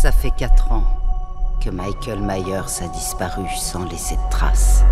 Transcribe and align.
Ça 0.00 0.12
fait 0.12 0.30
quatre 0.30 0.70
ans 0.70 0.84
que 1.60 1.70
Michael 1.70 2.20
Myers 2.20 2.84
a 2.84 2.86
disparu 2.94 3.42
sans 3.56 3.84
laisser 3.84 4.14
de 4.14 4.30
traces. 4.30 4.84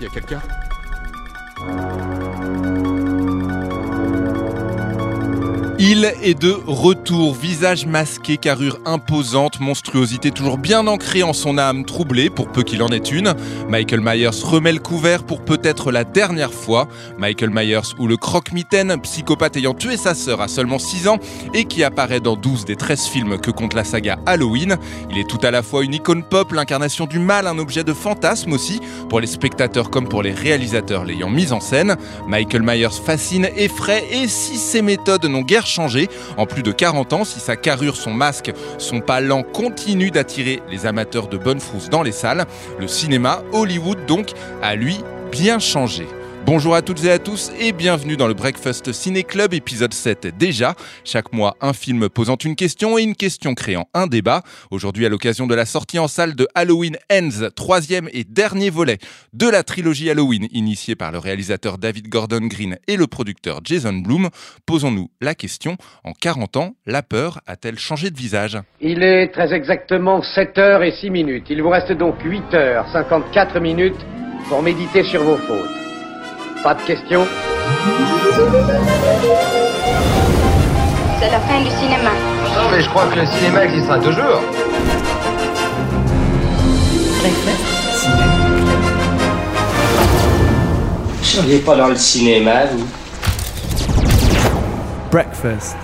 Y 0.00 0.06
a 0.06 0.08
quelqu'un? 0.08 0.42
Il 5.78 6.04
est 6.04 6.34
de 6.34 6.60
retour, 6.66 6.95
visage 7.14 7.86
masqué, 7.86 8.36
carrure 8.36 8.78
imposante, 8.84 9.60
monstruosité 9.60 10.30
toujours 10.30 10.58
bien 10.58 10.86
ancrée 10.86 11.22
en 11.22 11.32
son 11.32 11.56
âme 11.56 11.84
troublée, 11.84 12.30
pour 12.30 12.50
peu 12.50 12.62
qu'il 12.62 12.82
en 12.82 12.88
ait 12.88 12.98
une. 12.98 13.34
Michael 13.68 14.00
Myers 14.00 14.42
remet 14.42 14.72
le 14.72 14.80
couvert 14.80 15.22
pour 15.22 15.44
peut-être 15.44 15.92
la 15.92 16.04
dernière 16.04 16.52
fois. 16.52 16.88
Michael 17.16 17.50
Myers 17.50 17.94
ou 17.98 18.08
le 18.08 18.16
croque-mitaine, 18.16 19.00
psychopathe 19.00 19.56
ayant 19.56 19.74
tué 19.74 19.96
sa 19.96 20.14
sœur 20.14 20.40
à 20.40 20.48
seulement 20.48 20.78
6 20.78 21.08
ans 21.08 21.18
et 21.54 21.64
qui 21.64 21.84
apparaît 21.84 22.20
dans 22.20 22.36
12 22.36 22.64
des 22.64 22.76
13 22.76 23.06
films 23.06 23.38
que 23.38 23.50
compte 23.50 23.74
la 23.74 23.84
saga 23.84 24.18
Halloween. 24.26 24.76
Il 25.10 25.18
est 25.18 25.28
tout 25.28 25.40
à 25.42 25.50
la 25.50 25.62
fois 25.62 25.84
une 25.84 25.94
icône 25.94 26.24
pop, 26.24 26.52
l'incarnation 26.52 27.06
du 27.06 27.18
mal, 27.18 27.46
un 27.46 27.58
objet 27.58 27.84
de 27.84 27.92
fantasme 27.92 28.52
aussi, 28.52 28.80
pour 29.08 29.20
les 29.20 29.26
spectateurs 29.26 29.90
comme 29.90 30.08
pour 30.08 30.22
les 30.22 30.32
réalisateurs 30.32 31.04
l'ayant 31.04 31.30
mis 31.30 31.52
en 31.52 31.60
scène. 31.60 31.96
Michael 32.26 32.62
Myers 32.62 33.00
fascine, 33.04 33.48
effraie 33.56 34.04
et 34.10 34.26
si 34.26 34.56
ses 34.56 34.82
méthodes 34.82 35.26
n'ont 35.26 35.42
guère 35.42 35.66
changé 35.66 36.08
en 36.36 36.46
plus 36.46 36.62
de 36.62 36.72
40 36.72 36.95
si 37.24 37.40
sa 37.40 37.56
carrure, 37.56 37.96
son 37.96 38.12
masque, 38.12 38.52
son 38.78 39.00
pas 39.00 39.20
lent 39.20 39.42
continuent 39.42 40.10
d'attirer 40.10 40.62
les 40.70 40.86
amateurs 40.86 41.28
de 41.28 41.36
bonne 41.36 41.60
frousse 41.60 41.88
dans 41.90 42.02
les 42.02 42.12
salles, 42.12 42.46
le 42.78 42.88
cinéma, 42.88 43.42
Hollywood 43.52 44.06
donc, 44.06 44.32
a 44.62 44.74
lui 44.74 44.98
bien 45.30 45.58
changé. 45.58 46.06
Bonjour 46.46 46.76
à 46.76 46.82
toutes 46.82 47.04
et 47.04 47.10
à 47.10 47.18
tous 47.18 47.50
et 47.58 47.72
bienvenue 47.72 48.16
dans 48.16 48.28
le 48.28 48.34
Breakfast 48.34 48.92
Ciné 48.92 49.24
Club 49.24 49.52
épisode 49.52 49.92
7 49.92 50.28
déjà. 50.38 50.76
Chaque 51.02 51.32
mois 51.32 51.56
un 51.60 51.72
film 51.72 52.08
posant 52.08 52.36
une 52.36 52.54
question 52.54 52.96
et 52.96 53.02
une 53.02 53.16
question 53.16 53.56
créant 53.56 53.88
un 53.94 54.06
débat. 54.06 54.42
Aujourd'hui 54.70 55.04
à 55.04 55.08
l'occasion 55.08 55.48
de 55.48 55.56
la 55.56 55.64
sortie 55.64 55.98
en 55.98 56.06
salle 56.06 56.36
de 56.36 56.46
Halloween 56.54 56.98
Ends, 57.12 57.48
troisième 57.56 58.08
et 58.12 58.22
dernier 58.22 58.70
volet 58.70 58.98
de 59.32 59.48
la 59.48 59.64
trilogie 59.64 60.08
Halloween 60.08 60.46
initiée 60.52 60.94
par 60.94 61.10
le 61.10 61.18
réalisateur 61.18 61.78
David 61.78 62.08
Gordon 62.08 62.46
Green 62.46 62.78
et 62.86 62.96
le 62.96 63.08
producteur 63.08 63.58
Jason 63.64 63.94
Blum, 63.94 64.28
posons-nous 64.66 65.10
la 65.20 65.34
question, 65.34 65.76
en 66.04 66.12
40 66.12 66.58
ans, 66.58 66.76
la 66.86 67.02
peur 67.02 67.40
a-t-elle 67.48 67.80
changé 67.80 68.10
de 68.10 68.16
visage? 68.16 68.56
Il 68.80 69.02
est 69.02 69.32
très 69.32 69.52
exactement 69.52 70.22
7 70.22 70.58
heures 70.58 70.84
et 70.84 70.92
6 70.92 71.10
minutes. 71.10 71.46
Il 71.50 71.60
vous 71.60 71.70
reste 71.70 71.90
donc 71.90 72.22
8 72.22 72.54
heures 72.54 72.86
54 72.92 73.58
minutes 73.58 74.06
pour 74.48 74.62
méditer 74.62 75.02
sur 75.02 75.24
vos 75.24 75.38
fautes. 75.38 75.85
Pas 76.62 76.74
de 76.74 76.82
questions 76.82 77.26
C'est 81.20 81.30
la 81.30 81.40
fin 81.40 81.60
du 81.60 81.70
cinéma. 81.70 82.10
Non, 82.54 82.70
mais 82.70 82.80
je 82.80 82.88
crois 82.88 83.06
que 83.06 83.18
le 83.18 83.26
cinéma 83.26 83.64
existera 83.64 83.98
toujours. 83.98 84.40
Vous 91.08 91.24
seriez 91.24 91.58
pas 91.58 91.76
dans 91.76 91.88
le 91.88 91.96
cinéma, 91.96 92.66
vous? 92.66 92.86
Breakfast 95.10 95.76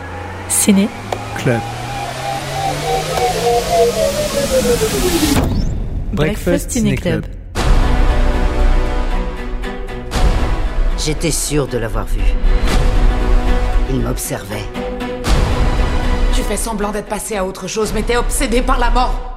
Ciné 0.48 0.88
Club. 1.36 1.60
Breakfast 6.12 6.70
Ciné 6.70 6.94
Club. 6.96 7.24
J'étais 11.04 11.32
sûr 11.32 11.66
de 11.66 11.78
l'avoir 11.78 12.04
vu. 12.04 12.22
Il 13.90 13.98
m'observait. 13.98 14.62
Tu 16.32 16.42
fais 16.42 16.56
semblant 16.56 16.92
d'être 16.92 17.08
passé 17.08 17.36
à 17.36 17.44
autre 17.44 17.66
chose, 17.66 17.92
mais 17.92 18.02
t'es 18.02 18.16
obsédé 18.16 18.62
par 18.62 18.78
la 18.78 18.90
mort. 18.90 19.31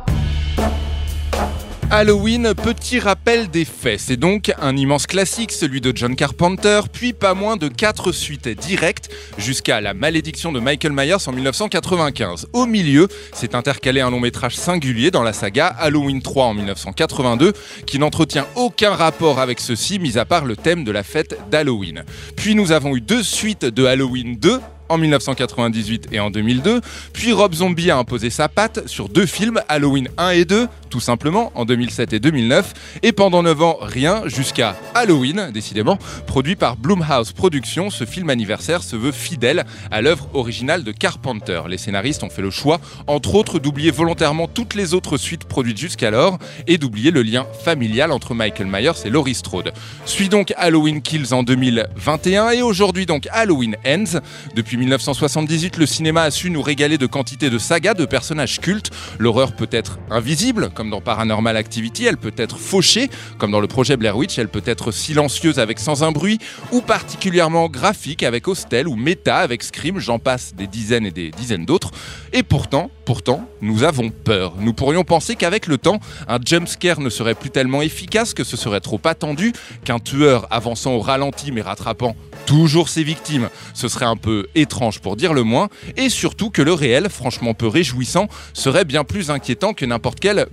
Halloween, 1.98 2.54
petit 2.54 3.00
rappel 3.00 3.50
des 3.50 3.64
faits. 3.64 4.02
C'est 4.02 4.18
donc 4.18 4.52
un 4.62 4.76
immense 4.76 5.08
classique, 5.08 5.54
celui 5.54 5.80
de 5.80 5.94
John 5.96 6.18
Carpenter, 6.18 6.82
puis 6.92 7.14
pas 7.14 7.34
moins 7.34 7.56
de 7.56 7.70
quatre 7.70 8.12
suites 8.12 8.50
directes 8.50 9.10
jusqu'à 9.38 9.80
La 9.80 9.94
malédiction 9.94 10.52
de 10.52 10.60
Michael 10.60 10.92
Myers 10.92 11.26
en 11.26 11.32
1995. 11.32 12.48
Au 12.52 12.66
milieu, 12.66 13.08
s'est 13.32 13.56
intercalé 13.56 14.02
un 14.02 14.12
long 14.12 14.20
métrage 14.20 14.58
singulier 14.58 15.10
dans 15.10 15.24
la 15.24 15.32
saga 15.32 15.68
Halloween 15.68 16.22
3 16.22 16.48
en 16.48 16.54
1982, 16.56 17.54
qui 17.88 17.98
n'entretient 17.98 18.46
aucun 18.56 18.94
rapport 18.94 19.40
avec 19.40 19.62
ceci, 19.62 19.98
mis 19.98 20.18
à 20.18 20.26
part 20.26 20.44
le 20.44 20.58
thème 20.58 20.84
de 20.84 20.92
la 20.92 21.02
fête 21.02 21.40
d'Halloween. 21.50 22.04
Puis 22.36 22.56
nous 22.56 22.74
avons 22.74 22.98
eu 22.98 23.02
deux 23.02 23.24
suites 23.24 23.64
de 23.64 23.86
Halloween 23.86 24.36
2 24.36 24.60
en 24.90 24.98
1998 24.98 26.10
et 26.12 26.20
en 26.20 26.30
2002, 26.30 26.82
puis 27.14 27.34
Rob 27.34 27.54
Zombie 27.54 27.92
a 27.92 27.98
imposé 27.98 28.30
sa 28.30 28.50
patte 28.50 28.88
sur 28.88 29.10
deux 29.10 29.26
films, 29.26 29.62
Halloween 29.68 30.10
1 30.18 30.30
et 30.32 30.46
2, 30.46 30.68
tout 30.96 31.02
simplement, 31.02 31.52
en 31.56 31.66
2007 31.66 32.14
et 32.14 32.20
2009, 32.22 32.74
et 33.04 33.12
pendant 33.12 33.44
9 33.44 33.62
ans, 33.64 33.78
rien, 33.82 34.22
jusqu'à 34.28 34.78
Halloween, 34.94 35.52
décidément, 35.54 36.00
produit 36.26 36.56
par 36.56 36.78
Blumhouse 36.78 37.34
Productions, 37.34 37.90
ce 37.90 38.06
film 38.06 38.30
anniversaire 38.30 38.82
se 38.82 38.96
veut 38.96 39.12
fidèle 39.12 39.66
à 39.92 40.02
l'œuvre 40.02 40.30
originale 40.34 40.86
de 40.86 40.94
Carpenter. 40.94 41.64
Les 41.68 41.78
scénaristes 41.78 42.24
ont 42.24 42.30
fait 42.30 42.42
le 42.42 42.50
choix, 42.50 42.80
entre 43.08 43.36
autres, 43.36 43.60
d'oublier 43.60 43.92
volontairement 43.92 44.48
toutes 44.48 44.74
les 44.74 44.94
autres 44.94 45.18
suites 45.18 45.44
produites 45.44 45.78
jusqu'alors, 45.78 46.40
et 46.66 46.78
d'oublier 46.78 47.12
le 47.12 47.24
lien 47.24 47.46
familial 47.66 48.14
entre 48.14 48.34
Michael 48.34 48.68
Myers 48.68 49.04
et 49.04 49.10
Laurie 49.10 49.36
Strode. 49.36 49.74
Suit 50.06 50.30
donc 50.30 50.54
Halloween 50.56 51.02
Kills 51.02 51.34
en 51.34 51.44
2021, 51.44 52.52
et 52.52 52.62
aujourd'hui 52.62 53.06
donc 53.06 53.28
Halloween 53.34 53.76
Ends. 53.86 54.22
Depuis 54.56 54.78
1978, 54.78 55.76
le 55.76 55.88
cinéma 55.88 56.22
a 56.22 56.32
su 56.32 56.50
nous 56.50 56.62
régaler 56.62 56.98
de 56.98 57.06
quantité 57.06 57.50
de 57.50 57.58
sagas, 57.58 57.96
de 57.96 58.06
personnages 58.06 58.62
cultes. 58.62 58.92
L'horreur 59.20 59.52
peut 59.52 59.68
être 59.72 60.00
invisible, 60.10 60.70
comme 60.70 60.85
dans 60.90 61.02
Paranormal 61.02 61.58
Activity, 61.58 62.06
elle 62.06 62.18
peut 62.18 62.34
être 62.38 62.58
fauchée, 62.58 63.10
comme 63.38 63.52
dans 63.52 63.60
le 63.60 63.68
projet 63.68 63.98
Blair 63.98 64.18
Witch, 64.18 64.38
elle 64.38 64.50
peut 64.50 64.64
être 64.66 64.92
silencieuse 64.92 65.60
avec 65.60 65.80
Sans 65.80 66.04
un 66.04 66.12
bruit, 66.12 66.40
ou 66.72 66.82
particulièrement 66.82 67.68
graphique 67.68 68.24
avec 68.24 68.48
Hostel, 68.48 68.88
ou 68.88 68.96
méta 68.96 69.38
avec 69.38 69.64
Scream, 69.64 70.00
j'en 70.00 70.20
passe 70.20 70.54
des 70.56 70.68
dizaines 70.68 71.06
et 71.06 71.12
des 71.12 71.32
dizaines 71.32 71.66
d'autres. 71.66 71.92
Et 72.34 72.44
pourtant, 72.44 72.90
pourtant, 73.06 73.48
nous 73.62 73.84
avons 73.84 74.10
peur. 74.10 74.56
Nous 74.60 74.74
pourrions 74.74 75.04
penser 75.04 75.36
qu'avec 75.36 75.68
le 75.68 75.78
temps, 75.78 76.00
un 76.28 76.40
jumpscare 76.44 77.00
ne 77.00 77.10
serait 77.10 77.36
plus 77.36 77.50
tellement 77.50 77.82
efficace, 77.82 78.34
que 78.34 78.44
ce 78.44 78.58
serait 78.58 78.82
trop 78.82 79.00
attendu, 79.06 79.54
qu'un 79.84 80.00
tueur 80.00 80.48
avançant 80.52 80.94
au 80.94 81.00
ralenti 81.00 81.52
mais 81.52 81.62
rattrapant 81.62 82.16
toujours 82.46 82.90
ses 82.90 83.04
victimes, 83.04 83.50
ce 83.74 83.88
serait 83.88 84.06
un 84.06 84.18
peu 84.18 84.48
étrange 84.56 85.00
pour 85.00 85.16
dire 85.16 85.34
le 85.34 85.44
moins, 85.44 85.70
et 85.98 86.10
surtout 86.10 86.50
que 86.50 86.62
le 86.62 86.74
réel, 86.74 87.10
franchement 87.10 87.54
peu 87.54 87.68
réjouissant, 87.68 88.28
serait 88.54 88.86
bien 88.86 89.04
plus 89.04 89.32
inquiétant 89.32 89.74
que 89.74 89.86
n'importe 89.86 90.20
quel 90.20 90.46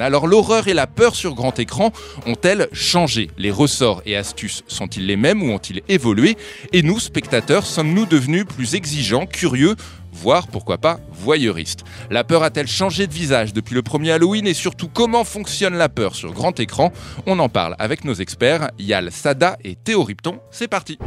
Alors 0.00 0.26
l'horreur 0.26 0.66
et 0.66 0.74
la 0.74 0.88
peur 0.88 1.14
sur 1.14 1.34
grand 1.34 1.58
écran 1.60 1.92
ont-elles 2.26 2.68
changé? 2.72 3.30
Les 3.38 3.52
ressorts 3.52 4.02
et 4.04 4.16
astuces 4.16 4.64
sont-ils 4.66 5.06
les 5.06 5.16
mêmes 5.16 5.42
ou 5.42 5.52
ont-ils 5.52 5.82
évolué? 5.88 6.36
Et 6.72 6.82
nous, 6.82 6.98
spectateurs, 6.98 7.64
sommes-nous 7.64 8.06
devenus 8.06 8.44
plus 8.46 8.74
exigeants, 8.74 9.26
curieux 9.26 9.76
voire 10.12 10.48
pourquoi 10.48 10.78
pas 10.78 10.98
voyeuriste. 11.12 11.84
La 12.10 12.24
peur 12.24 12.42
a-t-elle 12.42 12.66
changé 12.66 13.06
de 13.06 13.12
visage 13.12 13.52
depuis 13.52 13.74
le 13.74 13.82
premier 13.82 14.12
Halloween? 14.12 14.46
Et 14.46 14.54
surtout 14.54 14.88
comment 14.88 15.24
fonctionne 15.24 15.74
la 15.74 15.88
peur 15.88 16.16
sur 16.16 16.32
grand 16.32 16.58
écran? 16.58 16.92
On 17.26 17.38
en 17.38 17.48
parle 17.48 17.76
avec 17.78 18.04
nos 18.04 18.14
experts 18.14 18.70
Yal 18.78 19.12
Sada 19.12 19.56
et 19.62 19.76
Théo 19.76 20.02
Ripton. 20.02 20.40
C'est 20.50 20.68
parti. 20.68 20.98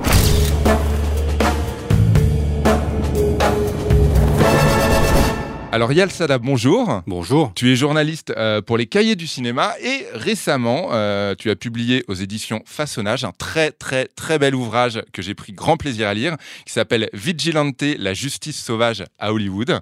Alors 5.78 5.94
Yal 5.94 6.10
Sada, 6.10 6.40
bonjour. 6.40 7.04
Bonjour. 7.06 7.52
Tu 7.54 7.72
es 7.72 7.76
journaliste 7.76 8.34
euh, 8.36 8.64
pour 8.64 8.80
les 8.80 8.88
Cahiers 8.88 9.16
du 9.16 9.28
cinéma 9.28 9.76
et 9.80 10.08
récemment, 10.12 10.90
euh, 10.94 11.36
tu 11.38 11.52
as 11.52 11.56
publié 11.56 12.04
aux 12.08 12.16
éditions 12.16 12.64
Façonnage 12.66 13.24
un 13.24 13.32
très 13.32 13.70
très 13.70 14.06
très 14.06 14.40
bel 14.40 14.56
ouvrage 14.56 15.04
que 15.14 15.22
j'ai 15.22 15.36
pris 15.36 15.54
grand 15.54 15.78
plaisir 15.78 16.08
à 16.08 16.16
lire 16.16 16.36
qui 16.66 16.74
s'appelle 16.74 17.12
Vigilante, 17.14 17.84
la 18.00 18.16
justice 18.16 18.60
sauvage 18.60 19.04
à 19.20 19.32
Hollywood. 19.32 19.80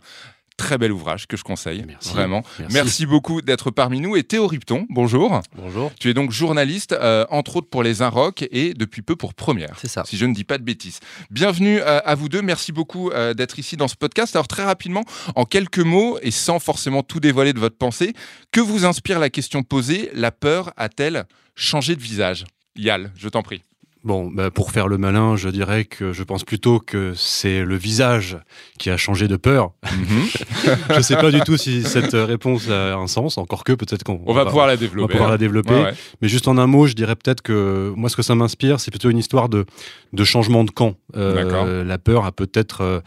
Très 0.58 0.78
bel 0.78 0.94
ouvrage 0.94 1.28
que 1.28 1.36
je 1.36 1.44
conseille, 1.44 1.84
Merci. 1.86 2.10
vraiment. 2.14 2.42
Merci. 2.60 2.74
Merci, 2.74 3.06
beaucoup 3.06 3.42
d'être 3.42 3.72
parmi 3.72 4.00
nous. 4.00 4.16
Et 4.16 4.24
Théo 4.24 4.48
Ripton, 4.48 4.86
bonjour. 4.90 5.42
Bonjour. 5.56 5.92
Tu 6.00 6.10
es 6.10 6.14
donc 6.14 6.32
journaliste, 6.32 6.94
euh, 6.94 7.26
entre 7.30 7.58
autres 7.58 7.68
pour 7.70 7.84
les 7.84 8.02
Inrock 8.02 8.46
et 8.52 8.74
depuis 8.74 9.02
peu 9.02 9.18
pour 9.18 9.34
Première. 9.34 9.78
C'est 9.78 9.90
ça. 9.90 10.04
Si 10.06 10.16
je 10.16 10.26
ne 10.26 10.34
dis 10.34 10.46
pas 10.46 10.58
de 10.58 10.64
bêtises. 10.64 11.02
Bienvenue 11.30 11.82
euh, 11.82 12.00
à 12.06 12.16
vous 12.16 12.30
deux. 12.30 12.42
Merci 12.42 12.72
beaucoup 12.72 13.10
euh, 13.12 13.34
d'être 13.34 13.60
ici 13.60 13.76
dans 13.76 13.90
ce 13.90 13.96
podcast. 13.96 14.34
Alors 14.36 14.48
très 14.48 14.64
rapidement, 14.64 15.04
en 15.36 15.44
quelques 15.44 15.80
mots 15.80 16.18
et 16.22 16.32
sans 16.32 16.60
forcément 16.60 17.04
tout 17.04 17.20
dévoiler 17.20 17.52
de 17.52 17.60
votre 17.60 17.78
pensée, 17.78 18.14
que 18.54 18.62
vous 18.62 18.86
inspire 18.86 19.20
la 19.20 19.30
question 19.30 19.62
posée? 19.62 20.10
La 20.14 20.32
peur 20.32 20.72
a-t-elle 20.78 21.26
changé 21.56 21.98
de 21.98 22.02
visage? 22.02 22.46
Yal, 22.78 23.12
je 23.18 23.28
t'en 23.28 23.44
prie. 23.44 23.62
Bon, 24.06 24.30
bah, 24.32 24.52
pour 24.52 24.72
faire 24.72 24.88
le 24.88 25.00
malin, 25.00 25.36
je 25.36 25.50
dirais 25.50 25.84
que 25.84 26.14
je 26.14 26.22
pense 26.24 26.44
plutôt 26.44 26.80
que 26.80 27.14
c'est 27.16 27.64
le 27.64 27.76
visage 27.76 28.38
qui 28.78 28.92
a 28.92 28.98
changé 28.98 29.28
de 29.28 29.36
peur. 29.36 29.72
Mhm. 29.84 30.76
je 30.96 31.02
sais 31.02 31.16
pas 31.16 31.32
du 31.32 31.42
tout 31.42 31.58
si 31.58 31.82
cette 31.82 32.14
réponse 32.14 32.70
a 32.70 32.96
un 32.96 33.08
sens, 33.08 33.40
encore 33.40 33.64
que 33.64 33.74
peut-être 33.74 34.04
qu'on 34.04 34.22
On 34.28 34.34
va 34.34 34.46
pouvoir 34.46 34.68
la 34.68 34.78
développer. 34.78 35.02
on 35.04 35.08
va 35.08 35.12
pouvoir 35.12 35.30
hein. 35.30 35.32
la 35.32 35.38
développer. 35.40 35.74
Ouais, 35.74 35.84
ouais. 35.86 35.94
Mais 36.22 36.28
juste 36.28 36.48
en 36.48 36.60
un 36.60 36.68
mot, 36.68 36.86
je 36.86 36.94
dirais 36.94 37.16
peut-être 37.16 37.42
que 37.42 37.92
moi, 37.96 38.10
ce 38.10 38.16
que 38.16 38.22
ça 38.22 38.36
m'inspire, 38.36 38.80
c'est 38.80 38.92
plutôt 38.92 39.10
une 39.10 39.18
histoire 39.18 39.50
de, 39.50 39.66
de 40.14 40.24
changement 40.24 40.64
de 40.64 40.72
camp. 40.72 40.96
Euh, 41.16 41.84
la 41.84 41.98
peur 41.98 42.26
a 42.26 42.32
peut-être 42.32 42.82
euh, 42.82 43.00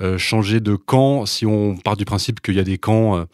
euh, 0.00 0.18
changé 0.18 0.60
de 0.60 0.74
camp 0.74 1.26
si 1.26 1.46
on 1.46 1.76
part 1.76 1.96
du 1.96 2.04
principe 2.04 2.40
qu'il 2.40 2.54
y 2.54 2.60
a 2.60 2.64
des 2.64 2.78
camps 2.78 3.18
euh, 3.18 3.24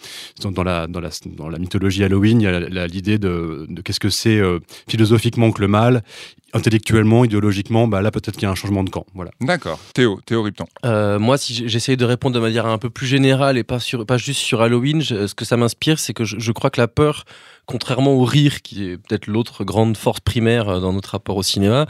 dans, 0.51 0.63
la, 0.63 0.87
dans, 0.87 1.01
la, 1.01 1.11
dans 1.25 1.49
la 1.49 1.59
mythologie 1.59 2.05
Halloween. 2.05 2.43
Il 2.43 2.45
y 2.45 2.79
a 2.79 2.87
l'idée 2.87 3.19
de, 3.19 3.67
de 3.69 3.81
qu'est-ce 3.81 4.01
que 4.01 4.11
c'est 4.11 4.41
philosophiquement 4.89 5.51
que 5.51 5.61
le 5.61 5.69
mal, 5.69 6.03
intellectuellement, 6.53 7.25
idéologiquement. 7.25 7.87
Bah 7.89 8.03
là, 8.03 8.11
peut-être 8.11 8.35
qu'il 8.35 8.45
y 8.45 8.47
a 8.47 8.51
un 8.51 8.55
changement 8.55 8.85
de 8.85 8.91
camp. 8.91 9.07
Voilà. 9.15 9.31
D'accord. 9.41 9.79
Théo, 9.95 10.21
Théo 10.27 10.43
Ripton. 10.43 10.67
Euh, 10.85 11.19
moi, 11.19 11.39
si 11.39 11.69
j'essaye 11.69 11.97
de 11.97 12.05
répondre 12.05 12.35
de 12.35 12.41
manière 12.41 12.67
un 12.67 12.79
peu 12.79 12.91
plus 12.91 13.07
générale 13.07 13.59
et 13.59 13.65
pas, 13.65 13.81
sur, 13.81 14.07
pas 14.07 14.17
juste 14.19 14.41
sur 14.41 14.63
Halloween, 14.63 15.01
je- 15.03 15.27
ce 15.27 15.35
que 15.35 15.45
ça 15.45 15.57
m'inspire, 15.57 15.99
c'est 15.99 16.15
que 16.15 16.25
je, 16.25 16.37
je 16.39 16.53
crois 16.53 16.71
que 16.71 16.81
la 16.81 16.89
peur, 16.89 17.25
contrairement 17.67 18.13
au 18.15 18.25
rire, 18.25 18.63
qui 18.63 18.85
est 18.85 18.97
peut-être 18.97 19.27
l'autre 19.27 19.65
grande 19.65 19.97
force 19.97 20.21
primaire 20.21 20.69
euh, 20.69 20.81
dans 20.81 20.93
notre 20.93 21.11
rapport 21.11 21.37
au 21.37 21.43
cinéma, 21.43 21.87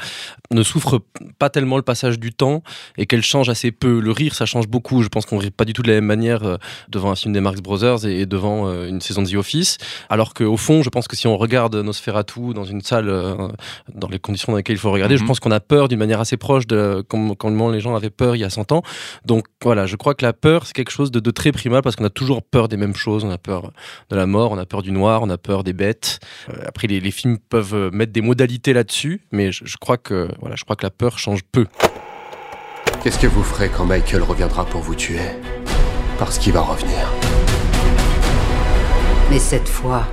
ne 0.50 0.62
souffre 0.62 1.00
pas 1.38 1.50
tellement 1.50 1.76
le 1.76 1.82
passage 1.82 2.18
du 2.18 2.32
temps 2.32 2.62
et 2.96 3.06
qu'elle 3.06 3.22
change 3.22 3.48
assez 3.48 3.72
peu. 3.72 4.00
Le 4.00 4.10
rire, 4.10 4.34
ça 4.34 4.46
change 4.46 4.68
beaucoup. 4.68 5.02
Je 5.02 5.08
pense 5.08 5.26
qu'on 5.26 5.38
rit 5.38 5.50
pas 5.50 5.64
du 5.64 5.72
tout 5.72 5.82
de 5.82 5.88
la 5.88 5.94
même 5.94 6.06
manière 6.06 6.42
euh, 6.44 6.56
devant 6.88 7.10
un 7.10 7.16
film 7.16 7.34
des 7.34 7.40
Marx 7.40 7.60
Brothers 7.60 8.06
et, 8.06 8.26
devant 8.26 8.66
euh, 8.68 8.88
une 8.88 9.00
saison 9.00 9.22
de 9.22 9.28
The 9.28 9.34
Office. 9.34 9.78
Alors 10.08 10.34
qu'au 10.34 10.56
fond, 10.56 10.82
je 10.82 10.88
pense 10.88 11.08
que 11.08 11.16
si 11.16 11.26
on 11.26 11.36
regarde 11.36 11.74
Nosferatu 11.76 12.54
dans 12.54 12.64
une 12.64 12.80
salle, 12.80 13.06
dans 13.94 14.08
les 14.08 14.18
conditions 14.18 14.52
dans 14.52 14.56
lesquelles 14.56 14.76
il 14.76 14.80
faut 14.80 14.90
regarder, 14.90 15.16
je 15.16 15.22
Mhm. 15.22 15.28
pense 15.28 15.40
qu'on 15.40 15.50
a 15.50 15.60
peur 15.60 15.88
d'une 15.88 15.98
manière 15.98 16.20
assez 16.20 16.36
proche 16.36 16.66
de 16.66 17.04
comme, 17.08 17.36
comment 17.36 17.70
les 17.70 17.80
gens 17.80 17.94
avaient 17.94 18.10
peur 18.10 18.36
il 18.36 18.40
y 18.40 18.44
a 18.44 18.50
100 18.50 18.72
ans. 18.72 18.82
Donc 19.24 19.46
voilà, 19.62 19.86
je 19.86 19.96
crois 19.96 20.14
que 20.14 20.24
la 20.24 20.32
peur, 20.32 20.66
c'est 20.66 20.72
quelque 20.72 20.90
chose 20.92 21.10
de, 21.10 21.20
de 21.20 21.30
très 21.30 21.52
primal 21.52 21.82
parce 21.82 21.96
qu'on 21.96 22.04
a 22.04 22.10
toujours 22.10 22.42
peur 22.42 22.68
des 22.68 22.76
mêmes 22.76 22.94
choses. 22.94 23.24
On 23.24 23.30
a 23.30 23.38
peur 23.38 23.72
de 24.10 24.16
la 24.16 24.26
mort, 24.26 24.52
on 24.52 24.58
a 24.58 24.66
peur 24.66 24.82
du 24.82 24.92
noir, 24.92 25.22
on 25.22 25.30
a 25.30 25.36
peur 25.38 25.64
des 25.66 25.74
bêtes. 25.74 26.20
Euh, 26.48 26.54
après, 26.66 26.86
les, 26.86 27.00
les 27.00 27.10
films 27.10 27.36
peuvent 27.38 27.74
euh, 27.74 27.90
mettre 27.90 28.12
des 28.12 28.22
modalités 28.22 28.72
là-dessus, 28.72 29.20
mais 29.32 29.52
je, 29.52 29.64
je 29.66 29.76
crois 29.76 29.98
que 29.98 30.28
voilà, 30.40 30.56
je 30.56 30.64
crois 30.64 30.76
que 30.76 30.84
la 30.84 30.90
peur 30.90 31.18
change 31.18 31.42
peu. 31.52 31.66
Qu'est-ce 33.02 33.18
que 33.18 33.26
vous 33.26 33.42
ferez 33.42 33.68
quand 33.68 33.84
Michael 33.84 34.22
reviendra 34.22 34.64
pour 34.64 34.80
vous 34.80 34.94
tuer? 34.94 35.20
Parce 36.18 36.38
qu'il 36.38 36.52
va 36.52 36.62
revenir. 36.62 37.12
Mais 39.30 39.38
cette 39.38 39.68
fois, 39.68 40.06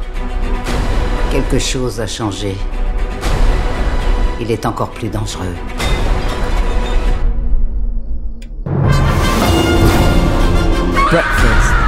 quelque 1.31 1.59
chose 1.59 2.01
a 2.01 2.07
changé. 2.07 2.55
Il 4.41 4.51
est 4.51 4.65
encore 4.65 4.89
plus 4.89 5.09
dangereux. 5.09 5.55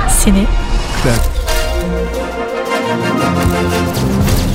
Ciné, 0.09 0.45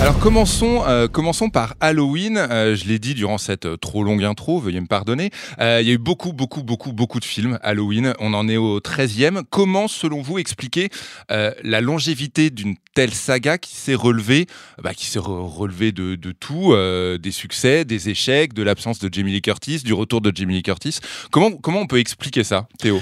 Alors 0.01 0.19
commençons, 0.19 0.83
euh, 0.87 1.09
commençons 1.09 1.51
par 1.51 1.75
Halloween. 1.81 2.39
Euh, 2.39 2.75
je 2.75 2.87
l'ai 2.87 2.99
dit 2.99 3.15
durant 3.15 3.37
cette 3.37 3.67
euh, 3.67 3.77
trop 3.77 4.03
longue 4.03 4.25
intro, 4.25 4.59
veuillez 4.59 4.81
me 4.81 4.87
pardonner. 4.87 5.31
Il 5.59 5.87
y 5.87 5.91
a 5.91 5.93
eu 5.93 5.99
beaucoup, 5.99 6.33
beaucoup, 6.33 6.63
beaucoup, 6.63 6.93
beaucoup 6.93 7.21
de 7.21 7.25
films 7.25 7.59
Halloween. 7.63 8.15
On 8.19 8.33
en 8.33 8.49
est 8.49 8.57
au 8.57 8.81
13e. 8.81 9.43
Comment, 9.51 9.89
selon 9.89 10.23
vous, 10.23 10.39
expliquer 10.39 10.89
la 11.29 11.81
longévité 11.81 12.49
d'une 12.51 12.77
telle 12.95 13.13
saga 13.13 13.59
qui 13.59 13.77
s'est 13.77 13.95
relevée, 13.95 14.47
bah, 14.83 14.95
qui 14.95 15.07
s'est 15.07 15.19
re- 15.19 15.47
relevée 15.47 15.93
de, 15.93 16.15
de 16.15 16.33
tout, 16.33 16.75
des 17.19 17.31
succès, 17.31 17.85
des 17.85 18.09
échecs, 18.09 18.55
de 18.55 18.63
l'absence 18.63 18.99
de 18.99 19.13
Jamie 19.13 19.33
Lee 19.33 19.43
Curtis, 19.43 19.81
du 19.85 19.93
retour 19.93 20.21
de 20.21 20.33
Jamie 20.35 20.55
Lee 20.55 20.63
Curtis? 20.63 20.99
Comment, 21.31 21.53
comment 21.53 21.81
on 21.81 21.87
peut 21.87 21.99
expliquer 21.99 22.43
ça, 22.45 22.67
Théo? 22.79 23.01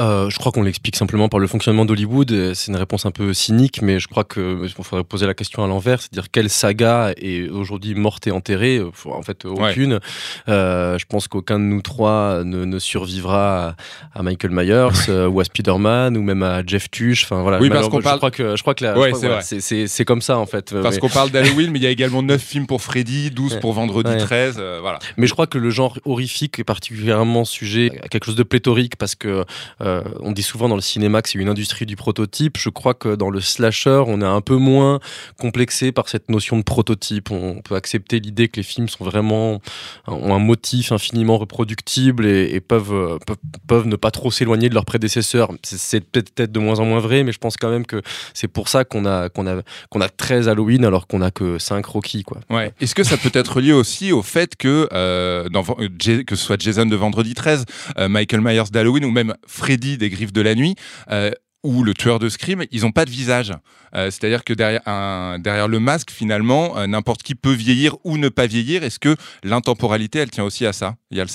Euh, 0.00 0.30
je 0.30 0.38
crois 0.38 0.50
qu'on 0.50 0.62
l'explique 0.62 0.96
simplement 0.96 1.28
par 1.28 1.38
le 1.40 1.46
fonctionnement 1.46 1.84
d'Hollywood. 1.84 2.32
Euh, 2.32 2.54
C'est 2.54 2.72
une 2.72 2.76
réponse 2.76 3.04
un 3.06 3.10
peu 3.10 3.32
cynique, 3.34 3.82
mais 3.82 4.00
je 4.00 4.08
crois 4.08 4.24
que 4.24 4.60
il 4.64 4.68
faudrait 4.84 5.04
poser 5.04 5.26
la 5.26 5.34
question 5.34 5.62
à 5.62 5.66
l'envers, 5.66 6.00
c'est-à-dire 6.00 6.30
quelle 6.30 6.48
saga 6.50 7.12
est 7.16 7.48
aujourd'hui 7.50 7.94
morte 7.94 8.26
et 8.26 8.30
enterrée? 8.30 8.78
Euh, 8.78 8.90
En 9.04 9.22
fait, 9.22 9.44
aucune. 9.44 10.00
Euh, 10.48 10.98
je 10.98 11.04
pense 11.06 11.28
qu'aucun 11.28 11.58
de 11.58 11.64
nous 11.64 11.82
trois 11.82 12.42
ne, 12.44 12.64
ne 12.64 12.78
survivra 12.78 13.68
à, 14.14 14.18
à 14.18 14.22
Michael 14.22 14.50
Myers 14.52 14.88
euh, 15.08 15.28
ou 15.28 15.40
à 15.40 15.44
Spider-Man 15.44 16.16
ou 16.16 16.22
même 16.22 16.42
à 16.42 16.62
Jeff 16.66 16.90
Tuch. 16.90 17.24
Enfin 17.24 17.42
voilà. 17.42 17.58
Oui, 17.60 17.68
parce 17.68 17.88
qu'on 17.88 18.00
parle- 18.00 18.14
Je 18.14 18.18
crois 18.18 18.30
que 18.30 18.56
je 18.56 18.62
crois 18.62 18.74
que 18.74 18.84
la- 18.84 18.98
Ouais, 18.98 19.10
je 19.10 19.14
crois- 19.16 19.42
c'est 19.42 19.58
voilà, 19.60 20.04
comme 20.06 20.22
ça 20.22 20.38
en 20.38 20.46
fait. 20.46 20.74
Parce 20.82 20.94
Mais- 20.96 21.00
qu'on 21.00 21.08
parle 21.08 21.30
d'Halloween, 21.30 21.70
mais 21.70 21.78
il 21.78 21.82
y 21.82 21.86
a 21.86 21.90
également 21.90 22.22
9 22.22 22.40
films 22.42 22.66
pour 22.66 22.80
Freddy, 22.82 23.30
12 23.30 23.58
pour 23.60 23.72
Vendredi 23.74 24.10
Ouais. 24.10 24.16
13. 24.18 24.56
euh, 24.58 24.78
voilà. 24.80 24.98
Mais 25.16 25.26
je 25.26 25.32
crois 25.32 25.46
que 25.46 25.58
le 25.58 25.70
genre 25.70 25.98
horrifique 26.04 26.58
est 26.58 26.64
particulièrement 26.64 27.44
sujet 27.44 27.92
à 28.02 28.08
quelque 28.08 28.24
chose 28.24 28.36
de 28.36 28.42
pléthorique 28.42 28.96
parce 28.96 29.14
que 29.14 29.44
euh, 29.90 30.02
on 30.20 30.32
dit 30.32 30.42
souvent 30.42 30.68
dans 30.68 30.74
le 30.74 30.80
cinéma 30.80 31.22
que 31.22 31.28
c'est 31.28 31.38
une 31.38 31.48
industrie 31.48 31.86
du 31.86 31.96
prototype. 31.96 32.56
Je 32.58 32.68
crois 32.70 32.94
que 32.94 33.14
dans 33.14 33.30
le 33.30 33.40
slasher, 33.40 34.02
on 34.06 34.20
est 34.20 34.24
un 34.26 34.40
peu 34.40 34.56
moins 34.56 35.00
complexé 35.38 35.92
par 35.92 36.08
cette 36.08 36.28
notion 36.28 36.56
de 36.58 36.62
prototype. 36.62 37.30
On 37.30 37.60
peut 37.62 37.74
accepter 37.74 38.20
l'idée 38.20 38.48
que 38.48 38.56
les 38.56 38.62
films 38.62 38.88
sont 38.88 39.04
vraiment 39.04 39.60
ont 40.06 40.34
un 40.34 40.38
motif 40.38 40.92
infiniment 40.92 41.38
reproductible 41.38 42.26
et, 42.26 42.50
et 42.54 42.60
peuvent, 42.60 42.92
euh, 42.92 43.18
peuvent 43.26 43.36
peuvent 43.66 43.86
ne 43.86 43.96
pas 43.96 44.10
trop 44.10 44.30
s'éloigner 44.30 44.68
de 44.68 44.74
leurs 44.74 44.84
prédécesseurs. 44.84 45.50
C'est- 45.62 46.00
peut-être 46.10 46.52
de 46.52 46.58
moins 46.60 46.78
en 46.80 46.84
moins 46.84 46.98
vrai, 47.00 47.22
mais 47.24 47.32
je 47.32 47.38
pense 47.38 47.56
quand 47.56 47.70
même 47.70 47.86
que 47.86 48.02
c'est 48.34 48.48
pour 48.48 48.68
ça 48.68 48.84
qu'on 48.84 49.04
a 49.06 49.28
qu'on 49.28 49.46
a 49.46 49.62
qu'on 49.90 50.00
a 50.00 50.08
13 50.08 50.48
Halloween 50.48 50.84
alors 50.84 51.06
qu'on 51.06 51.22
a 51.22 51.30
que 51.30 51.58
5 51.58 51.84
Rocky 51.86 52.22
quoi. 52.22 52.40
Ouais. 52.50 52.72
Est-ce 52.80 52.94
que 52.94 53.04
ça 53.04 53.16
peut 53.16 53.30
être 53.34 53.60
lié 53.60 53.72
aussi 53.72 54.12
au 54.12 54.22
fait 54.22 54.56
que, 54.56 54.88
euh, 54.92 55.48
dans, 55.48 55.62
que 55.62 56.36
ce 56.36 56.44
soit 56.44 56.60
Jason 56.60 56.86
de 56.86 56.96
Vendredi 56.96 57.34
13, 57.34 57.64
euh, 57.98 58.08
Michael 58.08 58.40
Myers 58.40 58.70
d'Halloween 58.72 59.04
ou 59.04 59.10
même 59.10 59.34
Freddy 59.46 59.79
des 59.80 60.10
Griffes 60.10 60.32
de 60.32 60.40
la 60.40 60.54
Nuit, 60.54 60.76
euh, 61.10 61.30
ou 61.62 61.82
le 61.82 61.92
tueur 61.92 62.18
de 62.18 62.28
Scream, 62.28 62.64
ils 62.70 62.82
n'ont 62.82 62.92
pas 62.92 63.04
de 63.04 63.10
visage. 63.10 63.52
Euh, 63.94 64.10
C'est-à-dire 64.10 64.44
que 64.44 64.54
derrière, 64.54 65.68
le 65.68 65.78
masque, 65.78 66.10
finalement, 66.10 66.78
euh, 66.78 66.86
n'importe 66.86 67.22
qui 67.22 67.34
peut 67.34 67.52
vieillir 67.52 67.96
ou 68.04 68.16
ne 68.16 68.28
pas 68.30 68.46
vieillir. 68.46 68.82
Est-ce 68.82 68.98
que 68.98 69.14
l'intemporalité, 69.42 70.20
elle 70.20 70.30
tient 70.30 70.44
aussi 70.44 70.64
à 70.64 70.72
ça, 70.72 70.96
Yal 71.10 71.26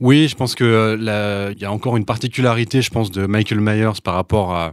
Oui, 0.00 0.28
je 0.28 0.34
pense 0.34 0.54
que 0.54 0.96
il 0.98 1.60
y 1.60 1.64
a 1.64 1.72
encore 1.72 1.98
une 1.98 2.06
particularité, 2.06 2.80
je 2.80 2.90
pense, 2.90 3.10
de 3.10 3.26
Michael 3.26 3.60
Myers 3.60 4.00
par 4.02 4.14
rapport 4.14 4.72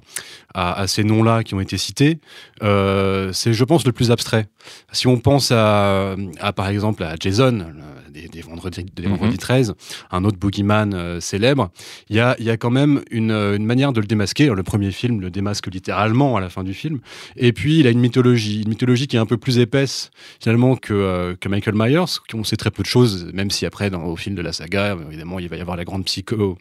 à, 0.53 0.87
ces 0.87 1.03
noms-là 1.03 1.43
qui 1.43 1.53
ont 1.53 1.61
été 1.61 1.77
cités. 1.77 2.19
C'est, 2.61 3.53
je 3.53 3.63
pense, 3.65 3.85
le 3.85 3.91
plus 3.91 4.09
abstrait. 4.09 4.47
Si 4.91 5.07
on 5.07 5.17
pense 5.17 5.51
à, 5.51 6.15
à, 6.39 6.53
par 6.53 6.67
exemple, 6.67 7.03
à 7.03 7.15
Jason, 7.19 7.65
des, 8.13 8.27
des 8.27 8.41
vendredis, 8.41 8.83
des 8.93 9.03
vendredis 9.07 9.37
13, 9.37 9.73
un 10.11 10.23
autre 10.25 10.37
boogeyman 10.37 10.93
euh, 10.93 11.19
célèbre, 11.21 11.69
il 12.09 12.17
y 12.17 12.19
a, 12.19 12.35
y 12.39 12.49
a 12.49 12.57
quand 12.57 12.69
même 12.69 13.01
une, 13.09 13.31
une 13.31 13.65
manière 13.65 13.93
de 13.93 14.01
le 14.01 14.07
démasquer. 14.07 14.47
Le 14.47 14.63
premier 14.63 14.91
film 14.91 15.21
le 15.21 15.29
démasque 15.29 15.67
littéralement 15.67 16.35
à 16.35 16.41
la 16.41 16.49
fin 16.49 16.63
du 16.63 16.73
film. 16.73 16.99
Et 17.37 17.53
puis, 17.53 17.79
il 17.79 17.87
a 17.87 17.89
une 17.89 17.99
mythologie, 18.01 18.61
une 18.63 18.69
mythologie 18.69 19.07
qui 19.07 19.15
est 19.15 19.19
un 19.19 19.25
peu 19.25 19.37
plus 19.37 19.59
épaisse, 19.59 20.11
finalement, 20.41 20.75
que, 20.75 20.93
euh, 20.93 21.35
que 21.39 21.47
Michael 21.47 21.75
Myers. 21.75 22.19
On 22.33 22.43
sait 22.43 22.57
très 22.57 22.71
peu 22.71 22.83
de 22.83 22.87
choses, 22.87 23.29
même 23.33 23.49
si 23.49 23.65
après, 23.65 23.89
dans, 23.89 24.03
au 24.03 24.15
fil 24.17 24.35
de 24.35 24.41
la 24.41 24.51
saga, 24.51 24.97
évidemment, 25.07 25.39
il 25.39 25.47
va 25.47 25.55
y 25.55 25.61
avoir 25.61 25.77
la 25.77 25.85
grande 25.85 26.03
psycho, 26.05 26.57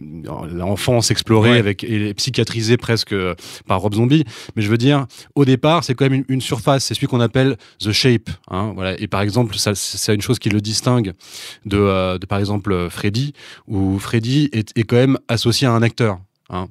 euh, 0.00 0.48
l'enfance 0.52 1.10
explorée 1.10 1.52
Ouais. 1.52 1.58
avec, 1.58 1.82
et 1.84 2.14
psychiatrisée 2.14 2.76
presque 2.76 3.12
euh, 3.12 3.34
par 3.66 3.80
Rob 3.80 3.94
Zombie. 3.94 4.24
Mais 4.56 4.62
je 4.62 4.68
veux 4.70 4.78
dire, 4.78 5.06
au 5.34 5.44
départ, 5.44 5.82
c'est 5.84 5.94
quand 5.94 6.04
même 6.04 6.14
une, 6.14 6.24
une 6.28 6.40
surface. 6.40 6.84
C'est 6.84 6.94
celui 6.94 7.06
qu'on 7.08 7.20
appelle 7.22 7.56
the 7.80 7.92
shape. 7.92 8.28
hein, 8.50 8.72
voilà. 8.74 9.00
Et 9.00 9.06
par 9.06 9.22
exemple, 9.22 9.56
c'est 9.56 10.14
une 10.14 10.20
chose 10.20 10.38
qui 10.38 10.50
le 10.50 10.60
distingue 10.60 11.12
de, 11.64 11.78
euh, 11.78 12.18
par 12.28 12.38
exemple, 12.38 12.88
Freddy, 12.90 13.32
où 13.66 13.98
Freddy 13.98 14.50
est, 14.52 14.84
quand 14.84 14.96
même 14.96 15.18
associé 15.28 15.66
à 15.66 15.72
un 15.72 15.82
acteur. 15.82 16.18
hein. 16.50 16.68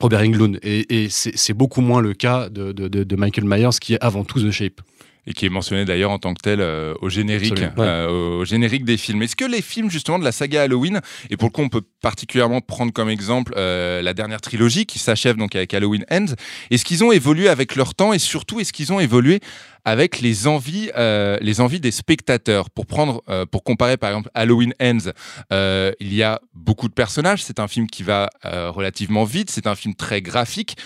Robert 0.00 0.20
Englund. 0.20 0.58
Et, 0.62 1.08
c'est 1.10 1.54
beaucoup 1.54 1.80
moins 1.80 2.00
le 2.00 2.14
cas 2.14 2.48
de 2.48 3.16
Michael 3.16 3.44
Myers, 3.44 3.78
qui 3.80 3.94
est 3.94 4.02
avant 4.04 4.24
tout 4.24 4.40
The 4.40 4.50
Shape. 4.50 4.80
Et 5.26 5.32
qui 5.32 5.46
est 5.46 5.50
mentionné 5.50 5.84
d'ailleurs 5.84 6.10
en 6.10 6.18
tant 6.18 6.34
que 6.34 6.40
tel 6.40 6.60
euh, 6.60 6.94
au 7.00 7.08
générique, 7.08 7.54
ouais. 7.54 7.70
euh, 7.78 8.40
au 8.40 8.44
générique 8.44 8.84
des 8.84 8.96
films. 8.96 9.22
Est-ce 9.22 9.36
que 9.36 9.44
les 9.44 9.62
films 9.62 9.90
justement 9.90 10.18
de 10.18 10.24
la 10.24 10.32
saga 10.32 10.62
Halloween, 10.62 11.00
et 11.30 11.36
pour 11.36 11.48
le 11.48 11.52
coup 11.52 11.62
on 11.62 11.68
peut 11.68 11.82
particulièrement 12.00 12.60
prendre 12.60 12.92
comme 12.92 13.08
exemple 13.08 13.52
euh, 13.56 14.02
la 14.02 14.14
dernière 14.14 14.40
trilogie 14.40 14.86
qui 14.86 14.98
s'achève 14.98 15.36
donc 15.36 15.54
avec 15.54 15.74
Halloween 15.74 16.04
Ends, 16.10 16.34
est-ce 16.70 16.84
qu'ils 16.84 17.04
ont 17.04 17.12
évolué 17.12 17.48
avec 17.48 17.76
leur 17.76 17.94
temps 17.94 18.12
et 18.12 18.18
surtout 18.18 18.60
est-ce 18.60 18.72
qu'ils 18.72 18.92
ont 18.92 19.00
évolué 19.00 19.40
avec 19.84 20.20
les 20.20 20.46
envies, 20.46 20.90
euh, 20.96 21.38
les 21.40 21.60
envies 21.60 21.80
des 21.80 21.90
spectateurs? 21.90 22.70
Pour 22.70 22.86
prendre, 22.86 23.22
euh, 23.28 23.46
pour 23.46 23.64
comparer 23.64 23.96
par 23.96 24.10
exemple 24.10 24.30
Halloween 24.34 24.74
Ends, 24.80 25.10
euh, 25.52 25.92
il 26.00 26.14
y 26.14 26.22
a 26.22 26.40
beaucoup 26.54 26.88
de 26.88 26.94
personnages. 26.94 27.42
C'est 27.44 27.60
un 27.60 27.68
film 27.68 27.86
qui 27.86 28.02
va 28.02 28.30
relativement 28.44 29.24
vite. 29.24 29.50
C'est 29.50 29.66
un 29.66 29.74
film 29.74 29.94
très 29.94 30.22
graphique. 30.22 30.76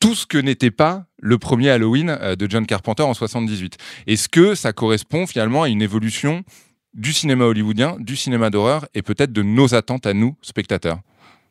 Tout 0.00 0.14
ce 0.14 0.26
que 0.26 0.38
n'était 0.38 0.70
pas 0.70 1.04
le 1.18 1.36
premier 1.36 1.68
Halloween 1.68 2.08
euh, 2.08 2.34
de 2.34 2.50
John 2.50 2.64
Carpenter 2.64 3.02
en 3.02 3.12
78. 3.12 3.76
Est-ce 4.06 4.30
que 4.30 4.54
ça 4.54 4.72
correspond 4.72 5.26
finalement 5.26 5.64
à 5.64 5.68
une 5.68 5.82
évolution 5.82 6.42
du 6.94 7.12
cinéma 7.12 7.44
hollywoodien, 7.44 7.96
du 8.00 8.16
cinéma 8.16 8.48
d'horreur 8.48 8.88
et 8.94 9.02
peut-être 9.02 9.30
de 9.30 9.42
nos 9.42 9.74
attentes 9.74 10.06
à 10.06 10.14
nous, 10.14 10.36
spectateurs? 10.40 11.00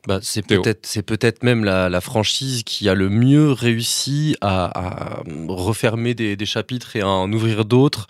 Bah, 0.07 0.19
c'est 0.21 0.45
peut-être 0.45 0.85
c'est 0.85 1.01
peut-être 1.01 1.43
même 1.43 1.65
la, 1.65 1.89
la, 1.89 1.99
franchise 1.99 2.63
qui 2.63 2.87
a 2.87 2.93
le 2.93 3.09
mieux 3.09 3.51
réussi 3.51 4.37
à, 4.39 5.19
à 5.19 5.23
refermer 5.49 6.13
des, 6.13 6.37
des, 6.37 6.45
chapitres 6.45 6.95
et 6.95 7.01
à 7.01 7.07
en 7.09 7.31
ouvrir 7.33 7.65
d'autres. 7.65 8.07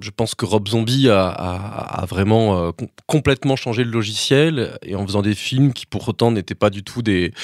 Je 0.00 0.10
pense 0.10 0.34
que 0.34 0.46
Rob 0.46 0.66
Zombie 0.68 1.10
a, 1.10 1.28
a, 1.28 2.02
a 2.02 2.06
vraiment 2.06 2.58
euh, 2.58 2.70
complètement 3.06 3.56
changé 3.56 3.84
le 3.84 3.90
logiciel 3.90 4.78
et 4.82 4.94
en 4.94 5.06
faisant 5.06 5.20
des 5.20 5.34
films 5.34 5.74
qui 5.74 5.84
pour 5.84 6.08
autant 6.08 6.30
n'étaient 6.30 6.54
pas 6.54 6.70
du 6.70 6.82
tout 6.82 7.02
des, 7.02 7.34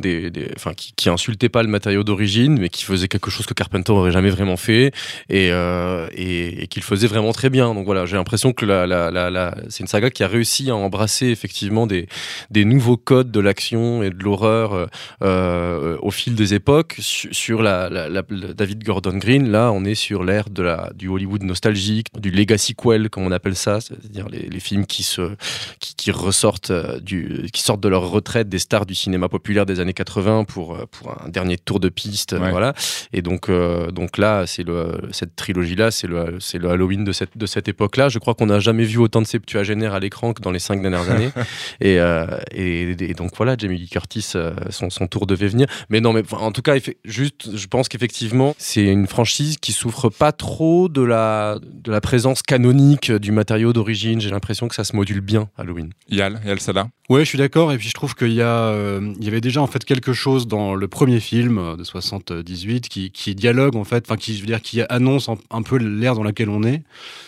des, 0.00 0.30
des 0.30 0.50
enfin 0.56 0.72
qui, 0.72 0.94
qui, 0.96 1.10
insultaient 1.10 1.50
pas 1.50 1.62
le 1.62 1.68
matériau 1.68 2.04
d'origine, 2.04 2.58
mais 2.58 2.70
qui 2.70 2.84
faisaient 2.84 3.08
quelque 3.08 3.30
chose 3.30 3.44
que 3.44 3.54
Carpenter 3.54 3.92
aurait 3.92 4.12
jamais 4.12 4.30
vraiment 4.30 4.56
fait 4.56 4.92
et, 5.28 5.50
euh, 5.50 6.08
et, 6.14 6.62
et 6.62 6.66
qu'il 6.68 6.82
faisait 6.82 7.06
vraiment 7.06 7.32
très 7.32 7.50
bien. 7.50 7.74
Donc 7.74 7.84
voilà, 7.84 8.06
j'ai 8.06 8.16
l'impression 8.16 8.54
que 8.54 8.64
la, 8.64 8.86
la, 8.86 9.10
la, 9.10 9.54
c'est 9.68 9.80
une 9.80 9.88
saga 9.88 10.08
qui 10.08 10.24
a 10.24 10.28
réussi 10.28 10.70
à 10.70 10.74
embrasser 10.74 11.26
effectivement 11.26 11.86
des, 11.86 12.08
des 12.50 12.64
nouveaux 12.64 12.96
codes 12.96 13.25
de 13.30 13.40
l'action 13.40 14.02
et 14.02 14.10
de 14.10 14.22
l'horreur 14.22 14.74
euh, 14.74 14.86
euh, 15.22 15.98
au 16.02 16.10
fil 16.10 16.34
des 16.34 16.54
époques. 16.54 16.96
Sur, 16.98 17.62
la, 17.62 17.88
la, 17.88 18.08
la, 18.08 18.22
David 18.22 18.84
Gordon 18.84 19.16
Green, 19.16 19.50
là, 19.50 19.70
on 19.72 19.84
est 19.84 19.94
sur 19.94 20.24
l'ère 20.24 20.50
de 20.50 20.62
la, 20.62 20.90
du 20.94 21.08
Hollywood 21.08 21.42
nostalgique, 21.42 22.08
du 22.18 22.30
legacy 22.30 22.74
quel, 22.74 23.10
comme 23.10 23.24
on 23.24 23.32
appelle 23.32 23.56
ça, 23.56 23.80
c'est-à-dire 23.80 24.28
les, 24.28 24.48
les, 24.48 24.60
films 24.60 24.86
qui, 24.86 25.02
se, 25.02 25.34
qui, 25.80 25.94
qui, 25.94 26.10
ressortent 26.10 26.70
euh, 26.70 27.00
du, 27.00 27.48
qui 27.52 27.62
sortent 27.62 27.82
de 27.82 27.88
leur 27.88 28.10
retraite 28.10 28.48
des 28.48 28.58
stars 28.58 28.86
du 28.86 28.94
cinéma 28.94 29.28
populaire 29.28 29.66
des 29.66 29.80
années 29.80 29.92
80 29.92 30.44
pour, 30.44 30.78
pour 30.90 31.22
un 31.22 31.28
dernier 31.28 31.58
tour 31.58 31.80
de 31.80 31.88
piste. 31.88 32.32
Ouais. 32.32 32.50
Voilà. 32.50 32.74
Et 33.12 33.22
donc, 33.22 33.48
euh, 33.48 33.90
donc 33.90 34.18
là, 34.18 34.46
c'est 34.46 34.62
le, 34.62 35.00
cette 35.10 35.36
trilogie-là, 35.36 35.90
c'est 35.90 36.06
le, 36.06 36.38
c'est 36.40 36.58
le 36.58 36.70
Halloween 36.70 37.04
de 37.04 37.12
cette, 37.12 37.36
de 37.36 37.46
cette 37.46 37.68
époque-là. 37.68 38.08
Je 38.08 38.18
crois 38.18 38.34
qu'on 38.34 38.46
n'a 38.46 38.58
jamais 38.58 38.84
vu 38.84 38.98
autant 38.98 39.20
de 39.20 39.26
septuagénaires 39.26 39.94
à 39.94 40.00
l'écran 40.00 40.32
que 40.32 40.42
dans 40.42 40.50
les 40.50 40.58
cinq 40.58 40.82
dernières 40.82 41.10
années. 41.10 41.30
et, 41.80 41.98
euh, 42.00 42.26
et, 42.52 42.90
et, 42.90 43.14
donc 43.16 43.32
voilà, 43.36 43.56
Jamie 43.58 43.78
Lee 43.78 43.88
Curtis, 43.88 44.32
euh, 44.34 44.54
son, 44.70 44.90
son, 44.90 45.06
tour 45.06 45.26
devait 45.26 45.48
venir. 45.48 45.66
Mais 45.90 46.00
non, 46.00 46.12
mais 46.12 46.22
en 46.32 46.52
tout 46.52 46.62
cas, 46.62 46.74
juste, 47.04 47.56
je 47.56 47.66
pense 47.66 47.88
qu'effectivement, 47.88 48.54
c'est 48.58 48.84
une 48.84 49.06
franchise 49.06 49.56
qui 49.58 49.72
souffre 49.72 50.08
pas 50.08 50.32
trop 50.32 50.88
de 50.88 51.02
la, 51.02 51.58
de 51.62 51.90
la 51.90 52.00
présence 52.00 52.42
canonique 52.42 53.10
du 53.10 53.32
matériau 53.32 53.72
d'origine. 53.72 54.20
J'ai 54.20 54.30
l'impression 54.30 54.68
que 54.68 54.74
ça 54.74 54.84
se 54.84 54.94
module 54.94 55.20
bien, 55.20 55.48
Halloween. 55.56 55.90
Yal, 56.08 56.40
Yal 56.44 56.60
Sada 56.60 56.88
Ouais, 57.08 57.20
je 57.20 57.28
suis 57.28 57.38
d'accord. 57.38 57.72
Et 57.72 57.78
puis 57.78 57.88
je 57.88 57.94
trouve 57.94 58.14
qu'il 58.14 58.32
y 58.32 58.42
a, 58.42 58.48
euh, 58.48 59.12
il 59.18 59.24
y 59.24 59.28
avait 59.28 59.40
déjà 59.40 59.62
en 59.62 59.68
fait 59.68 59.84
quelque 59.84 60.12
chose 60.12 60.48
dans 60.48 60.74
le 60.74 60.88
premier 60.88 61.20
film 61.20 61.58
euh, 61.58 61.76
de 61.76 61.84
78 61.84 62.88
qui, 62.88 63.12
qui 63.12 63.34
dialogue 63.36 63.76
en 63.76 63.84
fait, 63.84 64.04
enfin 64.06 64.16
qui, 64.16 64.34
je 64.34 64.40
veux 64.40 64.46
dire, 64.46 64.60
qui 64.60 64.82
annonce 64.88 65.28
un, 65.28 65.36
un 65.50 65.62
peu 65.62 65.76
l'ère 65.76 66.16
dans 66.16 66.24
laquelle 66.24 66.48
on 66.48 66.64
est. 66.64 66.82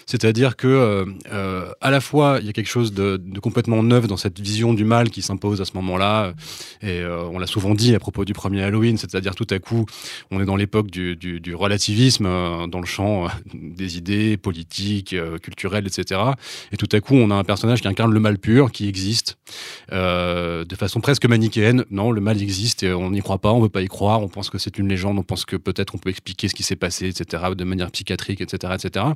C'est-à-dire 0.07 0.57
que 0.57 0.66
euh, 0.66 1.04
euh, 1.33 1.71
à 1.80 1.90
la 1.90 2.00
fois 2.00 2.38
il 2.40 2.47
y 2.47 2.49
a 2.50 2.52
quelque 2.52 2.68
chose 2.68 2.92
de, 2.92 3.18
de, 3.18 3.38
complètement 3.40 3.83
neuf 3.83 4.09
dans 4.09 4.16
cette 4.16 4.40
vision 4.40 4.75
du 4.75 4.85
mal 4.85 5.11
qui 5.11 5.23
s'impose 5.23 5.61
à 5.61 5.64
ce 5.64 5.73
moment-là. 5.80 6.32
Et 6.82 7.00
euh, 7.00 7.25
on 7.25 7.38
l'a 7.38 7.47
souvent 7.47 7.75
dit 7.75 7.94
à 7.94 7.99
propos 7.99 8.25
du 8.25 8.32
premier 8.32 8.62
Halloween, 8.62 8.97
c'est-à-dire 8.97 9.35
tout 9.35 9.47
à 9.50 9.58
coup 9.58 9.87
on 10.30 10.40
est 10.40 10.44
dans 10.44 10.56
l'époque 10.56 10.90
du, 10.90 11.16
du, 11.16 11.54
relativisme 11.54 12.26
euh, 12.26 12.66
dans 12.66 12.80
le 12.80 12.87
champ 12.87 13.25
euh, 13.25 13.28
des 13.54 13.97
idées 13.97 14.37
politiques, 14.37 15.14
culturelles, 15.42 15.87
etc. 15.87 16.20
Et 16.73 16.76
tout 16.76 16.88
à 16.92 17.00
coup 17.00 17.14
on 17.14 17.30
a 17.30 17.35
un 17.35 17.44
personnage 17.44 17.80
qui 17.80 17.88
incarne 17.88 18.12
le 18.12 18.20
mal 18.20 18.38
pur, 18.38 18.70
qui 18.70 18.88
existe 18.88 19.38
de 19.90 20.76
façon 20.76 21.00
presque 21.00 21.26
manichéenne. 21.26 21.85
Non, 21.90 22.11
le 22.11 22.20
mal 22.20 22.40
existe 22.40 22.82
et 22.82 22.92
on 22.92 23.11
n'y 23.11 23.20
croit 23.20 23.38
pas, 23.38 23.52
on 23.52 23.61
veut 23.61 23.68
pas 23.68 23.82
y 23.82 23.87
croire, 23.87 24.23
on 24.23 24.28
pense 24.28 24.50
que 24.50 24.58
c'est 24.58 24.78
une 24.78 24.88
légende, 24.88 25.18
on 25.18 25.23
pense 25.23 25.44
que 25.44 25.56
peut-être 25.56 25.94
on 25.94 25.99
peut 25.99 26.11
expliquer 26.11 26.49
ce 26.49 26.54
qui 26.54 26.62
s'est 26.62 26.76
passé, 26.76 27.08
etc. 27.08 27.42
de 27.56 27.64
manière 27.64 27.90
psychiatrique, 27.90 28.40
etc., 28.40 28.75
etc. 28.75 29.06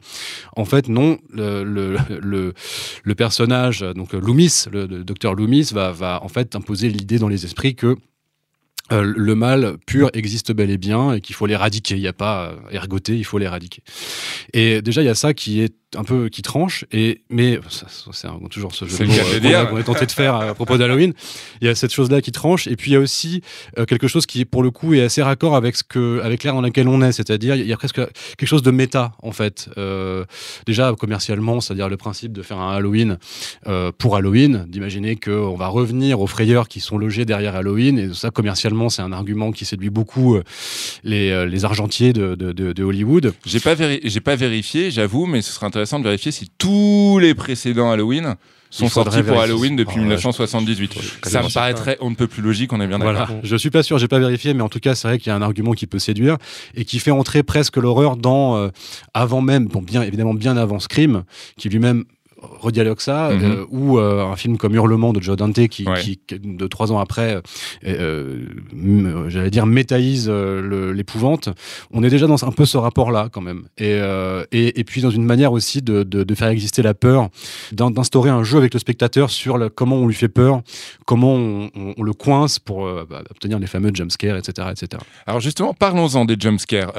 En 0.57 0.65
fait, 0.65 0.89
non, 0.89 1.19
le, 1.31 1.65
le, 1.65 1.97
le, 3.05 3.15
personnage, 3.15 3.81
donc 3.81 4.13
Loomis, 4.13 4.65
le 4.73 4.87
docteur 5.05 5.35
Loomis, 5.35 5.71
va, 5.73 5.93
va 5.93 6.23
en 6.23 6.29
fait 6.29 6.52
imposer 6.55 6.89
l'idée 6.89 7.19
dans 7.19 7.29
les 7.29 7.45
esprits 7.45 7.75
que 7.75 7.97
euh, 8.91 9.13
le 9.17 9.35
mal 9.35 9.79
pur 9.87 10.11
existe 10.13 10.53
bel 10.53 10.71
et 10.71 10.79
bien 10.79 11.15
et 11.15 11.21
qu'il 11.21 11.35
faut 11.35 11.47
l'éradiquer. 11.47 11.95
Il 11.95 12.01
n'y 12.01 12.09
a 12.09 12.13
pas 12.13 12.47
euh, 12.47 12.57
ergoter, 12.71 13.17
il 13.17 13.25
faut 13.25 13.39
l'éradiquer. 13.39 13.83
Et 14.53 14.83
déjà, 14.83 15.03
il 15.03 15.07
y 15.07 15.11
a 15.11 15.15
ça 15.15 15.35
qui 15.35 15.61
est 15.61 15.75
un 15.97 16.05
peu 16.05 16.29
qui 16.29 16.43
tranche 16.43 16.85
et 16.91 17.21
mais 17.29 17.61
c'est 17.69 18.29
toujours 18.51 18.75
ce 18.75 18.87
jeu 18.87 19.05
mots 19.05 19.13
qu'on 19.71 19.79
est 19.79 19.83
tenté 19.83 20.07
de 20.07 20.11
faire 20.11 20.35
à 20.37 20.55
propos 20.55 20.79
d'Halloween. 20.79 21.13
Il 21.61 21.67
y 21.67 21.71
a 21.71 21.75
cette 21.75 21.93
chose 21.93 22.11
là 22.11 22.21
qui 22.21 22.33
tranche 22.33 22.67
et 22.67 22.77
puis 22.77 22.93
il 22.93 22.95
y 22.95 22.97
a 22.97 23.01
aussi 23.01 23.43
euh, 23.79 23.85
quelque 23.85 24.09
chose 24.09 24.27
qui 24.27 24.45
pour 24.45 24.63
le 24.63 24.71
coup 24.71 24.95
est 24.95 25.03
assez 25.03 25.23
raccord 25.23 25.55
avec 25.55 25.77
ce 25.77 25.85
que 25.85 26.21
avec 26.23 26.45
l'ère 26.45 26.55
dans 26.55 26.63
laquelle 26.63 26.89
on 26.89 27.03
est. 27.03 27.13
C'est-à-dire 27.13 27.57
il 27.57 27.67
y 27.67 27.73
a 27.73 27.77
presque 27.77 28.01
quelque 28.37 28.49
chose 28.49 28.63
de 28.63 28.71
méta 28.71 29.13
en 29.23 29.33
fait. 29.33 29.69
Euh, 29.77 30.25
déjà 30.67 30.95
commercialement 30.99 31.61
c'est-à-dire 31.61 31.89
le 31.89 31.97
principe 31.97 32.33
de 32.33 32.43
faire 32.43 32.59
un 32.59 32.75
Halloween 32.75 33.19
euh, 33.67 33.93
pour 33.97 34.17
Halloween 34.17 34.65
d'imaginer 34.69 35.17
que 35.17 35.31
on 35.31 35.57
va 35.57 35.69
revenir 35.69 36.21
aux 36.21 36.27
frayeurs 36.27 36.69
qui 36.69 36.81
sont 36.81 36.97
logés 36.97 37.25
derrière 37.25 37.55
Halloween 37.55 37.99
et 37.99 38.15
ça 38.15 38.31
commercialement 38.31 38.89
c'est 38.89 39.03
un 39.03 39.13
argument 39.13 39.53
qui 39.53 39.65
séduit 39.65 39.91
beaucoup 39.91 40.37
euh, 40.37 40.43
les, 41.05 41.47
les 41.47 41.65
argentiers 41.65 42.13
de, 42.13 42.35
de, 42.35 42.53
de, 42.53 42.73
de 42.73 42.85
Hollywood. 42.85 43.35
J'ai 43.45 43.61
pas 43.61 43.75
j'ai 43.77 44.21
pas 44.21 44.37
vérifié 44.37 44.91
j'avoue 44.91 45.27
mais 45.27 45.43
ce 45.43 45.53
serait 45.53 45.67
intéressant 45.67 45.82
intéressant 45.83 45.99
de 45.99 46.05
vérifier 46.05 46.31
si 46.31 46.49
tous 46.59 47.19
les 47.21 47.35
précédents 47.35 47.91
Halloween 47.91 48.37
sont 48.71 48.89
sortis 48.89 49.23
pour 49.23 49.41
Halloween 49.41 49.75
depuis 49.75 49.97
oh, 49.99 50.03
1978. 50.03 50.95
Ouais, 50.97 51.03
ça 51.25 51.43
me 51.43 51.53
paraîtrait 51.53 51.99
on 52.01 52.11
ne 52.11 52.15
peut 52.15 52.29
plus 52.29 52.41
logique, 52.41 52.73
on 52.73 52.81
est 52.81 52.87
bien 52.87 52.99
d'accord. 52.99 53.27
Voilà. 53.27 53.41
Je 53.43 53.57
suis 53.57 53.71
pas 53.71 53.83
sûr, 53.83 53.99
j'ai 53.99 54.09
pas 54.09 54.21
vérifié, 54.21 54.55
mais 54.55 54.63
en 54.63 54.69
tout 54.69 54.79
cas, 54.79 54.95
c'est 54.95 55.09
vrai 55.09 55.19
qu'il 55.19 55.29
y 55.29 55.33
a 55.33 55.37
un 55.37 55.43
argument 55.43 55.73
qui 55.73 55.87
peut 55.87 55.99
séduire 55.99 56.37
et 56.75 56.85
qui 56.85 57.01
fait 57.01 57.11
entrer 57.11 57.43
presque 57.43 57.77
l'horreur 57.77 58.17
dans 58.17 58.57
euh, 58.57 58.69
avant 59.13 59.41
même, 59.41 59.67
bon 59.67 59.83
bien 59.83 60.03
évidemment 60.03 60.35
bien 60.35 60.57
avant 60.57 60.79
Scream, 60.79 61.25
qui 61.57 61.69
lui-même 61.69 62.05
redialogue 62.61 63.01
ça, 63.01 63.31
mm 63.31 63.39
-hmm. 63.39 63.45
euh, 63.45 63.65
ou 63.71 63.99
euh, 63.99 64.25
un 64.33 64.37
film 64.37 64.57
comme 64.57 64.75
Hurlement 64.75 65.13
de 65.13 65.21
Joe 65.23 65.37
Dante 65.37 65.67
qui, 65.69 65.85
ouais. 65.85 66.01
qui 66.01 66.19
de 66.29 66.67
trois 66.67 66.93
ans 66.93 66.99
après, 66.99 67.41
euh, 67.87 68.41
j'allais 69.29 69.51
dire 69.51 69.67
métaïse 69.67 70.29
l'épouvante. 70.99 71.49
On 71.93 72.03
est 72.03 72.11
déjà 72.11 72.27
dans 72.27 72.45
un 72.45 72.53
peu 72.53 72.65
ce 72.65 72.79
rapport-là 72.79 73.29
quand 73.33 73.45
même, 73.51 73.63
et, 73.79 73.95
et, 74.59 74.81
et, 74.81 74.85
puis 74.85 75.01
dans 75.03 75.11
une 75.11 75.25
manière 75.25 75.53
aussi 75.53 75.83
de, 75.83 76.03
de, 76.03 76.25
de 76.25 76.35
faire 76.35 76.49
exister 76.49 76.83
la 76.83 76.95
peur, 76.95 77.29
d'instaurer 77.73 78.31
un 78.31 78.45
jeu 78.45 78.59
avec 78.59 78.73
le 78.75 78.81
spectateur 78.81 79.31
sur 79.31 79.59
le, 79.59 79.69
comment 79.69 79.97
on 79.97 80.07
lui 80.07 80.15
fait 80.15 80.35
peur, 80.43 80.63
comment 81.07 81.35
on, 81.35 81.71
on, 81.75 81.95
on 81.99 82.03
le 82.03 82.13
coince 82.13 82.59
pour 82.59 82.79
bah, 83.11 83.23
obtenir 83.31 83.59
les 83.59 83.67
fameux 83.75 83.93
jumpscares, 83.95 84.37
etc., 84.37 84.69
etc. 84.73 85.03
Alors 85.27 85.41
justement, 85.41 85.73
parlons-en 85.75 86.25
des 86.25 86.37
jumpscares 86.39 86.93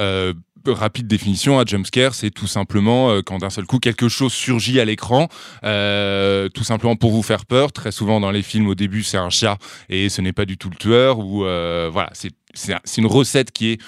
rapide 0.66 1.06
définition, 1.06 1.58
un 1.58 1.64
jumpscare, 1.64 2.14
c'est 2.14 2.30
tout 2.30 2.46
simplement 2.46 3.10
euh, 3.10 3.22
quand 3.22 3.38
d'un 3.38 3.50
seul 3.50 3.66
coup 3.66 3.78
quelque 3.78 4.08
chose 4.08 4.32
surgit 4.32 4.80
à 4.80 4.84
l'écran, 4.84 5.28
euh, 5.64 6.48
tout 6.48 6.64
simplement 6.64 6.96
pour 6.96 7.12
vous 7.12 7.22
faire 7.22 7.46
peur. 7.46 7.72
Très 7.72 7.92
souvent 7.92 8.20
dans 8.20 8.30
les 8.30 8.42
films, 8.42 8.68
au 8.68 8.74
début, 8.74 9.02
c'est 9.02 9.16
un 9.16 9.30
chat 9.30 9.58
et 9.88 10.08
ce 10.08 10.20
n'est 10.20 10.32
pas 10.32 10.44
du 10.44 10.56
tout 10.56 10.70
le 10.70 10.76
tueur. 10.76 11.18
Ou 11.18 11.44
euh, 11.44 11.90
voilà, 11.92 12.10
c'est 12.14 12.98
une 12.98 13.06
recette 13.06 13.50
qui 13.52 13.72
est 13.72 13.80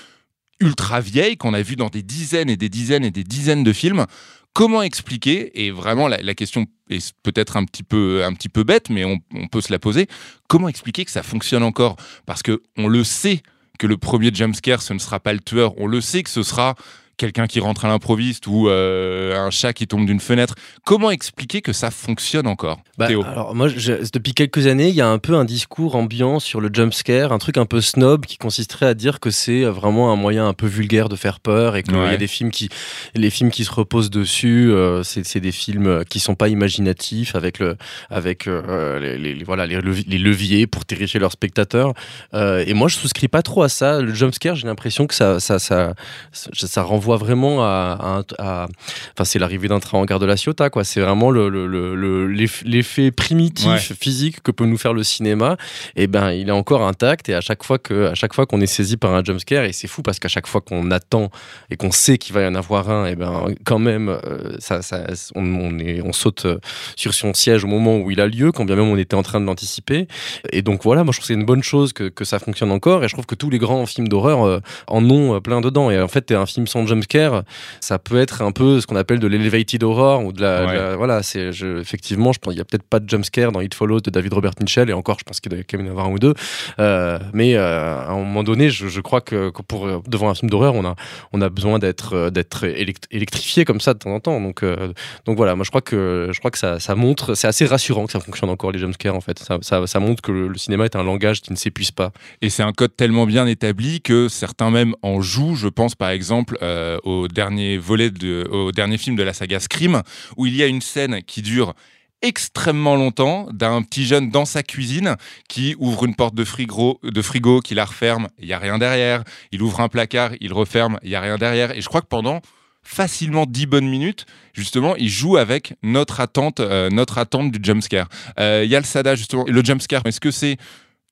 ultra 0.60 1.00
vieille 1.00 1.36
qu'on 1.36 1.54
a 1.54 1.62
vu 1.62 1.76
dans 1.76 1.88
des 1.88 2.02
dizaines 2.02 2.50
et 2.50 2.56
des 2.56 2.68
dizaines 2.68 3.04
et 3.04 3.10
des 3.10 3.24
dizaines 3.24 3.64
de 3.64 3.72
films. 3.72 4.06
Comment 4.52 4.82
expliquer? 4.82 5.66
Et 5.66 5.70
vraiment, 5.70 6.08
la, 6.08 6.16
la 6.22 6.34
question 6.34 6.64
est 6.88 7.12
peut-être 7.22 7.58
un 7.58 7.64
petit 7.66 7.82
peu 7.82 8.24
un 8.24 8.32
petit 8.32 8.48
peu 8.48 8.64
bête, 8.64 8.88
mais 8.88 9.04
on, 9.04 9.18
on 9.34 9.48
peut 9.48 9.60
se 9.60 9.70
la 9.70 9.78
poser. 9.78 10.06
Comment 10.48 10.68
expliquer 10.68 11.04
que 11.04 11.10
ça 11.10 11.22
fonctionne 11.22 11.62
encore? 11.62 11.96
Parce 12.24 12.42
que 12.42 12.62
on 12.78 12.88
le 12.88 13.04
sait 13.04 13.42
que 13.76 13.86
le 13.86 13.96
premier 13.96 14.34
jumpscare, 14.34 14.82
ce 14.82 14.92
ne 14.92 14.98
sera 14.98 15.20
pas 15.20 15.32
le 15.32 15.40
tueur. 15.40 15.78
On 15.78 15.86
le 15.86 16.00
sait 16.00 16.22
que 16.22 16.30
ce 16.30 16.42
sera 16.42 16.74
quelqu'un 17.16 17.46
qui 17.46 17.60
rentre 17.60 17.84
à 17.84 17.88
l'improviste 17.88 18.46
ou 18.46 18.68
euh, 18.68 19.36
un 19.36 19.50
chat 19.50 19.72
qui 19.72 19.86
tombe 19.86 20.06
d'une 20.06 20.20
fenêtre. 20.20 20.54
Comment 20.84 21.10
expliquer 21.10 21.62
que 21.62 21.72
ça 21.72 21.90
fonctionne 21.90 22.46
encore 22.46 22.80
bah, 22.98 23.06
Théo? 23.06 23.24
Alors 23.24 23.54
moi, 23.54 23.68
je, 23.68 23.94
depuis 24.12 24.34
quelques 24.34 24.66
années, 24.66 24.88
il 24.88 24.94
y 24.94 25.00
a 25.00 25.08
un 25.08 25.18
peu 25.18 25.34
un 25.34 25.44
discours 25.44 25.96
ambiant 25.96 26.40
sur 26.40 26.60
le 26.60 26.70
jump 26.72 26.92
scare, 26.92 27.32
un 27.32 27.38
truc 27.38 27.56
un 27.56 27.66
peu 27.66 27.80
snob 27.80 28.26
qui 28.26 28.36
consisterait 28.36 28.86
à 28.86 28.94
dire 28.94 29.20
que 29.20 29.30
c'est 29.30 29.64
vraiment 29.64 30.12
un 30.12 30.16
moyen 30.16 30.46
un 30.46 30.54
peu 30.54 30.66
vulgaire 30.66 31.08
de 31.08 31.16
faire 31.16 31.40
peur 31.40 31.76
et 31.76 31.82
qu'il 31.82 31.96
ouais. 31.96 32.10
y 32.10 32.14
a 32.14 32.16
des 32.16 32.26
films 32.26 32.50
qui, 32.50 32.68
les 33.14 33.30
films 33.30 33.50
qui 33.50 33.64
se 33.64 33.72
reposent 33.72 34.10
dessus, 34.10 34.70
euh, 34.70 35.02
c'est 35.02 35.40
des 35.40 35.52
films 35.52 36.04
qui 36.04 36.20
sont 36.20 36.34
pas 36.34 36.48
imaginatifs 36.48 37.34
avec 37.34 37.58
le, 37.58 37.76
avec 38.10 38.46
euh, 38.46 38.98
les, 38.98 39.34
les, 39.34 39.44
voilà 39.44 39.66
les, 39.66 39.80
leviers, 39.80 40.66
pour 40.66 40.84
terrifier 40.84 41.20
leurs 41.20 41.32
spectateurs. 41.32 41.94
Euh, 42.34 42.64
et 42.66 42.74
moi, 42.74 42.88
je 42.88 42.96
souscris 42.96 43.28
pas 43.28 43.42
trop 43.42 43.62
à 43.62 43.68
ça. 43.68 44.00
Le 44.00 44.14
jump 44.14 44.34
scare, 44.34 44.56
j'ai 44.56 44.66
l'impression 44.66 45.06
que 45.06 45.14
ça, 45.14 45.40
ça, 45.40 45.58
ça, 45.58 45.94
ça, 46.32 46.50
ça 46.52 46.82
renvoie 46.82 47.05
voit 47.06 47.16
vraiment 47.16 47.62
à, 47.62 48.24
à, 48.38 48.66
enfin 49.12 49.24
c'est 49.24 49.38
l'arrivée 49.38 49.68
d'un 49.68 49.80
train 49.80 49.98
en 49.98 50.04
gare 50.04 50.18
de 50.18 50.26
la 50.26 50.36
Ciotat 50.36 50.70
quoi. 50.70 50.84
C'est 50.84 51.00
vraiment 51.00 51.30
le, 51.30 51.48
le, 51.48 51.66
le, 51.66 52.26
l'effet 52.26 53.10
primitif 53.10 53.68
ouais. 53.68 53.96
physique 53.98 54.42
que 54.42 54.50
peut 54.50 54.66
nous 54.66 54.76
faire 54.76 54.92
le 54.92 55.04
cinéma. 55.04 55.56
Et 55.94 56.06
ben 56.08 56.32
il 56.32 56.48
est 56.48 56.52
encore 56.62 56.82
intact 56.82 57.28
et 57.28 57.34
à 57.34 57.40
chaque 57.40 57.62
fois 57.62 57.78
que 57.78 58.06
à 58.06 58.14
chaque 58.14 58.34
fois 58.34 58.44
qu'on 58.46 58.60
est 58.60 58.66
saisi 58.66 58.96
par 58.96 59.14
un 59.14 59.22
jumpscare 59.22 59.64
et 59.64 59.72
c'est 59.72 59.86
fou 59.86 60.02
parce 60.02 60.18
qu'à 60.18 60.28
chaque 60.28 60.46
fois 60.46 60.60
qu'on 60.60 60.90
attend 60.90 61.30
et 61.70 61.76
qu'on 61.76 61.92
sait 61.92 62.18
qu'il 62.18 62.34
va 62.34 62.42
y 62.42 62.46
en 62.46 62.54
avoir 62.54 62.90
un 62.90 63.06
et 63.06 63.14
ben 63.14 63.46
quand 63.64 63.78
même 63.78 64.08
euh, 64.08 64.56
ça, 64.58 64.82
ça 64.82 65.04
on, 65.34 65.44
on, 65.44 65.78
est 65.78 66.02
on 66.02 66.12
saute 66.12 66.46
euh, 66.46 66.58
sur 66.96 67.14
son 67.14 67.32
siège 67.34 67.64
au 67.64 67.68
moment 67.68 67.98
où 67.98 68.10
il 68.10 68.20
a 68.20 68.26
lieu 68.26 68.50
quand 68.52 68.64
bien 68.64 68.76
même 68.76 68.88
on 68.88 68.98
était 68.98 69.16
en 69.16 69.22
train 69.22 69.40
de 69.40 69.46
l'anticiper. 69.46 70.08
Et 70.50 70.62
donc 70.62 70.82
voilà 70.82 71.04
moi 71.04 71.12
je 71.12 71.18
trouve 71.18 71.28
c'est 71.28 71.34
une 71.34 71.46
bonne 71.46 71.62
chose 71.62 71.92
que, 71.92 72.08
que 72.08 72.24
ça 72.24 72.38
fonctionne 72.38 72.72
encore 72.72 73.04
et 73.04 73.08
je 73.08 73.14
trouve 73.14 73.26
que 73.26 73.36
tous 73.36 73.50
les 73.50 73.58
grands 73.58 73.86
films 73.86 74.08
d'horreur 74.08 74.44
euh, 74.44 74.60
en 74.88 75.08
ont 75.08 75.40
plein 75.40 75.60
dedans. 75.60 75.90
Et 75.90 76.00
en 76.00 76.08
fait 76.08 76.32
un 76.32 76.46
film 76.46 76.66
sans 76.66 76.86
jump 76.86 76.95
jumpscare, 76.96 77.42
ça 77.80 77.98
peut 77.98 78.18
être 78.18 78.42
un 78.42 78.52
peu 78.52 78.80
ce 78.80 78.86
qu'on 78.86 78.96
appelle 78.96 79.18
de 79.18 79.26
l'elevated 79.26 79.82
horror 79.82 80.24
ou 80.24 80.32
de 80.32 80.40
la, 80.42 80.64
Ouais. 80.66 80.72
de 80.72 80.78
la- 80.78 80.96
voilà, 80.96 81.22
c'est 81.22 81.50
effectivement, 81.80 82.32
je 82.32 82.38
pense 82.38 82.54
il 82.54 82.58
y 82.58 82.60
a 82.60 82.64
peut-être 82.64 82.82
pas 82.88 83.00
de 83.00 83.08
jumpscare 83.08 83.52
dans 83.52 83.60
It 83.60 83.74
Follows 83.74 84.00
de 84.00 84.10
David 84.10 84.32
Robert 84.32 84.52
Mitchell 84.60 84.88
et 84.90 84.92
encore, 84.92 85.18
je 85.18 85.24
pense 85.24 85.40
qu'il 85.40 85.50
doit 85.50 85.60
quand 85.68 85.76
même 85.78 85.86
y 85.86 85.88
en 85.88 85.92
avoir 85.92 86.06
un 86.06 86.10
ou 86.12 86.18
deux. 86.18 86.34
Euh, 86.78 87.18
mais 87.32 87.54
euh, 87.56 87.98
à 87.98 88.10
un 88.10 88.16
moment 88.18 88.42
donné, 88.42 88.70
je, 88.70 88.88
je 88.88 89.00
crois 89.00 89.20
que, 89.20 89.50
que 89.50 89.62
pour 89.62 89.86
euh, 89.86 90.00
devant 90.08 90.28
un 90.30 90.34
film 90.34 90.50
d'horreur, 90.50 90.74
on 90.74 90.84
a 90.84 90.94
on 91.32 91.40
a 91.42 91.48
besoin 91.48 91.78
d'être 91.78 92.30
d'être 92.30 92.64
élect- 92.66 93.06
électrifié 93.10 93.64
comme 93.64 93.80
ça 93.80 93.94
de 93.94 93.98
temps 93.98 94.10
en 94.14 94.20
temps. 94.20 94.40
Donc 94.40 94.62
euh, 94.62 94.92
donc 95.26 95.36
voilà, 95.36 95.54
moi 95.54 95.64
je 95.64 95.70
crois 95.70 95.80
que 95.82 96.30
je 96.32 96.38
crois 96.38 96.50
que 96.50 96.58
ça, 96.58 96.80
ça 96.80 96.94
montre, 96.94 97.34
c'est 97.34 97.46
assez 97.48 97.66
rassurant 97.66 98.06
que 98.06 98.12
ça 98.12 98.20
fonctionne 98.20 98.50
encore 98.50 98.72
les 98.72 98.78
jumpscares 98.78 99.14
en 99.14 99.20
fait. 99.20 99.38
Ça, 99.38 99.58
ça, 99.62 99.86
ça 99.86 100.00
montre 100.00 100.22
que 100.22 100.32
le, 100.32 100.48
le 100.48 100.58
cinéma 100.58 100.84
est 100.84 100.96
un 100.96 101.02
langage 101.04 101.40
qui 101.42 101.52
ne 101.52 101.56
s'épuise 101.56 101.90
pas. 101.90 102.12
Et 102.42 102.50
c'est 102.50 102.62
un 102.62 102.72
code 102.72 102.96
tellement 102.96 103.26
bien 103.26 103.46
établi 103.46 104.00
que 104.00 104.28
certains 104.28 104.70
même 104.70 104.94
en 105.02 105.20
jouent. 105.20 105.56
Je 105.56 105.68
pense 105.68 105.94
par 105.94 106.10
exemple 106.10 106.56
euh, 106.86 106.98
au 107.04 107.28
dernier 107.28 107.78
volet, 107.78 108.10
de, 108.10 108.48
au 108.50 108.72
dernier 108.72 108.98
film 108.98 109.16
de 109.16 109.22
la 109.22 109.32
saga 109.32 109.60
Scream, 109.60 110.02
où 110.36 110.46
il 110.46 110.56
y 110.56 110.62
a 110.62 110.66
une 110.66 110.80
scène 110.80 111.22
qui 111.22 111.42
dure 111.42 111.74
extrêmement 112.22 112.96
longtemps 112.96 113.48
d'un 113.52 113.82
petit 113.82 114.06
jeune 114.06 114.30
dans 114.30 114.44
sa 114.44 114.62
cuisine 114.62 115.16
qui 115.48 115.76
ouvre 115.78 116.04
une 116.04 116.14
porte 116.14 116.34
de 116.34 116.44
frigo, 116.44 116.98
de 117.02 117.22
frigo 117.22 117.60
qui 117.60 117.74
la 117.74 117.84
referme, 117.84 118.28
il 118.40 118.48
y 118.48 118.52
a 118.52 118.58
rien 118.58 118.78
derrière. 118.78 119.22
Il 119.52 119.62
ouvre 119.62 119.80
un 119.80 119.88
placard, 119.88 120.32
il 120.40 120.52
referme, 120.52 120.98
il 121.02 121.10
y 121.10 121.14
a 121.14 121.20
rien 121.20 121.36
derrière. 121.36 121.76
Et 121.76 121.80
je 121.80 121.88
crois 121.88 122.00
que 122.00 122.06
pendant 122.06 122.40
facilement 122.82 123.46
10 123.46 123.66
bonnes 123.66 123.88
minutes, 123.88 124.26
justement, 124.54 124.96
il 124.96 125.08
joue 125.08 125.36
avec 125.36 125.74
notre 125.82 126.20
attente, 126.20 126.60
euh, 126.60 126.88
notre 126.90 127.18
attente 127.18 127.50
du 127.50 127.58
jumpscare. 127.62 128.08
Euh, 128.38 128.62
Il 128.64 128.70
y 128.70 128.76
a 128.76 128.80
le 128.80 128.86
Sada, 128.86 129.14
justement. 129.14 129.44
Le 129.46 129.64
jumpscare, 129.64 130.02
est-ce 130.06 130.20
que 130.20 130.30
c'est 130.30 130.56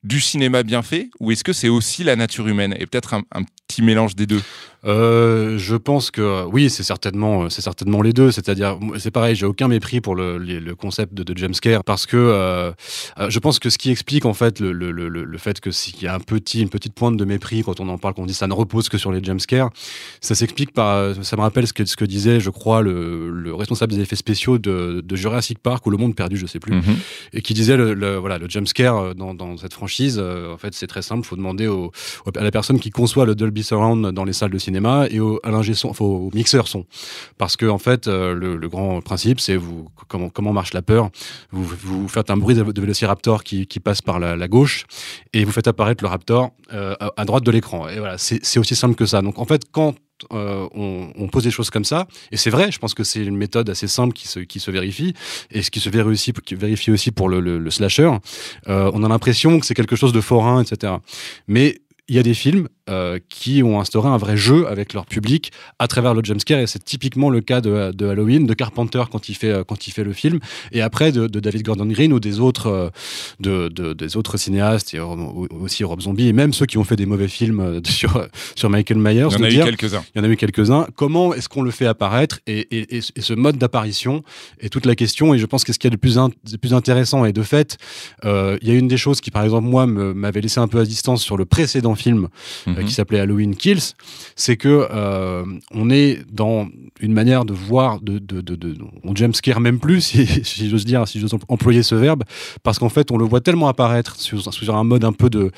du 0.03 0.21
cinéma 0.21 0.63
bien 0.63 0.83
fait 0.83 1.09
ou 1.19 1.31
est-ce 1.31 1.43
que 1.43 1.53
c'est 1.53 1.69
aussi 1.69 2.03
la 2.03 2.15
nature 2.15 2.47
humaine? 2.47 2.75
Et 2.79 2.85
peut-être 2.85 3.13
un, 3.13 3.23
un 3.33 3.43
petit 3.67 3.81
mélange 3.81 4.15
des 4.15 4.25
deux 4.25 4.41
Euh, 4.87 5.57
je 5.57 5.75
pense 5.75 6.11
que 6.11 6.45
oui, 6.45 6.69
c'est 6.69 6.83
certainement, 6.83 7.49
c'est 7.49 7.63
certainement 7.63 8.03
les 8.03 8.13
deux. 8.13 8.29
C'est-à-dire, 8.29 8.77
c'est 8.99 9.09
pareil, 9.09 9.33
j'ai 9.35 9.47
aucun 9.47 9.67
mépris 9.67 9.99
pour 9.99 10.13
le, 10.13 10.37
le 10.37 10.75
concept 10.75 11.15
de, 11.15 11.23
de 11.23 11.35
jumpscare 11.35 11.83
parce 11.83 12.05
que 12.05 12.17
euh, 12.17 12.71
euh, 13.17 13.27
je 13.31 13.39
pense 13.39 13.57
que 13.57 13.71
ce 13.71 13.79
qui 13.79 13.89
explique 13.89 14.25
en 14.25 14.35
fait 14.35 14.59
le, 14.59 14.71
le, 14.71 14.91
le, 14.91 15.09
le 15.09 15.37
fait 15.39 15.59
que 15.59 15.71
s'il 15.71 15.99
y 16.03 16.05
a 16.05 16.13
un 16.13 16.19
petit, 16.19 16.61
une 16.61 16.69
petite 16.69 16.93
pointe 16.93 17.17
de 17.17 17.25
mépris 17.25 17.63
quand 17.63 17.79
on 17.79 17.89
en 17.89 17.97
parle, 17.97 18.13
qu'on 18.13 18.27
dit 18.27 18.35
ça 18.35 18.45
ne 18.45 18.53
repose 18.53 18.87
que 18.87 18.99
sur 18.99 19.11
les 19.11 19.23
jumpscares, 19.23 19.71
ça 20.21 20.35
s'explique 20.35 20.71
par, 20.71 20.89
euh, 20.97 21.13
ça 21.23 21.35
me 21.35 21.41
rappelle 21.41 21.65
ce 21.65 21.73
que, 21.73 21.83
ce 21.83 21.95
que 21.95 22.05
disait, 22.05 22.39
je 22.39 22.51
crois, 22.51 22.83
le, 22.83 23.31
le 23.31 23.55
responsable 23.55 23.91
des 23.91 24.01
effets 24.01 24.15
spéciaux 24.15 24.59
de, 24.59 25.01
de 25.03 25.15
Jurassic 25.15 25.57
Park 25.57 25.83
ou 25.87 25.89
Le 25.89 25.97
Monde 25.97 26.13
Perdu, 26.15 26.37
je 26.37 26.45
sais 26.45 26.59
plus, 26.59 26.73
et 27.33 27.41
qui 27.41 27.55
disait 27.55 27.75
le, 27.75 28.17
voilà 28.17 28.37
le 28.37 28.47
jumpscare 28.47 28.97
euh, 28.97 29.13
dans, 29.15 29.33
dans 29.33 29.57
cette 29.57 29.73
franchise 29.73 30.19
euh, 30.21 30.53
en 30.53 30.57
fait 30.59 30.75
c'est 30.75 30.85
très 30.85 31.01
simple 31.01 31.25
faut 31.25 31.35
demander 31.37 31.65
au- 31.65 31.91
à 32.37 32.43
la 32.43 32.51
personne 32.51 32.79
qui 32.79 32.91
conçoit 32.91 33.25
le 33.25 33.33
Dolby 33.55 33.63
Surround 33.63 34.11
dans 34.11 34.25
les 34.25 34.33
salles 34.33 34.51
de 34.51 34.57
cinéma 34.57 35.07
et 35.09 35.21
au, 35.21 35.39
son 35.73 35.89
enfin, 35.89 36.03
au 36.03 36.29
mixeur 36.33 36.67
son. 36.67 36.85
Parce 37.37 37.55
que 37.55 37.65
en 37.65 37.77
fait 37.77 38.07
euh, 38.07 38.33
le, 38.33 38.67
grand 38.67 38.99
principe 39.01 39.39
c'est 39.39 39.55
vous 39.55 39.87
comment 40.09 40.29
comment 40.29 40.51
marche 40.51 40.73
la 40.73 40.81
peur. 40.81 41.09
Vous, 41.51 41.63
vous 41.63 42.07
faites 42.09 42.29
un 42.29 42.37
bruit 42.37 42.55
de, 42.55 42.63
de 42.63 42.81
vélociraptor 42.81 43.45
qui, 43.45 43.65
qui 43.65 43.79
passe 43.79 44.01
par 44.01 44.19
la, 44.19 44.47
gauche 44.47 44.85
et 45.33 45.45
vous 45.45 45.51
faites 45.51 45.67
apparaître 45.67 46.03
le 46.03 46.09
raptor 46.09 46.51
euh, 46.73 46.95
à, 47.15 47.25
droite 47.25 47.43
de 47.45 47.51
l'écran. 47.51 47.87
Et 47.87 47.99
voilà 47.99 48.17
c'est 48.17 48.59
aussi 48.59 48.75
simple 48.75 48.95
que 48.95 49.05
ça. 49.05 49.21
Donc 49.21 49.39
en 49.39 49.45
fait 49.45 49.63
quand 49.71 49.95
euh, 50.33 50.67
on, 50.73 51.27
pose 51.27 51.43
des 51.43 51.51
choses 51.51 51.69
comme 51.69 51.83
ça, 51.83 52.07
et 52.31 52.37
c'est 52.37 52.49
vrai, 52.49 52.71
je 52.71 52.79
pense 52.79 52.93
que 52.93 53.03
c'est 53.03 53.23
une 53.23 53.35
méthode 53.35 53.69
assez 53.69 53.87
simple 53.87 54.13
qui 54.13 54.29
se, 54.29 54.39
qui 54.39 54.61
se 54.61 54.71
vérifie, 54.71 55.13
et 55.51 55.61
ce 55.61 55.69
qui 55.69 55.81
se 55.81 55.89
vérifie, 55.89 56.91
aussi 56.91 57.11
pour 57.11 57.27
le, 57.27 57.41
le- 57.41 57.69
slasher, 57.69 58.09
on 58.65 59.03
a 59.03 59.09
l'impression 59.09 59.59
que 59.59 59.65
c'est 59.65 59.73
quelque 59.73 59.97
chose 59.97 60.13
de 60.13 60.21
forain, 60.21 60.63
etc. 60.63 60.93
Mais 61.49 61.81
il 62.07 62.15
y 62.15 62.19
a 62.19 62.23
des 62.23 62.33
films 62.33 62.69
euh, 62.89 63.19
qui 63.29 63.63
ont 63.63 63.79
instauré 63.79 64.07
un 64.09 64.17
vrai 64.17 64.37
jeu 64.37 64.67
avec 64.67 64.93
leur 64.93 65.05
public 65.05 65.51
à 65.79 65.87
travers 65.87 66.13
le 66.13 66.23
jumpscare 66.23 66.59
et 66.59 66.67
c'est 66.67 66.83
typiquement 66.83 67.29
le 67.29 67.41
cas 67.41 67.61
de, 67.61 67.91
de 67.91 68.05
Halloween, 68.07 68.45
de 68.45 68.53
Carpenter 68.53 69.03
quand 69.11 69.27
il 69.29 69.35
fait 69.35 69.49
euh, 69.49 69.63
quand 69.63 69.87
il 69.87 69.91
fait 69.91 70.03
le 70.03 70.13
film 70.13 70.39
et 70.71 70.81
après 70.81 71.11
de, 71.11 71.27
de 71.27 71.39
David 71.39 71.63
Gordon 71.63 71.85
Green 71.87 72.13
ou 72.13 72.19
des 72.19 72.39
autres 72.39 72.67
euh, 72.67 72.89
de, 73.39 73.69
de- 73.69 73.93
des 73.93 74.17
autres 74.17 74.37
cinéastes 74.37 74.93
et 74.93 74.99
aussi 74.99 75.83
Rob 75.83 76.01
Zombie 76.01 76.27
et 76.27 76.33
même 76.33 76.53
ceux 76.53 76.65
qui 76.65 76.77
ont 76.77 76.83
fait 76.83 76.95
des 76.95 77.05
mauvais 77.05 77.27
films 77.27 77.81
sur 77.87 78.27
sur 78.55 78.69
Michael 78.69 78.99
Myers. 78.99 79.27
Il 79.31 79.39
y 79.39 79.41
en 79.41 79.43
a 79.43 79.49
eu 79.49 79.51
quelques-uns. 79.65 80.03
Il 80.15 80.19
y 80.19 80.21
en 80.21 80.23
a 80.23 80.31
eu 80.31 80.37
quelques-uns. 80.37 80.87
Comment 80.95 81.33
est-ce 81.33 81.49
qu'on 81.49 81.61
le 81.63 81.71
fait 81.71 81.85
apparaître 81.87 82.39
et, 82.47 82.59
et- 82.71 82.97
et- 82.97 83.01
et 83.15 83.21
ce 83.21 83.33
mode 83.33 83.57
d'apparition 83.57 84.23
est 84.59 84.69
toute 84.69 84.85
la 84.85 84.95
question 84.95 85.33
et 85.33 85.37
je 85.39 85.45
pense 85.45 85.63
que 85.63 85.73
ce 85.73 85.79
qu'il 85.79 85.89
y 85.89 85.93
a 85.93 85.95
de 85.95 85.99
plus, 85.99 86.17
in- 86.17 86.29
de 86.49 86.57
plus 86.57 86.73
intéressant 86.73 87.25
et 87.25 87.33
de 87.33 87.41
fait, 87.41 87.77
euh, 88.25 88.57
il 88.61 88.67
y 88.67 88.71
a 88.71 88.75
une 88.75 88.87
des 88.87 88.97
choses 88.97 89.21
qui 89.21 89.31
par 89.31 89.43
exemple 89.43 89.67
moi 89.67 89.85
m'avait 89.87 90.41
laissé 90.41 90.59
un 90.59 90.67
peu 90.67 90.79
à 90.79 90.85
distance 90.85 91.21
sur 91.23 91.37
le 91.37 91.45
précédent 91.45 91.95
film 91.95 92.27
euh, 92.75 92.81
Mhm. 92.81 92.85
qui 92.87 92.93
s'appelait 92.93 93.19
Halloween 93.19 93.55
Kills, 93.55 93.93
c'est 94.35 94.57
que 94.57 94.87
euh, 94.91 95.43
on 95.71 95.89
est 95.89 96.19
dans 96.31 96.67
une 96.99 97.13
manière 97.13 97.45
de 97.45 97.53
voir, 97.53 98.01
de, 98.01 98.19
de, 98.19 98.41
de, 98.41 98.55
de- 98.55 98.75
on 99.03 99.15
jumpscare 99.15 99.59
même 99.59 99.79
plus, 99.79 100.01
si, 100.05 100.25
si 100.43 100.69
j'ose 100.69 100.85
dire, 100.85 101.07
si 101.07 101.19
j'ose 101.19 101.33
employer 101.49 101.83
ce 101.83 101.95
verbe, 101.95 102.23
parce 102.63 102.79
qu'en 102.79 102.89
fait 102.89 103.11
on 103.11 103.17
le 103.17 103.25
voit 103.25 103.41
tellement 103.41 103.67
apparaître 103.67 104.19
sur 104.19 104.41
un 104.75 104.83
mode 104.83 105.03
un 105.03 105.13
peu 105.13 105.29
de, 105.29 105.51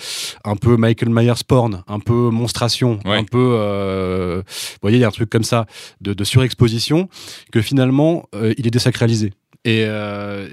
un 0.44 0.56
peu 0.56 0.78
Michael 0.78 1.10
Myers 1.10 1.44
porn, 1.48 1.84
un 1.88 2.00
peu 2.00 2.30
monstration, 2.30 3.00
un 3.06 3.24
peu, 3.24 3.38
euh, 3.54 4.42
vous 4.46 4.78
voyez, 4.82 4.98
il 4.98 5.02
y 5.02 5.04
a 5.04 5.08
un 5.08 5.12
truc 5.12 5.30
comme 5.30 5.44
ça 5.44 5.66
de, 6.02 6.14
de 6.14 6.24
surexposition, 6.24 7.10
que 7.52 7.62
finalement 7.62 8.28
euh, 8.36 8.54
il 8.58 8.68
est 8.68 8.72
désacralisé. 8.72 9.34
Et, 9.68 9.84
euh, 9.84 10.48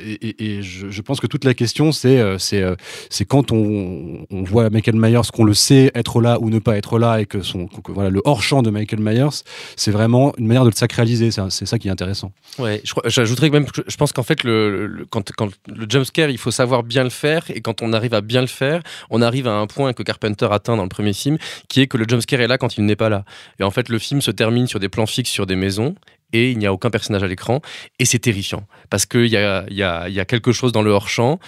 je, 0.60 1.00
pense 1.00 1.20
que 1.20 1.28
toute 1.28 1.44
la 1.44 1.54
question, 1.54 1.92
c'est 1.92 2.18
euh, 2.18 2.36
euh, 2.54 2.76
c'est 3.10 3.24
quand 3.24 3.52
on, 3.52 4.26
voit 4.30 4.70
Michael 4.70 4.96
Myers, 4.96 5.20
qu'on 5.32 5.44
le 5.44 5.54
sait 5.54 5.92
être 5.94 6.20
là 6.20 6.38
ou 6.40 6.50
ne 6.50 6.58
pas 6.58 6.76
être 6.76 6.98
là, 6.98 7.20
et 7.20 7.24
que, 7.24 7.40
son, 7.40 7.68
voilà, 7.86 8.10
le 8.10 8.20
hors-champ 8.24 8.62
de 8.64 8.70
Michael 8.70 8.98
Myers, 8.98 9.44
c'est 9.76 9.92
vraiment 9.92 10.32
une 10.36 10.48
manière 10.48 10.64
de 10.64 10.70
le 10.70 10.74
sacraliser. 10.74 11.30
C'est 11.30 11.64
ça 11.64 11.78
qui 11.78 11.86
est 11.86 11.92
intéressant. 11.92 12.32
Ouais, 12.58 12.82
j'ajouterais 13.04 13.50
que 13.50 13.54
même, 13.54 13.66
je 13.86 13.96
pense 13.96 14.12
qu'en 14.12 14.24
fait, 14.24 14.42
le- 14.42 15.06
quand, 15.10 15.30
quand 15.36 15.50
le 15.68 15.86
jumpscare, 15.88 16.30
il 16.30 16.38
faut 16.38 16.50
savoir 16.50 16.82
bien 16.82 17.04
le 17.04 17.10
faire, 17.10 17.44
et 17.54 17.60
quand 17.60 17.82
on 17.82 17.92
arrive 17.92 18.14
à 18.14 18.20
bien 18.20 18.40
le 18.40 18.48
faire, 18.48 18.82
on 19.10 19.22
arrive 19.22 19.46
à 19.46 19.54
un 19.54 19.68
point 19.68 19.92
que 19.92 20.02
Carpenter 20.02 20.48
atteint 20.50 20.76
dans 20.76 20.82
le 20.82 20.88
premier 20.88 21.12
film, 21.12 21.38
qui 21.68 21.82
est 21.82 21.86
que 21.86 21.98
le 21.98 22.06
jumpscare 22.08 22.40
est 22.40 22.48
là 22.48 22.58
quand 22.58 22.78
il 22.78 22.84
n'est 22.84 22.96
pas 22.96 23.10
là. 23.10 23.24
Et 23.60 23.62
en 23.62 23.70
fait, 23.70 23.88
le 23.88 24.00
film 24.00 24.20
se 24.20 24.32
termine 24.32 24.66
sur 24.66 24.80
des 24.80 24.88
plans 24.88 25.06
fixes 25.06 25.30
sur 25.30 25.46
des 25.46 25.54
maisons, 25.54 25.94
et 26.34 26.50
il 26.50 26.58
n'y 26.58 26.66
a 26.66 26.72
aucun 26.72 26.90
personnage 26.90 27.22
à 27.22 27.26
l'écran, 27.28 27.62
et 27.98 28.04
c'est 28.04 28.18
terrifiant, 28.18 28.66
parce 28.90 29.06
qu'il 29.06 29.28
y 29.28 29.36
a, 29.38 29.64
y, 29.70 29.82
a, 29.82 30.24
quelque 30.26 30.52
chose 30.52 30.72
dans 30.72 30.82
le 30.82 30.90
hors-champ, 30.90 31.38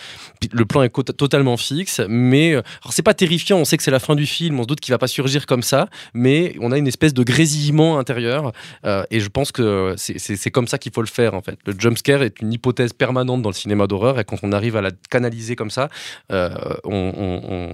le 0.53 0.65
plan 0.65 0.83
est 0.83 1.17
totalement 1.17 1.57
fixe, 1.59 2.01
mais 2.09 2.55
euh, 2.55 2.63
c'est 2.91 3.03
pas 3.03 3.13
terrifiant, 3.15 3.59
on 3.59 3.65
sait 3.65 3.77
que 3.77 3.83
c'est 3.83 3.91
la 3.91 3.99
fin 3.99 4.15
du 4.15 4.25
film, 4.27 4.59
on 4.59 4.63
se 4.63 4.69
doute 4.69 4.81
qu'il 4.81 4.93
va 4.93 4.99
pas 4.99 5.09
surgir 5.09 5.45
comme 5.45 5.63
ça, 5.63 5.89
mais 6.15 6.55
on 6.61 6.73
a 6.73 6.79
une 6.79 6.87
espèce 6.87 7.13
de 7.13 7.23
grésillement 7.25 7.99
intérieur, 7.99 8.53
euh, 8.85 9.03
et 9.11 9.21
je 9.21 9.29
pense 9.29 9.53
que 9.53 9.95
c'est- 9.99 10.51
comme 10.51 10.69
ça 10.69 10.79
qu'il 10.79 10.93
faut 10.93 11.03
le 11.03 11.09
faire 11.09 11.35
en 11.35 11.43
fait. 11.43 11.59
Le 11.67 11.75
jumpscare 11.77 12.23
est 12.23 12.41
une 12.41 12.53
hypothèse 12.53 12.93
permanente 12.93 13.43
dans 13.43 13.51
le 13.51 13.55
cinéma 13.55 13.87
d'horreur, 13.89 14.19
et 14.21 14.25
quand 14.25 14.39
on 14.45 14.53
arrive 14.53 14.77
à 14.77 14.81
la 14.81 14.93
canaliser 15.11 15.57
comme 15.57 15.71
ça, 15.71 15.89
euh, 16.33 16.51
on, 16.85 17.13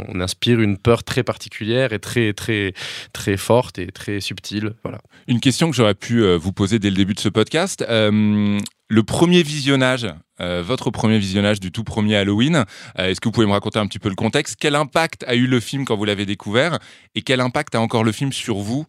on- 0.08 0.20
inspire 0.22 0.60
une 0.60 0.78
peur 0.78 1.02
très 1.02 1.24
particulière 1.24 1.92
et 1.92 1.98
très 1.98 2.32
très 2.32 2.74
très 3.12 3.36
forte 3.36 3.78
et 3.80 3.88
très 3.88 4.20
subtile. 4.20 4.72
Voilà. 4.84 4.98
Une 5.26 5.40
question 5.40 5.68
que 5.68 5.74
j'aurais 5.76 5.94
pu 5.96 6.24
vous 6.36 6.52
poser 6.52 6.78
dès 6.78 6.90
le 6.90 6.96
début 7.02 7.14
de 7.14 7.20
ce 7.20 7.28
podcast. 7.28 7.84
Euh, 7.88 8.60
le 8.88 9.02
premier 9.02 9.42
visionnage, 9.42 10.06
euh, 10.40 10.62
votre 10.64 10.92
premier 10.92 11.18
visionnage 11.18 11.58
du 11.58 11.72
tout 11.72 11.82
premier 11.82 12.14
Halloween, 12.14 12.64
euh, 12.96 13.08
est-ce 13.08 13.20
que 13.20 13.26
vous 13.26 13.32
pouvez 13.32 13.46
me 13.46 13.50
raconter 13.52 13.80
un 13.80 13.88
petit 13.88 13.98
peu 13.98 14.08
le 14.08 14.14
contexte? 14.14 14.54
Quel 14.60 14.76
impact 14.76 15.24
a 15.26 15.34
eu 15.34 15.48
le 15.48 15.58
film 15.58 15.84
quand 15.84 15.96
vous 15.96 16.04
l'avez 16.04 16.26
découvert? 16.26 16.78
Et 17.16 17.22
quel 17.22 17.40
impact 17.40 17.74
a 17.74 17.80
encore 17.80 18.04
le 18.04 18.12
film 18.12 18.32
sur 18.32 18.58
vous 18.58 18.86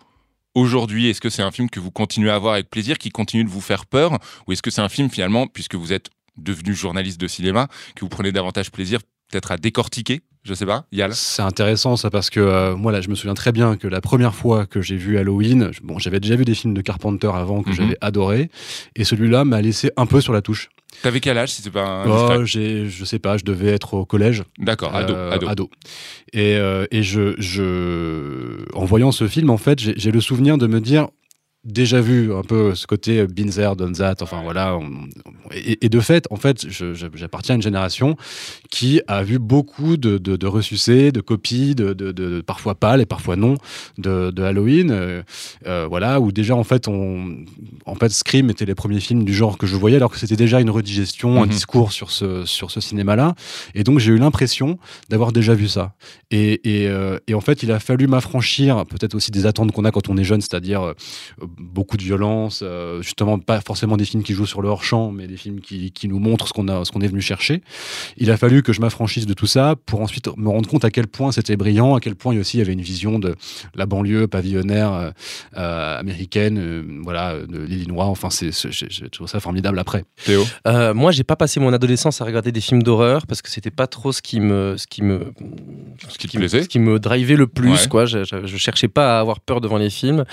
aujourd'hui? 0.53 1.09
Est-ce 1.09 1.21
que 1.21 1.31
c'est 1.31 1.41
un 1.41 1.49
film 1.49 1.71
que 1.71 1.79
vous 1.79 1.89
continuez 1.89 2.29
à 2.29 2.37
voir 2.37 2.53
avec 2.53 2.69
plaisir, 2.69 2.99
qui 2.99 3.09
continue 3.09 3.45
de 3.45 3.49
vous 3.49 3.61
faire 3.61 3.87
peur? 3.87 4.19
Ou 4.45 4.51
est-ce 4.51 4.61
que 4.61 4.69
c'est 4.69 4.81
un 4.81 4.89
film 4.89 5.09
finalement, 5.09 5.47
puisque 5.47 5.73
vous 5.73 5.91
êtes 5.91 6.11
devenu 6.37 6.75
journaliste 6.75 7.19
de 7.19 7.27
cinéma, 7.27 7.67
que 7.95 8.01
vous 8.01 8.09
prenez 8.09 8.31
davantage 8.31 8.69
plaisir 8.69 8.99
peut-être 9.31 9.51
à 9.51 9.57
décortiquer? 9.57 10.21
Je 10.43 10.53
sais 10.53 10.65
pas, 10.65 10.85
Yal 10.91 11.11
C'est 11.15 11.41
intéressant 11.41 11.95
ça 11.95 12.09
parce 12.09 12.29
que 12.29 12.39
euh, 12.41 12.75
moi 12.75 12.91
là 12.91 12.99
je 12.99 13.09
me 13.09 13.15
souviens 13.15 13.33
très 13.33 13.53
bien 13.53 13.77
que 13.77 13.87
la 13.87 14.01
première 14.01 14.35
fois 14.35 14.65
que 14.65 14.81
j'ai 14.81 14.97
vu 14.97 15.17
Halloween, 15.17 15.71
bon 15.83 15.99
j'avais 15.99 16.19
déjà 16.19 16.35
vu 16.35 16.43
des 16.43 16.53
films 16.53 16.73
de 16.73 16.81
Carpenter 16.81 17.31
avant 17.33 17.63
que 17.63 17.69
Mhm. 17.69 17.75
j'avais 17.75 17.97
adoré 18.01 18.49
et 18.97 19.05
celui-là 19.05 19.45
m'a 19.45 19.61
laissé 19.61 19.89
un 19.95 20.05
peu 20.05 20.19
sur 20.19 20.33
la 20.33 20.41
touche. 20.41 20.67
T'avais 21.01 21.21
quel 21.21 21.37
âge 21.37 21.49
si 21.53 21.61
c'est 21.61 21.71
pas 21.71 22.03
Oh, 22.07 22.45
je 22.45 23.03
sais 23.05 23.19
pas, 23.19 23.37
je 23.37 23.43
devais 23.45 23.69
être 23.71 23.93
au 23.95 24.05
collège. 24.05 24.43
D'accord, 24.59 24.93
ado, 24.95 25.13
Euh, 25.15 25.39
ado. 25.47 25.69
Et, 26.33 26.55
euh, 26.57 26.85
et 26.91 27.01
je, 27.03 27.33
je, 27.39 28.63
en 28.75 28.85
voyant 28.85 29.11
ce 29.11 29.27
film, 29.27 29.49
en 29.49 29.57
fait, 29.57 29.79
j'ai 29.79 30.11
le 30.11 30.21
souvenir 30.21 30.57
de 30.59 30.67
me 30.67 30.79
dire, 30.81 31.07
déjà 31.65 32.01
vu 32.01 32.33
un 32.33 32.41
peu 32.41 32.75
ce 32.75 32.85
côté 32.87 33.19
euh, 33.19 33.27
been 33.27 33.49
there, 33.49 33.75
done 33.75 33.93
that, 33.93 34.15
enfin 34.21 34.41
voilà. 34.43 34.75
on- 34.77 35.07
et, 35.55 35.85
et 35.85 35.89
de 35.89 35.99
fait, 35.99 36.25
en 36.31 36.35
fait, 36.35 36.65
j'appartiens 36.69 37.53
à 37.53 37.57
une 37.57 37.61
génération 37.61 38.15
qui 38.71 39.01
a 39.07 39.23
vu 39.23 39.39
beaucoup 39.39 39.97
de, 39.97 40.17
de, 40.17 40.35
de 40.35 40.47
ressucés, 40.47 41.11
de 41.11 41.21
copies, 41.21 41.75
de, 41.75 41.93
de, 41.93 42.11
de- 42.11 42.41
parfois 42.41 42.75
pâles 42.75 43.01
et 43.01 43.05
parfois 43.05 43.35
non, 43.35 43.55
de, 43.97 44.33
Halloween. 44.41 44.89
euh, 44.91 45.21
euh, 45.67 45.85
voilà, 45.87 46.19
où 46.19 46.31
déjà 46.31 46.55
en 46.55 46.63
fait, 46.63 46.87
on, 46.87 47.37
en 47.85 47.95
fait, 47.95 48.09
Scream 48.09 48.49
était 48.49 48.65
les 48.65 48.75
premiers 48.75 48.99
films 48.99 49.23
du 49.23 49.33
genre 49.33 49.57
que 49.57 49.67
je 49.67 49.75
voyais, 49.75 49.97
alors 49.97 50.11
que 50.11 50.17
c'était 50.19 50.35
déjà 50.35 50.59
une 50.59 50.69
redigestion, 50.69 51.41
un 51.41 51.45
Mhm. 51.45 51.51
discours 51.51 51.91
sur 51.93 52.09
ce, 52.11 52.45
sur 52.45 52.71
ce 52.71 52.81
cinéma-là. 52.81 53.35
Et 53.75 53.83
donc 53.83 53.99
j'ai 53.99 54.11
eu 54.11 54.17
l'impression 54.17 54.77
d'avoir 55.09 55.31
déjà 55.31 55.53
vu 55.53 55.67
ça. 55.67 55.93
Et, 56.31 56.61
et, 56.83 56.87
euh, 56.87 57.19
et 57.27 57.35
en 57.35 57.41
fait, 57.41 57.61
il 57.63 57.71
a 57.71 57.79
fallu 57.79 58.07
m'affranchir, 58.07 58.85
peut-être 58.87 59.13
aussi 59.15 59.29
des 59.31 59.45
attentes 59.45 59.71
qu'on 59.71 59.85
a 59.85 59.91
quand 59.91 60.09
on 60.09 60.17
est 60.17 60.23
jeune, 60.23 60.41
c'est-à-dire 60.41 60.81
euh, 60.81 60.93
beaucoup 61.57 61.97
de 61.97 62.03
violence, 62.03 62.61
euh, 62.63 63.01
justement 63.01 63.39
pas 63.39 63.61
forcément 63.61 63.97
des 63.97 64.05
films 64.05 64.23
qui 64.23 64.33
jouent 64.33 64.45
sur 64.45 64.61
le 64.61 64.69
hors-champ, 64.69 65.11
mais 65.11 65.27
des 65.27 65.37
films 65.37 65.59
qui, 65.61 65.91
qui 65.91 66.07
nous 66.07 66.19
montrent 66.19 66.47
ce 66.47 66.53
qu'on 66.53 66.67
a, 66.67 66.85
ce 66.85 66.91
qu'on 66.91 67.01
est 67.01 67.07
venu 67.07 67.21
chercher. 67.21 67.61
Il 68.17 68.31
a 68.31 68.37
fallu 68.37 68.63
que 68.63 68.73
je 68.73 68.81
m'affranchisse 68.81 69.25
de 69.25 69.33
tout 69.33 69.47
ça 69.47 69.75
pour 69.85 70.01
ensuite 70.01 70.27
me 70.37 70.49
rendre 70.49 70.69
compte 70.69 70.85
à 70.85 70.91
quel 70.91 71.07
point 71.07 71.31
c'était 71.31 71.55
brillant, 71.57 71.95
à 71.95 71.99
quel 71.99 72.15
point 72.15 72.33
il 72.33 72.39
aussi 72.39 72.57
il 72.57 72.59
y 72.59 72.63
avait 72.63 72.73
une 72.73 72.81
vision 72.81 73.19
de 73.19 73.35
la 73.75 73.85
banlieue 73.85 74.27
pavillonnaire 74.27 74.93
euh, 74.93 75.11
euh, 75.57 75.99
américaine, 75.99 76.57
euh, 76.59 76.83
voilà, 77.03 77.35
de 77.39 77.59
l'Illinois. 77.59 78.05
Enfin, 78.05 78.29
c'est, 78.29 78.51
j'ai 78.71 79.09
trouvé 79.09 79.29
ça 79.29 79.39
formidable 79.39 79.79
après. 79.79 80.05
Théo 80.25 80.43
Euh, 80.67 80.93
moi, 80.93 81.11
j'ai 81.11 81.23
pas 81.23 81.35
passé 81.35 81.59
mon 81.59 81.73
adolescence 81.73 82.21
à 82.21 82.25
regarder 82.25 82.51
des 82.51 82.61
films 82.61 82.83
d'horreur 82.83 83.25
parce 83.27 83.41
que 83.41 83.49
c'était 83.49 83.71
pas 83.71 83.87
trop 83.87 84.11
ce 84.11 84.21
qui 84.21 84.39
me, 84.39 84.75
ce 84.77 84.87
qui 84.87 85.01
me, 85.03 85.33
Ce 86.09 86.17
qui 86.17 86.27
te 86.27 86.35
me- 86.37 86.41
plaisait 86.41 86.63
ce 86.63 86.67
qui 86.69 86.79
me 86.79 86.99
drivait 86.99 87.35
le 87.35 87.47
plus. 87.47 87.71
Ouais. 87.71 87.87
Quoi. 87.89 88.05
Je, 88.05 88.23
je- 88.23 88.45
je 88.45 88.57
cherchais 88.57 88.87
pas 88.87 89.17
à 89.17 89.19
avoir 89.19 89.39
peur 89.39 89.61
devant 89.61 89.77
les 89.77 89.89
films. 89.89 90.23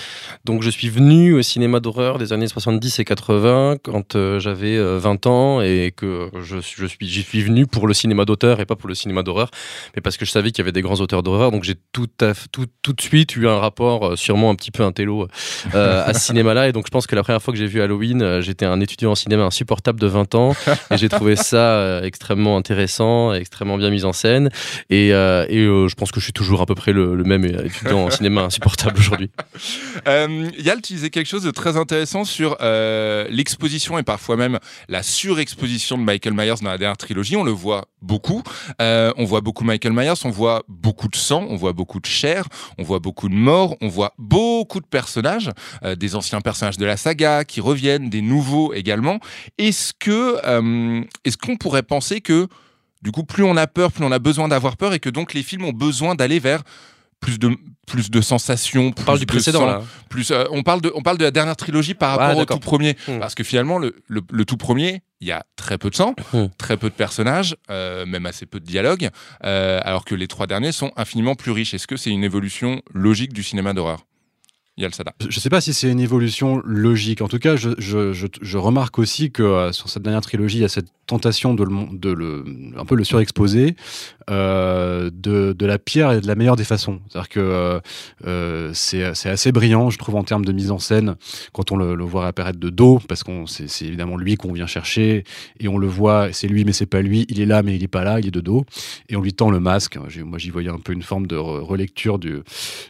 Donc, 0.44 0.62
je 0.62 0.70
suis 0.70 0.88
venu 0.88 1.09
au 1.10 1.42
cinéma 1.42 1.80
d'horreur 1.80 2.18
des 2.18 2.32
années 2.32 2.46
70 2.46 3.00
et 3.00 3.04
80 3.04 3.78
quand 3.82 4.14
euh, 4.14 4.38
j'avais 4.38 4.76
euh, 4.76 4.96
20 4.98 5.26
ans 5.26 5.60
et 5.60 5.92
que 5.94 6.30
je, 6.40 6.58
je 6.60 6.86
suis, 6.86 7.08
j'y 7.08 7.22
suis 7.22 7.42
venu 7.42 7.66
pour 7.66 7.88
le 7.88 7.94
cinéma 7.94 8.24
d'auteur 8.24 8.60
et 8.60 8.64
pas 8.64 8.76
pour 8.76 8.88
le 8.88 8.94
cinéma 8.94 9.24
d'horreur, 9.24 9.50
mais 9.96 10.02
parce 10.02 10.16
que 10.16 10.24
je 10.24 10.30
savais 10.30 10.52
qu'il 10.52 10.58
y 10.58 10.62
avait 10.62 10.72
des 10.72 10.82
grands 10.82 11.00
auteurs 11.00 11.24
d'horreur. 11.24 11.50
Donc, 11.50 11.64
j'ai 11.64 11.74
tout, 11.92 12.08
à 12.20 12.32
tout, 12.52 12.66
tout 12.82 12.92
de 12.92 13.00
suite 13.00 13.34
eu 13.34 13.48
un 13.48 13.58
rapport, 13.58 14.10
euh, 14.10 14.16
sûrement 14.16 14.50
un 14.50 14.54
petit 14.54 14.70
peu 14.70 14.84
intello, 14.84 15.26
euh, 15.74 16.04
à 16.06 16.14
ce 16.14 16.20
cinéma-là. 16.20 16.68
Et 16.68 16.72
donc, 16.72 16.86
je 16.86 16.92
pense 16.92 17.08
que 17.08 17.16
la 17.16 17.24
première 17.24 17.42
fois 17.42 17.52
que 17.52 17.58
j'ai 17.58 17.66
vu 17.66 17.82
Halloween, 17.82 18.22
euh, 18.22 18.40
j'étais 18.40 18.66
un 18.66 18.80
étudiant 18.80 19.10
en 19.10 19.16
cinéma 19.16 19.42
insupportable 19.44 19.98
de 19.98 20.06
20 20.06 20.36
ans 20.36 20.54
et 20.92 20.96
j'ai 20.96 21.08
trouvé 21.08 21.34
ça 21.50 21.56
euh, 21.56 22.02
extrêmement 22.04 22.56
intéressant, 22.56 23.32
extrêmement 23.32 23.78
bien 23.78 23.90
mis 23.90 24.04
en 24.04 24.12
scène. 24.12 24.48
Et, 24.90 25.12
euh, 25.12 25.44
et 25.48 25.58
euh, 25.58 25.88
je 25.88 25.94
pense 25.96 26.12
que 26.12 26.20
je 26.20 26.24
suis 26.24 26.32
toujours 26.32 26.60
à 26.60 26.66
peu 26.66 26.76
près 26.76 26.92
le, 26.92 27.16
le 27.16 27.24
même 27.24 27.44
étudiant 27.44 28.04
en 28.04 28.10
cinéma 28.10 28.42
insupportable 28.42 28.98
aujourd'hui. 28.98 29.30
Euh, 30.06 30.50
Yal, 30.58 30.80
tu 30.80 30.94
disais 31.00 31.10
quelque 31.10 31.26
chose 31.26 31.42
de 31.42 31.50
très 31.50 31.76
intéressant 31.76 32.24
sur 32.24 32.56
euh, 32.60 33.26
l'exposition 33.30 33.98
et 33.98 34.02
parfois 34.02 34.36
même 34.36 34.58
la 34.88 35.02
surexposition 35.02 35.96
de 35.98 36.02
Michael 36.02 36.34
Myers 36.34 36.54
dans 36.62 36.70
la 36.70 36.78
dernière 36.78 36.96
trilogie. 36.96 37.36
On 37.36 37.44
le 37.44 37.50
voit 37.50 37.86
beaucoup. 38.02 38.42
Euh, 38.80 39.12
on 39.16 39.24
voit 39.24 39.40
beaucoup 39.40 39.64
Michael 39.64 39.92
Myers, 39.92 40.24
on 40.24 40.30
voit 40.30 40.62
beaucoup 40.68 41.08
de 41.08 41.16
sang, 41.16 41.46
on 41.48 41.56
voit 41.56 41.72
beaucoup 41.72 42.00
de 42.00 42.06
chair, 42.06 42.46
on 42.78 42.82
voit 42.82 42.98
beaucoup 42.98 43.28
de 43.28 43.34
morts, 43.34 43.76
on 43.80 43.88
voit 43.88 44.12
beaucoup 44.18 44.80
de 44.80 44.86
personnages, 44.86 45.50
euh, 45.82 45.96
des 45.96 46.14
anciens 46.14 46.40
personnages 46.40 46.76
de 46.76 46.84
la 46.84 46.96
saga 46.96 47.44
qui 47.44 47.60
reviennent, 47.60 48.10
des 48.10 48.22
nouveaux 48.22 48.74
également. 48.74 49.18
Est-ce 49.58 49.92
que, 49.98 50.36
est-ce 51.24 51.36
qu'on 51.36 51.56
pourrait 51.56 51.82
penser 51.82 52.20
que 52.20 52.48
du 53.02 53.12
coup, 53.12 53.24
plus 53.24 53.44
on 53.44 53.56
a 53.56 53.66
peur, 53.66 53.92
plus 53.92 54.04
on 54.04 54.12
a 54.12 54.18
besoin 54.18 54.48
d'avoir 54.48 54.76
peur, 54.76 54.92
et 54.92 54.98
que 55.00 55.08
donc 55.08 55.32
les 55.32 55.42
films 55.42 55.64
ont 55.64 55.72
besoin 55.72 56.14
d'aller 56.14 56.38
vers 56.38 56.62
plus 57.20 57.38
de 57.38 57.50
plus 57.86 58.10
de 58.10 58.20
sensations. 58.20 58.92
On 58.96 59.02
parle 59.02 59.18
plus 59.18 59.20
du 59.20 59.26
de 59.26 59.32
précédent 59.32 59.58
sang, 59.60 59.66
là. 59.66 59.82
plus 60.08 60.30
euh, 60.30 60.44
on 60.50 60.62
parle 60.62 60.80
de 60.80 60.92
on 60.94 61.02
parle 61.02 61.18
de 61.18 61.24
la 61.24 61.30
dernière 61.30 61.56
trilogie 61.56 61.94
par 61.94 62.18
Ah, 62.20 62.28
rapport 62.28 62.38
au 62.42 62.44
tout 62.44 62.58
premier 62.58 62.96
Hmm. 63.08 63.18
parce 63.18 63.34
que 63.34 63.42
finalement 63.44 63.78
le, 63.78 63.96
le, 64.08 64.20
le 64.30 64.44
tout 64.44 64.56
premier 64.56 65.02
il 65.20 65.26
y 65.28 65.32
a 65.32 65.44
très 65.56 65.76
peu 65.76 65.90
de 65.90 65.94
sang 65.96 66.14
Hmm. 66.32 66.46
très 66.56 66.76
peu 66.76 66.88
de 66.88 66.94
personnages 66.94 67.56
euh, 67.70 68.06
même 68.06 68.26
assez 68.26 68.46
peu 68.46 68.60
de 68.60 68.64
dialogues 68.64 69.10
euh, 69.44 69.80
alors 69.82 70.04
que 70.04 70.14
les 70.14 70.28
trois 70.28 70.46
derniers 70.46 70.72
sont 70.72 70.92
infiniment 70.96 71.34
plus 71.34 71.50
riches 71.50 71.74
est-ce 71.74 71.86
que 71.88 71.96
c'est 71.96 72.10
une 72.10 72.24
évolution 72.24 72.80
logique 72.94 73.32
du 73.32 73.42
cinéma 73.42 73.72
d'horreur? 73.72 74.06
Yal 74.76 74.94
Sada 74.94 75.12
Je 75.20 75.26
ne 75.26 75.30
sais 75.32 75.50
pas 75.50 75.60
si 75.60 75.74
c'est 75.74 75.90
une 75.90 76.00
évolution 76.00 76.62
logique. 76.64 77.20
En 77.20 77.28
tout 77.28 77.38
cas, 77.40 77.54
je, 77.56 77.70
je- 77.76 78.14
je- 78.14 78.26
je 78.40 78.56
remarque 78.56 78.98
aussi 78.98 79.30
que 79.30 79.42
euh, 79.42 79.72
sur 79.72 79.90
cette 79.90 80.02
dernière 80.04 80.22
trilogie, 80.22 80.56
il 80.58 80.62
y 80.62 80.64
a 80.64 80.68
cette 80.70 80.86
tentation 81.10 81.54
de 81.54 81.64
le, 81.64 81.72
de 81.92 82.10
le 82.10 82.44
un 82.76 82.84
peu 82.84 82.94
le 82.94 83.04
surexposer 83.04 83.74
euh, 84.30 85.10
de, 85.12 85.52
de 85.52 85.66
la 85.66 85.78
pire 85.78 86.12
et 86.12 86.20
de 86.20 86.26
la 86.26 86.34
meilleure 86.36 86.56
des 86.56 86.64
façons. 86.64 87.00
C'est-à-dire 87.08 87.28
que 87.28 87.40
euh, 87.40 87.80
euh, 88.26 88.70
c'est 88.72 89.02
assez 89.28 89.50
brillant, 89.52 89.90
je 89.90 89.98
trouve, 89.98 90.14
en 90.16 90.22
termes 90.24 90.44
de 90.44 90.52
mise 90.52 90.70
en 90.70 90.78
scène, 90.78 91.16
quand 91.52 91.72
on 91.72 91.76
le, 91.76 91.94
le 91.94 92.04
voit 92.04 92.26
apparaître 92.28 92.58
de 92.60 92.70
dos, 92.70 93.00
parce 93.08 93.22
qu'on 93.24 93.46
c'est 93.46 93.86
évidemment 93.86 94.16
lui 94.16 94.36
qu'on 94.36 94.52
vient 94.52 94.66
chercher, 94.68 95.24
et 95.58 95.66
on 95.68 95.78
le 95.78 95.88
voit, 95.88 96.28
c'est 96.32 96.48
lui, 96.48 96.64
mais 96.64 96.72
c'est 96.72 96.86
pas 96.86 97.02
lui. 97.02 97.26
Il 97.28 97.40
est 97.40 97.46
là, 97.46 97.62
mais 97.62 97.74
il 97.76 97.82
est 97.82 97.88
pas 97.88 98.04
là, 98.04 98.20
il 98.20 98.26
est 98.28 98.30
de 98.30 98.40
dos, 98.40 98.64
et 99.08 99.16
on 99.16 99.20
lui 99.20 99.32
tend 99.32 99.50
le 99.50 99.60
masque. 99.60 99.96
Moi, 100.24 100.38
j'y 100.38 100.50
voyais 100.50 100.70
un 100.70 100.78
peu 100.78 100.92
une 100.92 101.02
forme 101.02 101.26
de 101.26 101.36
re- 101.36 101.60
relecture 101.60 102.18
du 102.18 102.40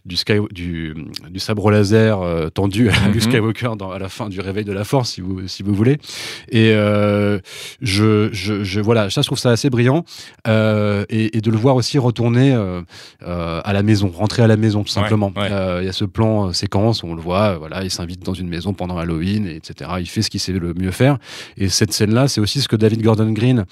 du, 0.04 0.16
sky, 0.16 0.35
du, 0.50 0.94
du 1.30 1.38
sabre 1.40 1.70
laser 1.70 2.20
euh, 2.20 2.48
tendu 2.50 2.90
à 2.90 3.00
Mhm. 3.00 3.12
Luke 3.14 3.22
Skywalker 3.22 3.72
dans, 3.78 3.90
à 3.90 3.98
la 3.98 4.09
fin 4.11 4.28
du 4.28 4.40
réveil 4.40 4.64
de 4.64 4.72
la 4.72 4.85
Force, 4.85 5.12
si 5.12 5.20
vous, 5.22 5.48
si 5.48 5.62
vous 5.62 5.74
voulez. 5.74 5.96
Et 6.50 6.72
euh, 6.74 7.38
je, 8.11 8.29
je, 8.33 8.64
je- 8.64 8.81
voilà, 8.81 9.11
ça, 9.11 9.23
je 9.23 9.27
trouve 9.27 9.38
ça 9.38 9.51
assez 9.51 9.70
brillant. 9.70 10.05
Euh, 10.49 11.05
et, 11.09 11.37
et 11.37 11.40
de 11.40 11.51
le 11.51 11.57
voir 11.57 11.77
aussi 11.77 11.99
retourner 11.99 12.53
euh, 12.55 12.81
euh, 13.27 13.61
à 13.64 13.73
la 13.73 13.83
maison, 13.83 14.09
rentrer 14.09 14.42
à 14.42 14.46
la 14.46 14.57
maison, 14.57 14.83
tout 14.83 14.92
simplement. 14.92 15.33
ouais. 15.42 15.83
Il 15.83 15.87
y 15.87 15.88
a 15.88 15.92
ce 15.92 16.05
plan 16.05 16.53
séquence 16.53 17.03
où 17.03 17.07
on 17.07 17.14
le 17.14 17.23
voit, 17.23 17.59
voilà, 17.59 17.85
il 17.85 17.90
s'invite 17.90 18.23
dans 18.25 18.35
une 18.35 18.49
maison 18.49 18.73
pendant 18.73 18.99
Halloween, 18.99 19.46
et 19.46 19.57
etc. 19.57 19.90
Il 20.01 20.07
fait 20.09 20.23
ce 20.23 20.31
qu'il 20.31 20.40
sait 20.40 20.53
le 20.53 20.75
mieux 20.75 20.90
faire. 20.90 21.18
Et 21.57 21.68
cette 21.68 21.92
scène-là, 21.92 22.29
c'est 22.29 22.40
aussi 22.40 22.61
ce 22.61 22.68
que 22.68 22.77
David 22.77 23.03
Gordon 23.03 23.31
Green 23.33 23.64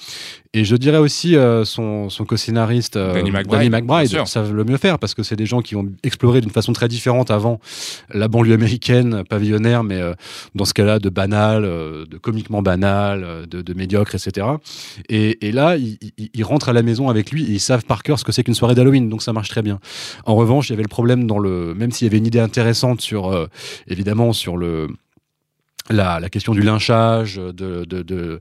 et 0.55 0.65
je 0.65 0.77
dirais 0.77 0.97
aussi 0.99 1.37
son, 1.65 2.09
son 2.09 2.25
co-scénariste 2.25 2.97
Danny 3.59 3.71
McBride, 3.71 4.09
savent 4.27 4.55
le 4.55 4.65
mieux 4.65 4.79
faire 4.79 4.99
parce 4.99 5.13
que 5.15 5.23
c'est 5.23 5.37
des 5.37 5.45
gens 5.45 5.61
qui 5.61 5.77
ont 5.77 5.87
exploré 6.03 6.41
d'une 6.41 6.51
façon 6.51 6.73
très 6.73 6.89
différente 6.89 7.31
avant 7.31 7.61
la 8.15 8.29
banlieue 8.29 8.55
américaine 8.55 9.25
pavillonnaire, 9.29 9.85
mais 9.85 10.01
dans 10.55 10.65
ce 10.65 10.73
cas-là 10.73 10.99
de 11.01 11.11
banal, 11.11 11.63
de 11.65 12.17
comiquement 12.19 12.63
banal, 12.63 13.47
de, 13.49 13.61
de 13.61 13.75
médiocre, 13.75 14.15
etc. 14.15 14.28
Et, 15.09 15.53
là, 15.53 15.77
ils 15.77 16.45
rentrent 16.45 16.69
à 16.69 16.73
la 16.73 16.83
maison 16.83 17.09
avec 17.09 17.31
lui 17.31 17.45
et 17.45 17.53
ils 17.53 17.61
savent 17.61 17.85
par 17.85 18.03
cœur 18.03 18.19
ce 18.19 18.25
que 18.25 18.33
c'est 18.33 18.45
qu'une 18.45 18.55
soirée 18.55 18.75
d'Halloween, 18.75 19.09
donc 19.09 19.23
ça 19.23 19.33
marche 19.33 19.49
très 19.49 19.63
bien. 19.63 19.81
En 20.25 20.35
revanche, 20.35 20.69
il 20.69 20.73
y 20.73 20.75
avait 20.75 20.83
le 20.83 20.89
problème 20.89 21.27
dans 21.27 21.39
le, 21.39 21.75
même 21.75 21.91
s'il 21.93 22.07
y 22.07 22.11
avait 22.11 22.19
une 22.19 22.27
idée 22.27 22.41
intéressante 22.41 23.01
sur, 23.01 23.29
euh, 23.29 23.47
évidemment, 23.87 24.33
sur 24.33 24.57
le 24.57 24.89
la, 25.91 26.21
la 26.21 26.29
question 26.29 26.53
du 26.53 26.61
lynchage, 26.63 27.37
de, 27.37 27.85
de, 27.85 28.03
de, 28.03 28.41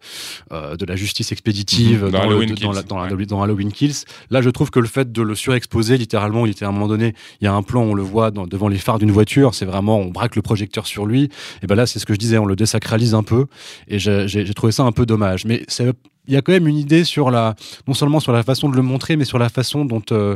euh, 0.52 0.76
de 0.76 0.86
la 0.86 0.96
justice 0.96 1.32
expéditive 1.32 2.04
Mhm. 2.06 2.12
Dans 2.12 2.18
dans, 2.20 2.24
le- 2.24 2.30
Halloween 2.30 2.50
dans 2.50 2.56
Kills. 2.56 2.72
la- 2.76 2.84
dans 2.84 2.98
la- 2.98 3.14
Ouais. 3.14 3.26
dans 3.26 3.42
Halloween 3.44 3.72
Kills. 3.72 4.04
Là, 4.30 4.42
je 4.42 4.50
trouve 4.50 4.70
que 4.70 4.80
le 4.80 4.88
fait 4.88 5.12
de 5.12 5.22
le 5.22 5.36
surexposer, 5.36 5.98
littéralement, 5.98 6.46
il 6.46 6.52
était 6.52 6.66
à 6.66 6.70
un 6.70 6.72
moment 6.72 6.88
donné, 6.88 7.14
il 7.42 7.46
y 7.46 7.48
a 7.48 7.54
un 7.54 7.64
plan, 7.64 7.82
on 7.82 7.94
le 7.94 8.04
voit 8.04 8.32
devant 8.32 8.68
les 8.68 8.78
phares 8.78 9.00
d'une 9.00 9.12
voiture, 9.12 9.54
c'est 9.56 9.66
vraiment, 9.66 9.98
on 10.00 10.10
braque 10.10 10.36
le 10.36 10.42
projecteur 10.42 10.86
sur 10.88 11.06
lui. 11.06 11.30
Et 11.62 11.68
ben 11.68 11.76
là, 11.76 11.86
c'est 11.86 12.00
ce 12.00 12.06
que 12.06 12.14
je 12.14 12.20
disais, 12.20 12.38
on 12.38 12.46
le 12.46 12.56
désacralise 12.56 13.14
un 13.14 13.24
peu. 13.24 13.46
Et 13.88 14.00
j'ai 14.00 14.54
trouvé 14.54 14.72
ça 14.72 14.84
un 14.84 14.92
peu 14.92 15.06
dommage. 15.06 15.46
Mais 15.46 15.64
ça- 15.68 15.84
il 16.28 16.34
y 16.34 16.38
a 16.38 16.42
quand 16.42 16.52
même 16.52 16.68
une 16.68 16.78
idée 16.78 17.04
sur 17.04 17.32
la, 17.32 17.56
non 17.88 17.94
seulement 17.94 18.20
sur 18.20 18.32
la 18.32 18.44
façon 18.44 18.70
de 18.70 18.76
le 18.76 18.82
montrer, 18.82 19.16
mais 19.16 19.26
sur 19.26 19.40
la 19.40 19.50
façon 19.50 19.86
dont 19.86 20.02
euh, 20.12 20.36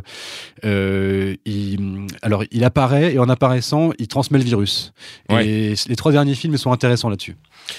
euh, 0.63 1.35
il, 1.45 2.07
alors 2.21 2.43
il 2.51 2.63
apparaît 2.63 3.13
et 3.13 3.19
en 3.19 3.29
apparaissant, 3.29 3.91
il 3.99 4.07
transmet 4.07 4.39
le 4.39 4.45
virus. 4.45 4.93
Ouais. 5.29 5.47
Et 5.47 5.73
les 5.87 5.95
trois 5.95 6.11
derniers 6.11 6.35
films 6.35 6.57
sont 6.57 6.71
intéressants 6.71 7.09
là-dessus. 7.09 7.35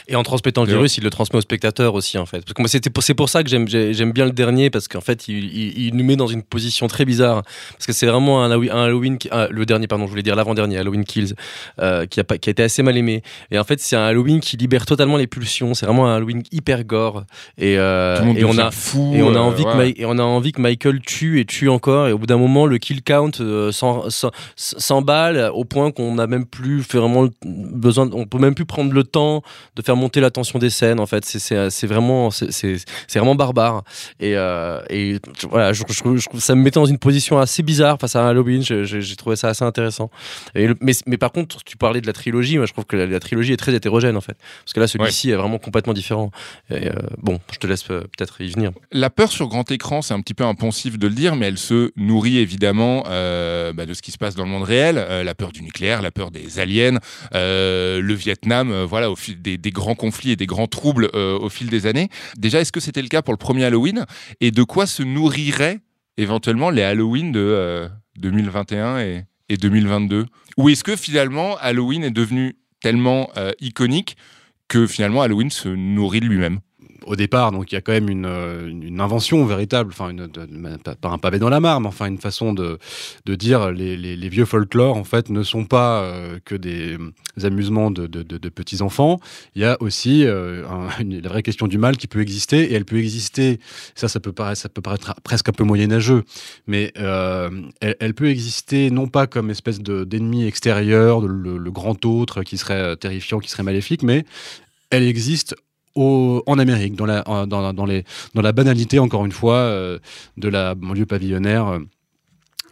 Et 0.09 0.17
en 0.17 0.23
transmettant 0.23 0.63
le 0.63 0.69
virus, 0.77 0.97
il 0.99 1.05
le 1.05 1.11
transmet 1.11 1.39
au 1.39 1.43
spectateur 1.43 1.95
aussi, 1.95 2.19
en 2.19 2.27
fait. 2.27 2.41
Parce 2.41 2.55
que 2.55 2.63
moi, 2.63 2.69
c'était 2.69 2.91
pour- 2.91 3.03
c'est 3.03 3.15
pour 3.15 3.29
ça 3.29 3.43
que 3.43 3.49
j'aime, 3.51 3.69
j'ai- 3.69 3.93
j'aime 3.95 4.13
bien 4.13 4.25
le 4.25 4.31
dernier, 4.33 4.71
parce 4.71 4.89
qu'en 4.89 5.01
fait, 5.01 5.29
il, 5.29 5.45
il- 5.45 5.87
il 5.89 5.95
nous 5.97 6.05
met 6.05 6.17
dans 6.17 6.27
une 6.27 6.43
position 6.43 6.87
très 6.87 7.05
bizarre. 7.05 7.43
Parce 7.73 7.87
que 7.87 7.93
c'est 7.93 8.07
vraiment 8.07 8.43
un, 8.43 8.51
Hallow- 8.51 8.71
un 8.71 8.85
Halloween, 8.85 9.19
qui- 9.19 9.29
ah, 9.31 9.49
le 9.51 9.67
dernier, 9.67 9.87
pardon, 9.87 10.05
je 10.07 10.11
voulais 10.11 10.23
dire 10.23 10.35
l'avant-dernier, 10.37 10.79
Halloween 10.79 11.05
Kills, 11.05 11.35
euh, 11.81 12.07
qui, 12.07 12.21
a 12.21 12.25
pas, 12.25 12.39
qui 12.39 12.49
a 12.49 12.53
été 12.53 12.63
assez 12.63 12.83
mal 12.83 12.97
aimé. 12.97 13.23
Et 13.51 13.59
en 13.59 13.65
fait, 13.65 13.81
c'est 13.81 13.97
un 13.97 14.05
Halloween 14.05 14.41
qui 14.41 14.57
libère 14.57 14.87
totalement 14.87 15.17
les 15.17 15.27
pulsions. 15.27 15.75
C'est 15.75 15.87
vraiment 15.87 16.07
un 16.09 16.17
Halloween 16.17 16.43
hyper 16.53 16.85
gore. 16.85 17.25
Et, 17.59 17.77
euh, 17.79 18.17
tout 18.17 18.23
le 18.23 18.29
monde 18.29 18.39
et 18.39 18.45
on 18.45 18.59
a, 18.59 18.71
fou 18.71 19.13
et 19.15 19.23
on 19.23 19.35
a 19.35 19.39
euh, 19.39 19.41
envie 19.41 19.65
ouais. 19.65 19.95
Et 19.97 20.05
on 20.07 20.19
a 20.19 20.23
envie 20.23 20.53
que 20.53 20.61
Michael 20.61 21.01
tue 21.01 21.41
et 21.41 21.45
tue 21.45 21.69
encore 21.69 22.09
et 22.09 22.13
au 22.13 22.19
bout 22.19 22.27
d'un 22.27 22.37
moment 22.39 22.67
le 22.67 22.79
kill 22.79 23.03
count 23.03 23.31
s'emballe 24.57 25.51
au 25.55 25.65
point 25.65 25.91
qu'on 25.91 26.15
n'a 26.15 26.27
même 26.27 26.47
plus 26.47 26.83
fait 26.83 26.99
vraiment 26.99 27.29
besoin 27.45 28.09
on 28.13 28.27
peut 28.27 28.39
même 28.39 28.55
plus 28.55 28.65
prendre 28.65 28.93
le 28.93 29.05
temps 29.05 29.43
de 29.77 29.83
faire 29.83 29.97
monter 29.97 30.21
la 30.21 30.31
tension 30.31 30.59
des 30.59 30.71
scènes 30.71 31.01
en 31.01 31.07
fait. 31.07 31.25
C'est- 31.25 31.71
c'est 31.71 31.87
vraiment 31.87 32.31
c'est 32.31 32.77
vraiment 33.15 33.35
barbare. 33.35 33.83
Et, 34.21 34.37
euh, 34.37 34.81
et 34.91 35.19
voilà 35.51 35.73
je, 35.73 35.83
je, 35.89 35.99
trouve- 36.01 36.17
je 36.19 36.29
ça 36.41 36.55
me 36.55 36.63
mettait 36.63 36.79
dans 36.81 36.87
une 36.87 36.99
position 36.99 37.39
assez 37.39 37.63
bizarre 37.63 37.99
face 38.01 38.17
à 38.17 38.29
Halloween. 38.29 38.63
J'ai 38.63 39.17
trouvé 39.17 39.37
ça 39.37 39.49
assez 39.49 39.65
intéressant. 39.65 40.11
Et 40.55 40.67
le- 40.67 40.77
mais, 40.81 40.93
mais 41.07 41.17
par 41.17 41.33
contre 41.33 41.63
tu 41.65 41.77
parlais 41.77 42.01
de 42.01 42.07
la 42.07 42.13
trilogie. 42.13 42.59
Moi 42.59 42.67
je 42.67 42.73
trouve 42.73 42.85
que 42.85 42.97
la, 42.97 43.07
la 43.07 43.21
trilogie 43.21 43.53
est 43.53 43.57
très 43.57 43.75
hétérogène 43.75 44.17
en 44.17 44.21
fait. 44.21 44.37
Parce 44.65 44.73
que 44.75 44.81
là 44.81 44.87
celui-ci 44.87 45.31
est 45.31 45.37
vraiment 45.37 45.59
complètement 45.59 45.95
différent. 45.95 46.31
Et, 46.71 46.89
euh, 46.89 46.93
bon 47.19 47.41
je 47.53 47.59
te 47.59 47.67
laisse 47.67 47.85
euh, 47.91 48.01
peut-être 48.17 48.41
y 48.41 48.51
venir. 48.51 48.73
La 48.93 49.11
peur 49.11 49.31
sur 49.33 49.49
grand 49.49 49.71
écran, 49.71 50.03
c'est 50.03 50.15
un 50.15 50.21
petit 50.21 50.35
peu 50.35 50.45
impensif 50.45 50.99
de 50.99 51.07
le 51.07 51.15
dire, 51.15 51.37
mais 51.37 51.47
elle 51.47 51.59
se 51.59 51.93
nourrit 51.97 52.39
évidemment 52.39 53.05
euh, 53.09 53.73
bah, 53.73 53.87
de 53.87 53.95
ce 53.95 54.03
qui 54.03 54.11
se 54.13 54.19
passe 54.19 54.35
dans 54.35 54.45
le 54.45 54.51
monde 54.51 54.65
réel. 54.65 54.97
Euh, 54.99 55.25
la 55.25 55.35
peur 55.35 55.53
du 55.53 55.63
nucléaire, 55.63 56.03
la 56.03 56.11
peur 56.11 56.31
des 56.31 56.59
aliens, 56.59 56.99
euh, 57.35 58.01
le 58.01 58.15
Vietnam, 58.15 58.71
euh, 58.71 58.85
voilà, 58.87 59.11
au 59.11 59.17
fil 59.17 59.41
des, 59.41 59.59
des 59.63 59.71
grands 59.71 59.95
conflits 59.95 60.33
et 60.33 60.37
des 60.37 60.47
grands 60.47 60.67
troubles 60.67 61.09
euh, 61.15 61.39
au 61.39 61.49
fil 61.49 61.71
des 61.71 61.87
années. 61.87 62.09
Déjà, 62.37 62.61
est-ce 62.61 62.73
que 62.73 62.81
c'était 62.81 63.03
le 63.03 63.09
cas 63.09 63.23
pour 63.23 63.33
le 63.33 63.39
premier 63.39 63.65
Halloween? 63.65 64.05
Et 64.41 64.51
de 64.51 64.63
quoi 64.63 64.87
se 64.87 65.03
nourriraient 65.03 65.81
éventuellement 66.19 66.71
les 66.71 66.83
Halloween 66.83 67.33
de 67.33 67.41
euh, 67.41 67.89
2021 68.19 68.99
et, 69.01 69.25
et 69.49 69.57
2022 69.57 70.27
Ou 70.59 70.69
est-ce 70.69 70.85
que 70.85 70.97
finalement 70.97 71.57
Halloween 71.59 72.05
est 72.05 72.11
devenu 72.11 72.57
tellement 72.81 73.31
euh, 73.37 73.53
iconique 73.61 74.17
que 74.69 74.87
finalement 74.87 75.23
Halloween 75.23 75.51
se 75.51 75.69
nourrit 75.69 76.21
lui-même? 76.21 76.61
Au 77.07 77.17
départ, 77.17 77.53
donc 77.53 77.73
il 77.73 77.75
y 77.75 77.79
a 77.79 77.81
quand 77.81 77.93
même 77.93 78.09
une, 78.09 78.27
euh, 78.27 79.01
invention 79.01 79.45
véritable, 79.45 79.91
enfin 79.93 80.11
une, 80.11 80.29
pas- 80.29 80.97
un 81.11 81.19
pavé 81.19 81.39
dans 81.39 81.49
la 81.49 81.61
mare, 81.61 81.81
mais 81.81 81.89
enfin 81.89 82.07
une 82.07 82.19
façon 82.19 82.53
de, 82.53 82.79
dire 83.27 83.71
les, 83.73 83.97
les, 83.97 84.29
vieux 84.29 84.45
folklores 84.45 84.97
en 84.97 85.05
fait 85.05 85.29
ne 85.31 85.43
sont 85.43 85.65
pas 85.65 86.03
euh, 86.03 86.39
que 86.45 86.55
des, 86.55 86.97
amusements 87.43 87.91
de, 87.91 88.07
petits 88.49 88.83
enfants. 88.83 89.19
Il 89.55 89.63
y 89.63 89.65
a 89.65 89.77
aussi 89.81 90.25
euh, 90.25 90.65
un- 90.69 91.01
une- 91.01 91.21
la 91.21 91.29
vraie 91.29 91.43
question 91.43 91.67
du 91.67 91.79
mal 91.79 91.97
qui 91.97 92.07
peut 92.07 92.21
exister 92.21 92.71
et 92.71 92.75
elle 92.75 92.85
peut 92.85 92.99
exister. 92.99 93.59
Ça, 93.95 94.09
ça 94.09 94.21
peut 94.21 94.33
paraître, 94.33 94.69
presque 95.23 95.49
un 95.49 95.53
peu 95.53 95.65
moyenâgeux, 95.65 96.25
mais 96.67 96.93
elle, 97.81 98.15
peut 98.15 98.29
exister 98.29 98.91
non 98.91 99.07
pas 99.09 99.27
comme 99.27 99.51
espèce 99.51 99.81
de- 99.81 100.05
d'ennemi 100.05 100.45
extérieur, 100.45 101.21
le, 101.21 101.71
grand 101.71 102.05
autre 102.05 102.43
qui 102.43 102.59
serait 102.59 102.97
terrifiant, 102.97 103.39
qui 103.39 103.51
serait 103.51 103.63
maléfique, 103.63 104.03
mais 104.03 104.25
elle 104.91 105.05
existe 105.05 105.57
au- 105.95 106.43
en 106.47 106.59
Amérique, 106.59 106.97
dans 106.97 107.07
la, 107.07 107.23
en- 107.29 107.47
dans, 107.47 107.73
dans 107.73 107.87
les, 107.87 108.05
dans 108.35 108.43
la 108.43 108.53
banalité, 108.53 108.99
encore 108.99 109.25
une 109.27 109.33
fois, 109.33 109.57
euh, 109.57 109.99
de 110.37 110.49
la 110.49 110.75
banlieue 110.75 111.07
pavillonnaire 111.07 111.67
euh, 111.69 111.79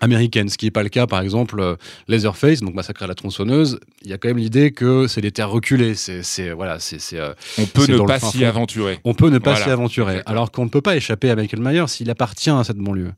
américaine. 0.03 0.49
Ce 0.49 0.57
qui 0.57 0.65
n'est 0.65 0.71
pas 0.71 0.83
le 0.83 0.89
cas, 0.89 1.07
par 1.07 1.21
exemple, 1.21 1.61
euh, 1.61 1.77
Leatherface, 2.09 2.61
donc 2.61 2.75
Massacre 2.75 3.03
à 3.03 3.07
la 3.07 3.15
tronçonneuse, 3.15 3.79
il 4.03 4.09
y 4.09 4.15
a 4.15 4.19
quand 4.19 4.29
même 4.29 4.39
l'idée 4.39 4.71
que 4.71 5.07
c'est 5.07 5.21
des 5.21 5.31
terres 5.31 5.51
reculées. 5.51 5.95
C'est, 5.95 6.53
voilà, 6.53 6.79
c'est, 6.79 6.99
euh, 7.19 7.35
On 7.59 7.67
peut 7.67 7.87
ne 7.87 7.99
pas 8.07 8.19
s'y 8.19 8.47
aventurer. 8.47 8.99
On 9.05 9.13
peut 9.13 9.29
ne 9.29 9.37
pas 9.39 9.51
Voilà. 9.51 9.67
s'y 9.67 9.71
aventurer, 9.71 10.23
alors 10.25 10.51
qu'on 10.53 10.65
ne 10.65 10.71
peut 10.71 10.81
pas 10.81 10.97
échapper 10.97 11.29
à 11.29 11.37
Michael 11.37 11.61
Myers 11.63 11.89
s'il 11.89 12.09
appartient 12.09 12.49
à 12.49 12.65
cette 12.65 12.79
banlieue. 12.79 13.13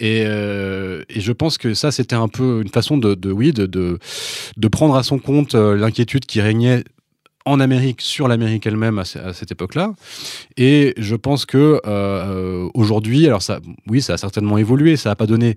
Et, 0.00 0.24
euh, 0.26 1.02
et 1.10 1.20
je 1.20 1.32
pense 1.32 1.58
que 1.58 1.74
ça, 1.74 1.90
c'était 1.92 2.16
un 2.16 2.28
peu 2.28 2.62
une 2.62 2.70
façon 2.70 2.96
de, 2.96 3.14
de 3.14 3.30
oui, 3.30 3.52
de, 3.52 3.66
de, 3.66 3.98
de 4.56 4.68
prendre 4.68 4.96
à 4.96 5.02
son 5.02 5.18
compte 5.18 5.54
l'inquiétude 5.54 6.24
qui 6.24 6.40
régnait 6.40 6.84
en 7.46 7.60
Amérique 7.60 8.00
sur 8.00 8.26
l'Amérique 8.28 8.66
elle-même 8.66 8.98
à, 8.98 9.04
ce- 9.04 9.18
à 9.18 9.32
cette 9.32 9.52
époque-là. 9.52 9.92
Et 10.56 10.94
je 10.96 11.14
pense 11.14 11.44
que 11.46 11.80
euh, 11.86 12.68
aujourd'hui, 12.74 13.26
alors 13.26 13.42
ça, 13.42 13.60
oui, 13.88 14.00
ça 14.00 14.14
a 14.14 14.16
certainement 14.16 14.56
évolué, 14.58 14.96
ça 14.96 15.10
n'a 15.10 15.16
pas 15.16 15.26
donné. 15.26 15.54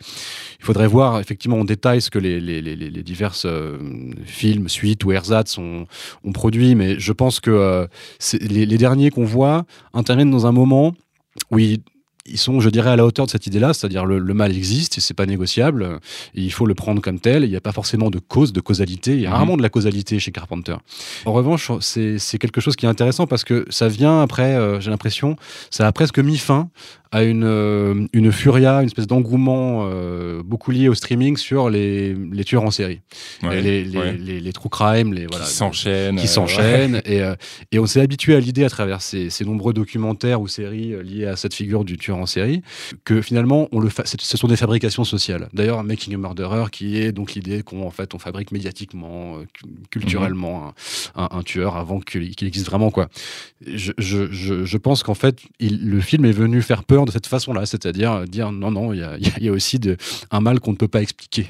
Il 0.59 0.65
faudrait 0.65 0.87
voir 0.87 1.19
effectivement 1.19 1.59
en 1.59 1.65
détail 1.65 2.01
ce 2.01 2.09
que 2.09 2.19
les, 2.19 2.39
les, 2.41 3.03
diverses 3.03 3.45
euh, 3.45 3.77
films, 4.25 4.67
suites 4.69 5.03
ou 5.05 5.11
ersatz 5.11 5.57
ont, 5.57 5.85
produit, 6.33 6.75
mais 6.75 6.99
je 6.99 7.13
pense 7.13 7.39
que 7.39 7.51
euh, 7.51 7.87
les 8.41 8.77
derniers 8.77 9.09
qu'on 9.11 9.23
voit 9.23 9.65
interviennent 9.93 10.29
dans 10.31 10.45
un 10.45 10.51
moment 10.51 10.93
où 11.51 11.59
ils, 11.59 11.79
ils 12.27 12.37
sont, 12.37 12.59
je 12.59 12.69
dirais, 12.69 12.89
à 12.89 12.95
la 12.95 13.05
hauteur 13.05 13.25
de 13.25 13.31
cette 13.31 13.47
idée-là, 13.47 13.73
c'est-à-dire 13.73 14.05
le, 14.05 14.19
le 14.19 14.33
mal 14.33 14.55
existe 14.55 14.97
et 14.97 15.01
c'est 15.01 15.13
pas 15.13 15.25
négociable, 15.25 15.99
et 16.35 16.41
il 16.41 16.51
faut 16.51 16.65
le 16.65 16.73
prendre 16.75 17.01
comme 17.01 17.19
tel. 17.19 17.43
Il 17.43 17.49
n'y 17.49 17.55
a 17.55 17.61
pas 17.61 17.71
forcément 17.71 18.09
de 18.09 18.19
cause, 18.19 18.53
de 18.53 18.59
causalité. 18.61 19.13
Il 19.13 19.21
y 19.21 19.25
a 19.25 19.29
Mhm. 19.29 19.35
rarement 19.35 19.57
de 19.57 19.61
la 19.61 19.69
causalité 19.69 20.19
chez 20.19 20.31
Carpenter. 20.31 20.75
En 21.25 21.33
revanche, 21.33 21.71
c'est 21.81 22.17
c'est 22.19 22.37
quelque 22.37 22.61
chose 22.61 22.75
qui 22.75 22.85
est 22.85 22.89
intéressant 22.89 23.27
parce 23.27 23.43
que 23.43 23.65
ça 23.69 23.87
vient 23.87 24.21
après, 24.21 24.55
euh, 24.55 24.79
j'ai 24.79 24.89
l'impression, 24.91 25.35
ça 25.69 25.87
a 25.87 25.91
presque 25.91 26.19
mis 26.19 26.37
fin 26.37 26.69
à 27.11 27.23
une, 27.23 27.43
euh, 27.43 28.05
une 28.13 28.31
furia, 28.31 28.79
une 28.81 28.87
espèce 28.87 29.07
d'engouement 29.07 29.87
euh, 29.91 30.41
beaucoup 30.43 30.71
lié 30.71 30.89
au 30.89 30.93
streaming 30.93 31.37
sur 31.37 31.69
les, 31.69 32.13
les 32.13 32.43
tueurs 32.43 32.63
en 32.63 32.71
série. 32.71 33.01
Ouais, 33.43 33.61
les, 33.61 33.83
les, 33.85 33.97
ouais. 33.97 34.17
les, 34.17 34.53
true 34.53 34.69
crime, 34.69 35.13
les 35.13 35.25
voilà, 35.27 35.45
qui 35.45 35.51
s'enchaînent. 35.51 36.15
qui 36.17 36.25
euh, 36.25 36.27
s'enchaînent. 36.27 37.01
Et, 37.05 37.21
euh, 37.21 37.35
et 37.71 37.79
on 37.79 37.85
s'est 37.85 38.01
habitué 38.01 38.35
à 38.35 38.39
l'idée 38.39 38.63
à 38.63 38.69
travers 38.69 39.01
ces, 39.01 39.29
ces 39.29 39.45
nombreux 39.45 39.73
documentaires 39.73 40.41
ou 40.41 40.47
séries 40.47 40.95
liés 41.03 41.25
à 41.25 41.35
cette 41.35 41.53
figure 41.53 41.85
du 41.85 41.97
tueur 41.97 42.17
en 42.17 42.25
série, 42.25 42.61
que 43.05 43.21
finalement, 43.21 43.67
on 43.71 43.79
le 43.79 43.89
fa- 43.89 44.03
ce 44.05 44.37
sont 44.37 44.47
des 44.47 44.55
fabrications 44.57 45.03
sociales. 45.03 45.49
D'ailleurs, 45.53 45.83
Making 45.83 46.13
a 46.15 46.17
Murderer, 46.17 46.65
qui 46.71 46.97
est 46.97 47.11
donc 47.11 47.33
l'idée 47.33 47.61
qu'on 47.63 47.85
en 47.85 47.91
fait, 47.91 48.15
on 48.15 48.19
fabrique 48.19 48.51
médiatiquement, 48.51 49.37
cu- 49.53 49.65
culturellement 49.91 50.73
un, 51.15 51.23
un- 51.23 51.37
un 51.39 51.43
tueur 51.43 51.75
avant 51.77 51.99
qu'il 51.99 52.33
existe 52.41 52.65
vraiment. 52.65 52.89
Quoi. 52.91 53.07
Je, 53.65 53.91
je, 53.97 54.31
je, 54.31 54.65
je 54.65 54.77
pense 54.77 55.03
qu'en 55.03 55.13
fait, 55.13 55.39
il- 55.59 55.87
le 55.89 55.99
film 56.01 56.25
est 56.25 56.31
venu 56.31 56.61
faire 56.61 56.83
peur 56.83 56.96
de 57.05 57.11
cette 57.11 57.27
façon-là, 57.27 57.65
c'est-à-dire 57.65 58.11
euh, 58.11 58.25
dire 58.25 58.51
non, 58.51 58.71
non, 58.71 58.93
il 58.93 58.99
y 58.99 59.03
a, 59.03 59.17
y 59.39 59.49
aussi 59.49 59.79
de, 59.79 59.97
un 60.31 60.39
mal 60.41 60.59
qu'on 60.59 60.71
ne 60.71 60.77
peut 60.77 60.87
pas 60.87 61.01
expliquer, 61.01 61.43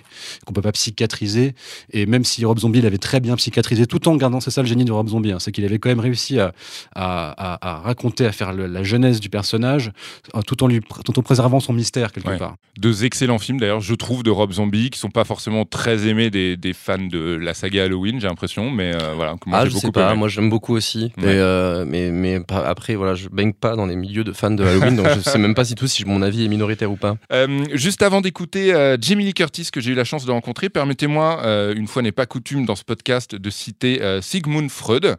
qu'on 0.46 0.52
ne 0.52 0.56
peut 0.56 0.62
pas 0.62 0.72
psychiatriser. 0.72 1.54
Et 1.92 2.06
même 2.06 2.24
si 2.24 2.44
Rob 2.46 2.60
Zombie 2.60 2.82
l'avait 2.82 2.98
très 2.98 3.20
bien 3.20 3.36
psychiatrisé, 3.36 3.86
tout 3.88 4.08
en 4.08 4.16
gardant, 4.16 4.40
c'est 4.40 4.52
ça 4.52 4.62
le 4.62 4.68
génie 4.68 4.86
de 4.86 4.92
Rob 4.92 5.08
Zombie, 5.10 5.32
hein, 5.32 5.40
c'est 5.40 5.52
qu'il 5.52 5.66
avait 5.66 5.80
quand 5.80 5.90
même 5.90 6.00
réussi 6.00 6.40
à, 6.40 6.54
à, 6.96 7.56
à- 7.56 7.70
à 7.78 7.80
raconter, 7.82 8.26
à 8.26 8.32
faire 8.32 8.54
le- 8.54 8.68
la 8.68 8.84
genèse 8.84 9.20
du 9.20 9.30
personnage, 9.30 9.92
euh, 10.36 10.42
tout 10.42 10.64
en, 10.64 10.68
lui, 10.68 10.80
tout 11.06 11.18
en 11.20 11.22
préservant 11.22 11.60
son 11.60 11.74
mystère 11.74 12.12
quelque 12.12 12.28
Ouais. 12.30 12.38
part. 12.38 12.56
Deux 12.80 13.06
excellents 13.06 13.40
films 13.40 13.60
d'ailleurs, 13.60 13.82
je 13.82 13.96
trouve, 13.96 14.24
de 14.24 14.30
Rob 14.30 14.52
Zombie, 14.52 14.90
qui 14.90 15.00
sont 15.00 15.10
pas 15.10 15.24
forcément 15.24 15.66
très 15.66 16.08
aimés 16.08 16.30
des, 16.30 16.58
des 16.58 16.74
fans 16.74 16.98
de 16.98 17.36
la 17.42 17.54
saga 17.54 17.84
Halloween, 17.86 18.20
j'ai 18.20 18.28
l'impression, 18.28 18.70
mais 18.70 18.94
euh, 18.96 19.14
voilà. 19.16 19.36
moi, 19.46 19.60
ah, 19.60 19.66
je 19.66 19.72
beaucoup 19.72 19.86
sais 19.88 19.92
pas, 19.92 20.10
aimé. 20.12 20.20
moi 20.20 20.28
j'aime 20.28 20.50
beaucoup 20.50 20.76
aussi. 20.76 21.06
Ouais. 21.06 21.12
Mais, 21.18 21.24
euh, 21.36 21.86
mais, 21.88 22.42
après, 22.50 22.96
voilà, 22.96 23.16
je 23.16 23.30
baigne 23.30 23.54
pas 23.54 23.76
dans 23.76 23.86
les 23.86 23.96
milieux 23.96 24.24
de 24.24 24.32
fans 24.32 24.52
de 24.52 24.64
Halloween, 24.64 24.96
donc 24.96 25.08
je 25.16 25.20
sais 25.22 25.37
même 25.38 25.56
pas 25.56 25.66
si 25.66 25.76
tout 25.76 25.88
si 25.88 26.06
mon 26.06 26.22
avis 26.22 26.46
est 26.46 26.48
minoritaire 26.48 26.92
ou 26.92 26.96
pas. 26.96 27.18
Euh, 27.32 27.66
juste 27.74 28.02
avant 28.02 28.22
d'écouter 28.22 28.74
euh, 28.74 28.98
Jamie 29.00 29.26
Lee 29.26 29.34
Curtis, 29.34 29.70
que 29.72 29.82
j'ai 29.82 29.92
eu 29.92 29.96
la 29.96 30.04
chance 30.04 30.26
de 30.26 30.32
rencontrer, 30.32 30.70
permettez-moi, 30.70 31.42
euh, 31.44 31.74
une 31.76 31.88
fois 31.88 32.02
n'est 32.02 32.12
pas 32.12 32.26
coutume 32.26 32.66
dans 32.66 32.76
ce 32.76 32.84
podcast, 32.84 33.36
de 33.36 33.50
citer 33.50 34.02
Sigmund 34.22 34.70
Freud, 34.70 35.16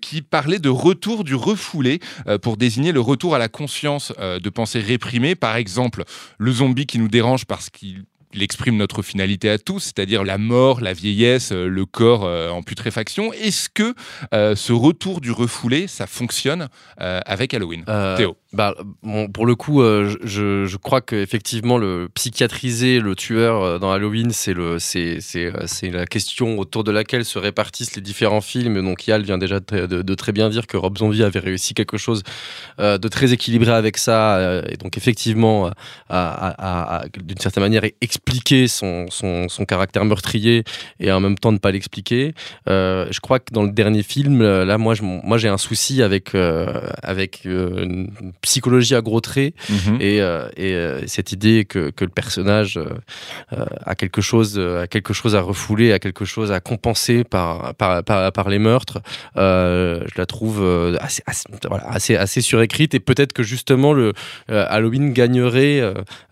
qui 0.00 0.22
parlait 0.22 0.58
de 0.58 0.68
retour 0.68 1.24
du 1.24 1.34
refoulé 1.34 2.00
pour 2.42 2.56
désigner 2.56 2.92
le 2.92 3.00
retour 3.00 3.34
à 3.34 3.38
la 3.38 3.48
conscience 3.48 4.12
de 4.18 4.50
pensées 4.50 4.80
réprimées. 4.80 5.34
Par 5.34 5.56
exemple, 5.56 6.04
le 6.38 6.52
zombie 6.52 6.86
qui 6.86 6.98
nous 6.98 7.08
dérange 7.08 7.44
parce 7.44 7.70
qu'il 7.70 8.04
il 8.34 8.42
exprime 8.42 8.76
notre 8.76 9.02
finalité 9.02 9.48
à 9.48 9.58
tous, 9.58 9.80
c'est-à-dire 9.80 10.24
la 10.24 10.38
mort, 10.38 10.80
la 10.80 10.92
vieillesse, 10.92 11.52
euh, 11.52 11.68
le 11.68 11.86
corps 11.86 12.24
euh, 12.24 12.50
en 12.50 12.62
putréfaction. 12.62 13.32
Est-ce 13.32 13.68
que 13.68 13.94
euh, 14.34 14.56
ce 14.56 14.72
retour 14.72 15.20
du 15.20 15.30
refoulé, 15.30 15.86
ça 15.86 16.06
fonctionne 16.06 16.68
euh, 17.00 17.20
avec 17.26 17.54
Halloween? 17.54 17.84
Euh, 17.88 18.16
Théo 18.16 18.36
bah, 18.52 18.72
bon, 19.02 19.26
pour 19.28 19.46
le 19.46 19.56
coup, 19.56 19.82
je- 19.82 20.16
je, 20.64 20.76
crois 20.76 21.00
qu'effectivement, 21.00 21.76
le 21.76 22.08
psychiatriser 22.14 23.00
le 23.00 23.16
tueur 23.16 23.80
dans 23.80 23.90
Halloween, 23.90 24.30
c'est 24.30 24.54
la 25.90 26.06
question 26.06 26.58
autour 26.60 26.84
de 26.84 26.92
laquelle 26.92 27.24
se 27.24 27.40
répartissent 27.40 27.96
les 27.96 28.00
différents 28.02 28.40
films. 28.40 28.80
Donc, 28.80 29.08
Yal 29.08 29.22
vient 29.24 29.38
déjà 29.38 29.58
de, 29.58 29.86
de- 29.86 30.02
de 30.02 30.14
très 30.14 30.30
bien 30.30 30.50
dire 30.50 30.68
que 30.68 30.76
Rob 30.76 30.96
Zombie 30.98 31.24
avait 31.24 31.40
réussi 31.40 31.74
quelque 31.74 31.96
chose 31.96 32.22
de 32.78 33.08
très 33.08 33.32
équilibré 33.32 33.72
avec 33.72 33.96
ça, 33.96 34.62
et 34.68 34.76
donc 34.76 34.96
effectivement, 34.96 35.66
à, 35.66 35.72
à- 36.08 36.50
à- 36.50 36.96
à- 36.98 37.08
d'une 37.08 37.38
certaine 37.38 37.64
manière, 37.64 37.82
expliquer 38.00 38.23
son, 38.68 39.06
son, 39.10 39.48
son 39.48 39.64
caractère 39.64 40.04
meurtrier 40.04 40.64
et 41.00 41.10
en 41.12 41.20
même 41.20 41.38
temps 41.38 41.52
ne 41.52 41.58
pas 41.58 41.70
l'expliquer. 41.70 42.34
Euh, 42.68 43.06
je 43.10 43.20
crois 43.20 43.38
que 43.38 43.52
dans 43.52 43.62
le 43.62 43.70
dernier 43.70 44.02
film, 44.02 44.42
euh, 44.42 44.64
là, 44.64 44.76
moi, 44.78 44.94
je- 44.94 45.02
moi, 45.02 45.38
j'ai 45.38 45.48
un 45.48 45.56
souci 45.58 46.02
avec 46.02 46.34
euh, 46.34 46.80
avec 47.02 47.42
une 47.44 48.10
psychologie 48.42 48.94
à 48.94 49.00
gros 49.00 49.20
traits 49.20 49.54
Mhm. 49.70 49.98
et, 50.00 50.18
et 50.56 51.06
cette 51.06 51.32
idée 51.32 51.64
que, 51.64 51.90
que 51.90 52.04
le 52.04 52.10
personnage 52.10 52.78
a 53.86 53.94
quelque 53.94 54.20
chose 54.20 54.58
a 54.58 54.86
quelque 54.86 55.12
chose 55.14 55.34
à 55.36 55.40
refouler, 55.40 55.92
a 55.92 55.98
quelque 55.98 56.24
chose 56.24 56.50
à 56.52 56.60
compenser 56.60 57.24
par 57.24 57.74
par, 57.74 58.02
par, 58.04 58.32
par 58.32 58.48
les 58.48 58.58
meurtres. 58.58 59.00
Je 59.36 60.18
la 60.18 60.26
trouve 60.26 60.62
assez 61.00 61.22
assez, 61.26 61.44
voilà, 61.68 61.86
assez 61.88 62.16
assez 62.16 62.40
surécrite 62.40 62.94
et 62.94 63.00
peut-être 63.00 63.32
que 63.32 63.42
justement 63.42 63.92
le 63.92 64.12
Halloween 64.48 65.12
gagnerait, 65.12 65.82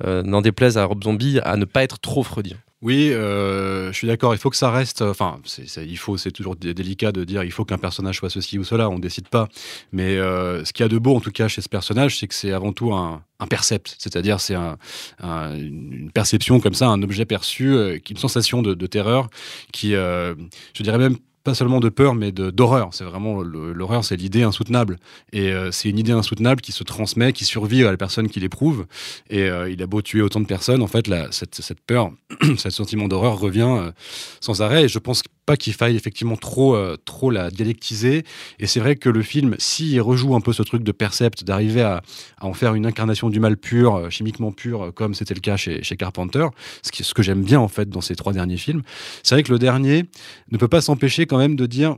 n'en 0.04 0.40
déplaise 0.40 0.78
à 0.78 0.84
Rob 0.84 1.02
Zombie, 1.04 1.38
à 1.44 1.56
ne 1.56 1.64
pas 1.64 1.81
être 1.82 1.98
trop 2.00 2.22
freudien. 2.22 2.56
Oui, 2.80 3.10
euh, 3.12 3.92
je 3.92 3.96
suis 3.96 4.08
d'accord. 4.08 4.34
Il 4.34 4.38
faut 4.38 4.50
que 4.50 4.56
ça 4.56 4.68
reste. 4.72 5.02
Enfin, 5.02 5.38
c'est, 5.44 5.86
il 5.86 5.96
faut. 5.96 6.16
C'est 6.16 6.32
toujours 6.32 6.56
dé- 6.56 6.74
délicat 6.74 7.12
de 7.12 7.22
dire 7.22 7.44
il 7.44 7.52
faut 7.52 7.64
qu'un 7.64 7.78
personnage 7.78 8.16
soit 8.16 8.28
ceci 8.28 8.58
ou 8.58 8.64
cela. 8.64 8.90
On 8.90 8.98
décide 8.98 9.28
pas. 9.28 9.48
Mais 9.92 10.16
euh, 10.16 10.64
ce 10.64 10.72
qu'il 10.72 10.82
y 10.82 10.86
a 10.86 10.88
de 10.88 10.98
beau, 10.98 11.14
en 11.14 11.20
tout 11.20 11.30
cas, 11.30 11.46
chez 11.46 11.60
ce 11.60 11.68
personnage, 11.68 12.18
c'est 12.18 12.26
que 12.26 12.34
c'est 12.34 12.50
avant 12.50 12.72
tout 12.72 12.92
un, 12.92 13.22
percept. 13.48 13.94
C'est-à-dire, 14.00 14.40
c'est 14.40 14.56
un, 14.56 14.78
un- 15.20 15.54
une 15.56 16.10
perception 16.12 16.58
comme 16.58 16.74
ça, 16.74 16.88
un 16.88 17.02
objet 17.04 17.24
perçu, 17.24 17.72
euh, 17.72 17.98
une 18.10 18.16
sensation 18.16 18.62
de, 18.62 18.74
de 18.74 18.86
terreur, 18.88 19.28
qui, 19.72 19.92
je 19.92 20.82
dirais 20.82 20.98
même 20.98 21.18
pas 21.44 21.54
seulement 21.54 21.80
de 21.80 21.88
peur, 21.88 22.14
mais 22.14 22.32
d'horreur. 22.32 22.90
C'est 22.92 23.04
vraiment 23.04 23.42
l'horreur, 23.42 24.04
c'est 24.04 24.16
l'idée 24.16 24.42
insoutenable. 24.42 24.98
Et 25.32 25.52
euh, 25.52 25.70
c'est 25.72 25.88
une 25.88 25.98
idée 25.98 26.12
insoutenable 26.12 26.60
qui 26.60 26.72
se 26.72 26.84
transmet, 26.84 27.32
qui 27.32 27.44
survit 27.44 27.84
à 27.84 27.90
la 27.90 27.96
personne 27.96 28.28
qui 28.28 28.40
l'éprouve. 28.40 28.86
Et 29.30 29.42
euh, 29.42 29.70
il 29.70 29.82
a 29.82 29.86
beau 29.86 30.02
tuer 30.02 30.22
autant 30.22 30.40
de 30.40 30.46
personnes, 30.46 30.82
en 30.82 30.86
fait, 30.86 31.10
cette, 31.30 31.56
cette 31.56 31.80
peur, 31.80 32.12
ce 32.56 32.70
sentiment 32.70 33.08
d'horreur 33.08 33.38
revient 33.38 33.76
euh, 33.78 33.92
sans 34.40 34.62
arrêt. 34.62 34.84
Et 34.84 34.88
je 34.88 34.98
pense 34.98 35.22
pas 35.44 35.56
qu'il 35.56 35.72
faille 35.72 35.96
effectivement 35.96 36.36
trop, 36.36 36.74
euh, 36.76 36.96
trop 37.04 37.30
la 37.30 37.50
dialectiser. 37.50 38.24
Et 38.60 38.66
c'est 38.66 38.80
vrai 38.80 38.96
que 38.96 39.08
le 39.08 39.22
film, 39.22 39.56
s'il 39.58 40.00
rejoue 40.00 40.34
un 40.34 40.40
peu 40.40 40.52
ce 40.52 40.62
truc 40.62 40.82
de 40.84 40.92
percept, 40.92 41.42
d'arriver 41.44 41.82
à, 41.82 42.02
à 42.38 42.46
en 42.46 42.52
faire 42.54 42.74
une 42.74 42.86
incarnation 42.86 43.28
du 43.28 43.40
mal 43.40 43.56
pur, 43.56 43.96
euh, 43.96 44.10
chimiquement 44.10 44.52
pur, 44.52 44.82
euh, 44.82 44.90
comme 44.92 45.14
c'était 45.14 45.34
le 45.34 45.40
cas 45.40 45.56
chez, 45.56 45.82
chez 45.82 45.96
Carpenter, 45.96 46.46
ce, 46.82 46.92
qui, 46.92 47.02
ce 47.02 47.12
que 47.14 47.22
j'aime 47.22 47.42
bien 47.42 47.58
en 47.60 47.68
fait 47.68 47.88
dans 47.88 48.00
ces 48.00 48.14
trois 48.14 48.32
derniers 48.32 48.56
films, 48.56 48.82
c'est 49.22 49.34
vrai 49.34 49.42
que 49.42 49.52
le 49.52 49.58
dernier 49.58 50.04
ne 50.50 50.58
peut 50.58 50.68
pas 50.68 50.80
s'empêcher 50.80 51.26
quand 51.26 51.38
même 51.38 51.56
de 51.56 51.66
dire, 51.66 51.96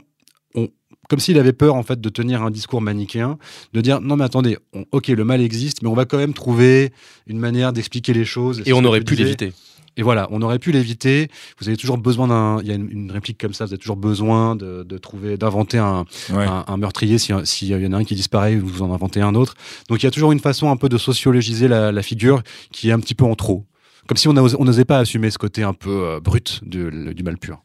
on, 0.55 0.69
comme 1.09 1.19
s'il 1.19 1.37
avait 1.37 1.53
peur 1.53 1.75
en 1.75 1.83
fait 1.83 2.01
de 2.01 2.09
tenir 2.09 2.41
un 2.41 2.49
discours 2.49 2.81
manichéen, 2.81 3.37
de 3.73 3.81
dire 3.81 4.01
non 4.01 4.15
mais 4.15 4.23
attendez, 4.23 4.57
on- 4.73 4.85
ok 4.91 5.09
le 5.09 5.23
mal 5.23 5.39
existe, 5.41 5.83
mais 5.83 5.87
on 5.89 5.93
va 5.93 6.05
quand 6.05 6.17
même 6.17 6.33
trouver 6.33 6.91
une 7.27 7.37
manière 7.37 7.73
d'expliquer 7.73 8.13
les 8.13 8.25
choses. 8.25 8.63
Et 8.65 8.73
on 8.73 8.83
aurait 8.85 9.01
pu 9.01 9.13
l'éviter. 9.23 9.53
Et 9.97 10.03
voilà, 10.03 10.27
on 10.31 10.41
aurait 10.41 10.59
pu 10.59 10.71
l'éviter. 10.71 11.29
Vous 11.59 11.67
avez 11.69 11.77
toujours 11.77 11.97
besoin 11.97 12.27
d'un. 12.27 12.59
Il 12.61 12.67
y 12.67 12.71
a 12.71 12.75
une, 12.75 12.89
une 12.91 13.11
réplique 13.11 13.39
comme 13.39 13.53
ça. 13.53 13.65
Vous 13.65 13.71
avez 13.73 13.79
toujours 13.79 13.95
besoin 13.95 14.55
de, 14.55 14.83
de 14.83 14.97
trouver, 14.97 15.37
d'inventer 15.37 15.77
un, 15.77 16.05
Ouais. 16.33 16.45
un, 16.45 16.65
un 16.67 16.77
meurtrier. 16.77 17.17
S'il 17.17 17.45
si 17.45 17.67
y 17.67 17.75
en 17.87 17.93
a 17.93 17.97
un 17.97 18.03
qui 18.03 18.15
disparaît, 18.15 18.55
vous 18.57 18.81
en 18.81 18.93
inventez 18.93 19.21
un 19.21 19.35
autre. 19.35 19.55
Donc 19.89 20.01
il 20.03 20.05
y 20.05 20.07
a 20.07 20.11
toujours 20.11 20.31
une 20.31 20.39
façon 20.39 20.69
un 20.69 20.75
peu 20.77 20.89
de 20.89 20.97
sociologiser 20.97 21.67
la, 21.67 21.91
la 21.91 22.01
figure 22.01 22.41
qui 22.71 22.89
est 22.89 22.91
un 22.91 22.99
petit 22.99 23.15
peu 23.15 23.25
en 23.25 23.35
trop. 23.35 23.65
Comme 24.07 24.17
si 24.17 24.27
on 24.27 24.33
n'osait 24.33 24.85
pas 24.85 24.99
assumer 24.99 25.31
ce 25.31 25.37
côté 25.37 25.63
un 25.63 25.73
peu 25.73 25.89
euh, 25.89 26.19
brut 26.19 26.59
du, 26.63 27.13
du 27.15 27.23
mal 27.23 27.37
pur. 27.37 27.61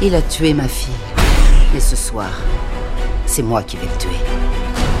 Il 0.00 0.14
a 0.14 0.22
tué 0.22 0.54
ma 0.54 0.66
fille. 0.66 0.92
Mais 1.72 1.80
ce 1.80 1.94
soir, 1.96 2.30
c'est 3.26 3.42
moi 3.42 3.62
qui 3.62 3.76
vais 3.76 3.86
le 3.86 3.98
tuer. 3.98 4.10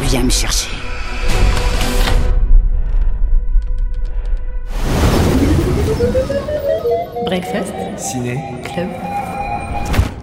Viens 0.02 0.22
me 0.22 0.30
chercher. 0.30 0.68
Breakfast. 7.32 7.72
Ciné. 7.96 8.36
Club. 8.62 9.21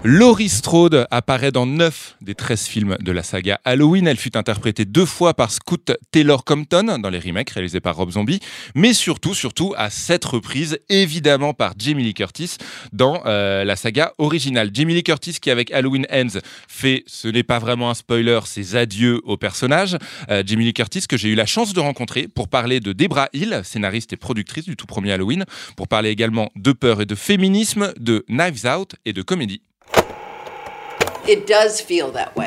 Laurie 0.02 0.48
Strode 0.48 1.06
apparaît 1.10 1.52
dans 1.52 1.66
9 1.66 2.16
des 2.22 2.34
13 2.34 2.66
films 2.66 2.96
de 3.00 3.12
la 3.12 3.22
saga 3.22 3.60
Halloween. 3.66 4.06
Elle 4.06 4.16
fut 4.16 4.34
interprétée 4.34 4.86
deux 4.86 5.04
fois 5.04 5.34
par 5.34 5.50
Scoot 5.50 5.92
Taylor 6.10 6.42
Compton 6.42 6.98
dans 6.98 7.10
les 7.10 7.18
remakes 7.18 7.50
réalisés 7.50 7.80
par 7.80 7.96
Rob 7.96 8.10
Zombie, 8.10 8.40
mais 8.74 8.94
surtout, 8.94 9.34
surtout 9.34 9.74
à 9.76 9.90
sept 9.90 10.24
reprises, 10.24 10.78
évidemment 10.88 11.52
par 11.52 11.74
Jamie 11.76 12.02
Lee 12.02 12.14
Curtis 12.14 12.56
dans 12.94 13.20
euh, 13.26 13.62
la 13.62 13.76
saga 13.76 14.14
originale. 14.16 14.70
Jamie 14.72 14.94
Lee 14.94 15.02
Curtis 15.02 15.36
qui 15.38 15.50
avec 15.50 15.70
Halloween 15.70 16.06
Ends 16.10 16.40
fait, 16.66 17.04
ce 17.06 17.28
n'est 17.28 17.42
pas 17.42 17.58
vraiment 17.58 17.90
un 17.90 17.94
spoiler, 17.94 18.40
ses 18.46 18.76
adieux 18.76 19.20
au 19.24 19.36
personnage. 19.36 19.98
Euh, 20.30 20.42
Jamie 20.46 20.64
Lee 20.64 20.72
Curtis 20.72 21.04
que 21.06 21.18
j'ai 21.18 21.28
eu 21.28 21.34
la 21.34 21.44
chance 21.46 21.74
de 21.74 21.80
rencontrer 21.80 22.26
pour 22.26 22.48
parler 22.48 22.80
de 22.80 22.94
Debra 22.94 23.28
Hill, 23.34 23.60
scénariste 23.64 24.14
et 24.14 24.16
productrice 24.16 24.64
du 24.64 24.76
tout 24.76 24.86
premier 24.86 25.12
Halloween, 25.12 25.44
pour 25.76 25.88
parler 25.88 26.08
également 26.08 26.50
de 26.56 26.72
peur 26.72 27.02
et 27.02 27.06
de 27.06 27.14
féminisme, 27.14 27.92
de 28.00 28.24
Knives 28.30 28.64
Out 28.64 28.94
et 29.04 29.12
de 29.12 29.20
comédie. 29.20 29.60
It 29.92 29.92
does 29.92 30.06
feel 30.06 30.86
that 30.90 31.02
way. 31.02 31.09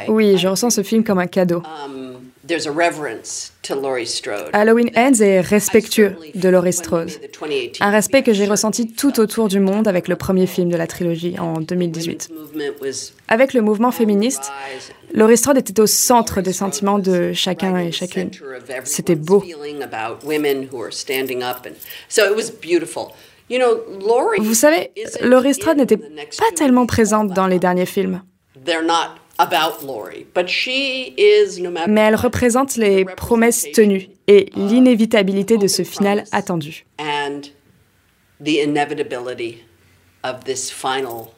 Oui, 0.08 0.38
je 0.38 0.48
ressens 0.48 0.72
ce 0.72 0.84
film 0.84 1.04
comme 1.04 1.20
un 1.20 1.28
cadeau. 1.28 1.64
Um, 1.86 2.16
there's 2.46 2.68
a 2.68 2.72
reverence 2.72 3.54
to 3.64 3.76
Laurie 3.76 4.06
Strode. 4.06 4.50
Halloween 4.54 4.90
Ends 4.96 5.22
est 5.22 5.42
respectueux 5.42 6.16
de 6.36 6.50
Laurie 6.50 6.74
Strode. 6.74 7.12
Un 7.80 7.90
respect 7.92 8.24
que 8.24 8.34
j'ai 8.34 8.46
ressenti 8.46 8.92
tout 8.92 9.20
autour 9.20 9.48
du 9.48 9.60
monde 9.60 9.88
avec 9.88 10.08
le 10.08 10.16
premier 10.16 10.48
film 10.48 10.70
de 10.70 10.78
la 10.78 10.88
trilogie 10.88 11.40
en 11.40 11.60
2018. 11.60 12.30
Avec 13.28 13.54
le 13.54 13.62
mouvement 13.62 13.92
féministe, 13.92 14.52
Laurie 15.14 15.38
Strode 15.38 15.58
était 15.58 15.80
au 15.80 15.88
centre 15.88 16.42
des 16.42 16.54
sentiments 16.54 17.00
de 17.00 17.34
chacun 17.34 17.78
et 17.78 17.92
chacune. 17.92 18.32
C'était 18.84 19.16
beau. 19.16 19.44
Vous 24.40 24.54
savez, 24.54 24.92
Laurie 25.22 25.54
Strode 25.54 25.78
n'était 25.78 25.98
pas 25.98 26.52
tellement 26.56 26.86
présente 26.86 27.30
dans 27.30 27.48
les 27.48 27.60
derniers 27.60 27.86
films. 27.86 28.22
They're 28.56 28.86
not 28.86 29.20
about 29.40 29.84
Laurie, 29.84 30.28
but 30.34 30.48
she 30.48 31.14
is 31.18 31.60
no 31.60 31.72
matter. 31.72 31.92
Mais 31.92 32.02
elle 32.02 32.16
représente 32.16 32.76
les 32.78 33.04
promesses 33.06 33.72
tenues 33.74 34.10
et 34.28 34.52
l'inévitabilité 34.56 35.58
de 35.58 35.68
ce 35.68 35.84
final 35.84 36.24
attendu. 36.32 36.86
and 37.00 37.42
the 38.40 38.60
inevitability 38.64 39.64
of 40.24 40.44
this 40.46 40.72
final 40.72 41.34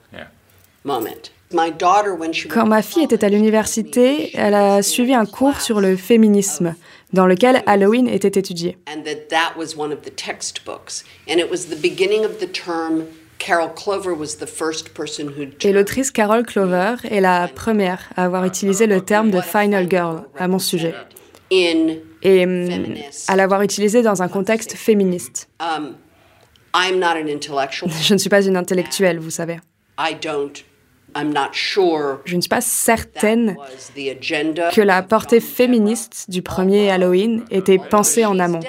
moment. 0.83 1.31
My 1.51 1.71
daughter, 1.71 2.13
when 2.13 2.33
she 2.33 2.47
Quand 2.47 2.65
ma 2.65 2.81
fille 2.81 3.03
était 3.03 3.23
à 3.23 3.29
l'université, 3.29 4.31
elle 4.35 4.53
a 4.53 4.81
suivi 4.81 5.13
un 5.13 5.25
cours 5.25 5.61
sur 5.61 5.79
le 5.79 5.95
féminisme, 5.95 6.75
dans 7.13 7.25
lequel 7.25 7.63
Halloween 7.65 8.07
était 8.07 8.39
étudié. 8.39 8.77
Et 15.61 15.71
l'autrice 15.71 16.11
Carol 16.11 16.45
Clover 16.45 16.95
est 17.03 17.21
la 17.21 17.47
première 17.47 18.09
à 18.15 18.25
avoir 18.25 18.45
utilisé 18.45 18.87
le 18.87 19.01
terme 19.01 19.31
de 19.31 19.41
Final 19.41 19.89
Girl 19.89 20.23
à 20.37 20.47
mon 20.47 20.59
sujet. 20.59 20.93
Et 21.51 22.45
hum, 22.45 22.95
à 23.27 23.35
l'avoir 23.35 23.61
utilisé 23.61 24.01
dans 24.01 24.21
un 24.23 24.27
contexte 24.27 24.73
féministe. 24.75 25.49
um. 25.59 25.95
Je 28.01 28.13
ne 28.13 28.17
suis 28.17 28.29
pas 28.29 28.41
une 28.45 28.57
intellectuelle, 28.57 29.19
vous 29.19 29.29
savez. 29.29 29.59
Je 32.25 32.35
ne 32.35 32.41
suis 32.41 32.49
pas 32.49 32.59
certaine 32.59 33.55
que 34.73 34.81
la 34.81 35.01
portée 35.01 35.39
féministe 35.39 36.25
du 36.29 36.41
premier 36.41 36.91
Halloween 36.91 37.45
était 37.49 37.77
pensée 37.77 38.25
en 38.25 38.37
amont. 38.39 38.59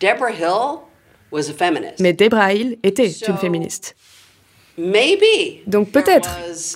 Deborah 0.00 0.30
Hill? 0.30 0.78
Mais 2.00 2.12
Debra 2.12 2.54
Hill 2.54 2.78
était 2.82 3.08
une 3.08 3.36
féministe. 3.36 3.96
Maybe 4.76 5.62
Donc 5.66 5.90
peut-être 5.90 6.30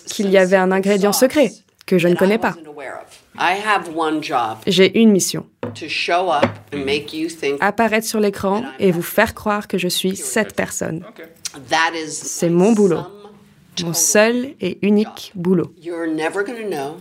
qu'il 0.06 0.30
y 0.30 0.38
avait 0.38 0.56
un 0.56 0.70
ingrédient 0.70 1.12
secret 1.12 1.50
que 1.86 1.98
je 1.98 2.06
ne 2.08 2.14
connais 2.14 2.38
pas. 2.38 2.54
aware 2.66 3.00
of. 3.02 3.18
I 3.40 3.56
have 3.64 3.96
one 3.96 4.22
job 4.22 4.58
J'ai 4.66 4.98
une 5.00 5.10
mission, 5.10 5.46
apparaître 7.60 8.06
sur 8.06 8.20
l'écran 8.20 8.62
et 8.78 8.90
vous 8.90 9.02
faire 9.02 9.34
croire 9.34 9.68
que 9.68 9.78
je 9.78 9.88
suis 9.88 10.16
cette 10.16 10.54
personne. 10.54 11.04
that 11.70 11.92
is 11.94 12.10
C'est 12.10 12.50
mon 12.50 12.72
boulot, 12.72 13.02
mon 13.82 13.92
seul 13.94 14.54
et 14.60 14.78
unique 14.82 15.32
boulot. 15.34 15.72
you're 15.80 16.06
never 16.08 16.44
going 16.44 16.62
to 16.62 16.68
know 16.68 16.96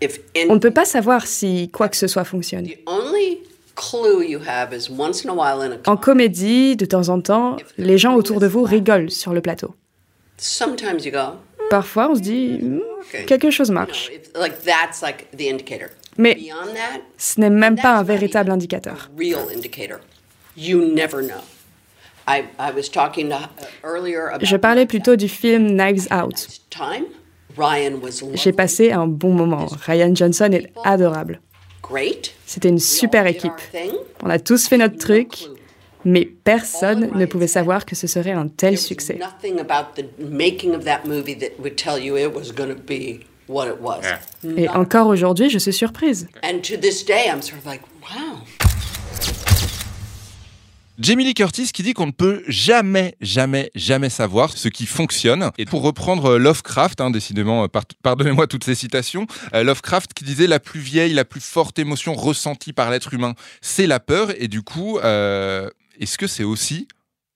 if 0.00 0.20
On 0.48 0.54
ne 0.54 0.60
peut 0.60 0.72
pas 0.72 0.84
savoir 0.84 1.26
si 1.26 1.70
quoi 1.70 1.88
que 1.88 1.96
ce 1.96 2.06
soit 2.06 2.24
fonctionne. 2.24 2.66
En 5.86 5.96
comédie, 5.96 6.76
de 6.76 6.84
temps 6.84 7.08
en 7.08 7.20
temps, 7.20 7.56
les 7.78 7.98
gens 7.98 8.14
autour 8.14 8.40
de 8.40 8.46
vous 8.46 8.62
rigolent 8.62 9.10
sur 9.10 9.32
le 9.32 9.40
plateau. 9.40 9.74
sometimes 10.38 11.04
you 11.04 11.10
go 11.12 11.36
Parfois, 11.70 12.10
on 12.10 12.14
se 12.14 12.20
dit, 12.20 12.58
Hmm, 12.60 12.80
quelque 13.26 13.50
chose 13.50 13.70
marche. 13.70 14.10
Mais 16.18 16.38
ce 17.16 17.40
n'est 17.40 17.50
même 17.50 17.76
pas 17.76 17.96
un 17.96 18.02
véritable 18.02 18.50
indicateur. 18.50 19.10
Je 24.40 24.56
parlais 24.56 24.86
plutôt 24.86 25.16
du 25.16 25.28
film 25.28 25.68
Knives 25.68 26.08
Out. 26.12 26.48
J'ai 28.34 28.52
passé 28.52 28.92
un 28.92 29.06
bon 29.06 29.32
moment. 29.32 29.66
Ryan 29.86 30.14
Johnson 30.14 30.50
est 30.52 30.72
adorable. 30.84 31.40
great. 31.82 32.34
C'était 32.52 32.68
une 32.68 32.78
super 32.78 33.26
équipe. 33.26 33.50
On 34.22 34.28
a 34.28 34.38
tous 34.38 34.68
fait 34.68 34.76
notre 34.76 34.98
truc, 34.98 35.48
mais 36.04 36.26
personne 36.26 37.08
ne 37.14 37.24
pouvait 37.24 37.46
savoir 37.46 37.86
que 37.86 37.96
ce 37.96 38.06
serait 38.06 38.32
un 38.32 38.46
tel 38.46 38.76
succès. 38.76 39.18
Et 44.58 44.68
encore 44.68 45.06
aujourd'hui, 45.06 45.48
je 45.48 45.58
suis 45.58 45.72
surprise. 45.72 46.28
Jamie 50.98 51.24
Lee 51.24 51.34
Curtis 51.34 51.70
qui 51.72 51.82
dit 51.82 51.94
qu'on 51.94 52.06
ne 52.06 52.12
peut 52.12 52.42
jamais, 52.48 53.16
jamais, 53.20 53.70
jamais 53.74 54.10
savoir 54.10 54.56
ce 54.56 54.68
qui 54.68 54.86
fonctionne. 54.86 55.50
Et 55.56 55.64
pour 55.64 55.82
reprendre 55.82 56.32
euh, 56.32 56.38
Lovecraft, 56.38 57.00
hein, 57.00 57.10
décidément, 57.10 57.64
euh, 57.64 57.68
par- 57.68 57.84
pardonnez-moi 58.02 58.46
toutes 58.46 58.64
ces 58.64 58.74
citations, 58.74 59.26
euh, 59.54 59.62
Lovecraft 59.64 60.12
qui 60.12 60.24
disait 60.24 60.46
la 60.46 60.60
plus 60.60 60.80
vieille, 60.80 61.14
la 61.14 61.24
plus 61.24 61.40
forte 61.40 61.78
émotion 61.78 62.14
ressentie 62.14 62.72
par 62.72 62.90
l'être 62.90 63.14
humain, 63.14 63.34
c'est 63.62 63.86
la 63.86 64.00
peur. 64.00 64.32
Et 64.38 64.48
du 64.48 64.62
coup, 64.62 64.98
est-ce 65.00 66.18
que 66.18 66.26
c'est 66.26 66.44
aussi 66.44 66.88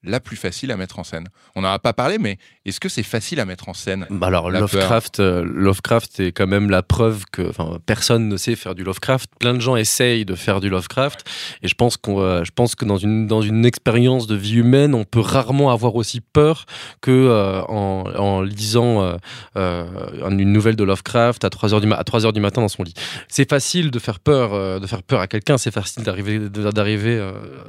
la 0.07 0.21
plus 0.21 0.37
facile 0.37 0.71
à 0.71 0.77
mettre 0.77 0.99
en 0.99 1.05
scène 1.05 1.27
On 1.55 1.63
n'en 1.63 1.69
a 1.73 1.79
pas 1.79 1.93
parlé, 1.93 2.19
mais 2.19 2.39
est-ce 2.65 2.81
que 2.81 2.89
c'est 2.89 3.03
facile 3.03 3.41
à 3.41 3.45
mettre 3.45 3.69
en 3.69 3.75
scène 3.75 4.07
Bah 4.11 4.29
alors 4.29 4.51
Lovecraft, 4.51 5.21
euh, 5.21 5.45
Lovecraft 5.45 6.21
est 6.21 6.33
quand 6.33 6.47
même 6.47 6.71
la 6.71 6.83
preuve 6.83 7.25
que 7.33 7.51
personne 7.87 8.29
ne 8.29 8.37
sait 8.37 8.57
faire 8.57 8.75
du 8.75 8.85
Lovecraft. 8.85 9.31
Plein 9.39 9.55
de 9.55 9.61
gens 9.61 9.77
essayent 9.77 10.25
de 10.25 10.35
faire 10.35 10.61
du 10.61 10.69
Lovecraft, 10.69 11.25
et 11.63 11.69
je 11.69 11.75
pense 11.75 11.97
qu'on, 11.97 12.21
euh, 12.21 12.45
je 12.45 12.51
pense 12.55 12.75
que 12.75 12.85
dans 12.85 12.97
une 12.97 13.27
dans 13.27 13.43
une 13.43 13.65
expérience 13.67 14.27
de 14.27 14.35
vie 14.37 14.57
humaine, 14.57 14.95
on 14.95 15.05
peut 15.05 15.21
rarement 15.21 15.71
avoir 15.71 15.95
aussi 15.97 16.21
peur 16.21 16.67
que 17.01 17.11
euh, 17.11 17.63
en, 17.69 18.05
en 18.17 18.43
lisant 18.43 19.17
une 19.55 20.53
nouvelle 20.53 20.77
de 20.77 20.85
Lovecraft 20.85 21.45
à 21.45 21.51
3 21.51 21.75
heures 21.75 21.81
du 21.81 21.87
ma- 21.87 21.97
à 21.97 22.05
3 22.05 22.27
heures 22.27 22.33
du 22.33 22.41
matin 22.41 22.61
dans 22.61 22.69
son 22.69 22.83
lit. 22.83 22.95
C'est 23.29 23.49
facile 23.49 23.91
de 23.91 23.99
faire 23.99 24.21
peur, 24.21 24.81
de 24.81 24.87
faire 24.87 25.03
peur 25.03 25.21
à 25.21 25.27
quelqu'un. 25.27 25.59
C'est 25.59 25.71
facile 25.71 26.03
d'arriver 26.03 26.39
d'arriver 26.49 27.23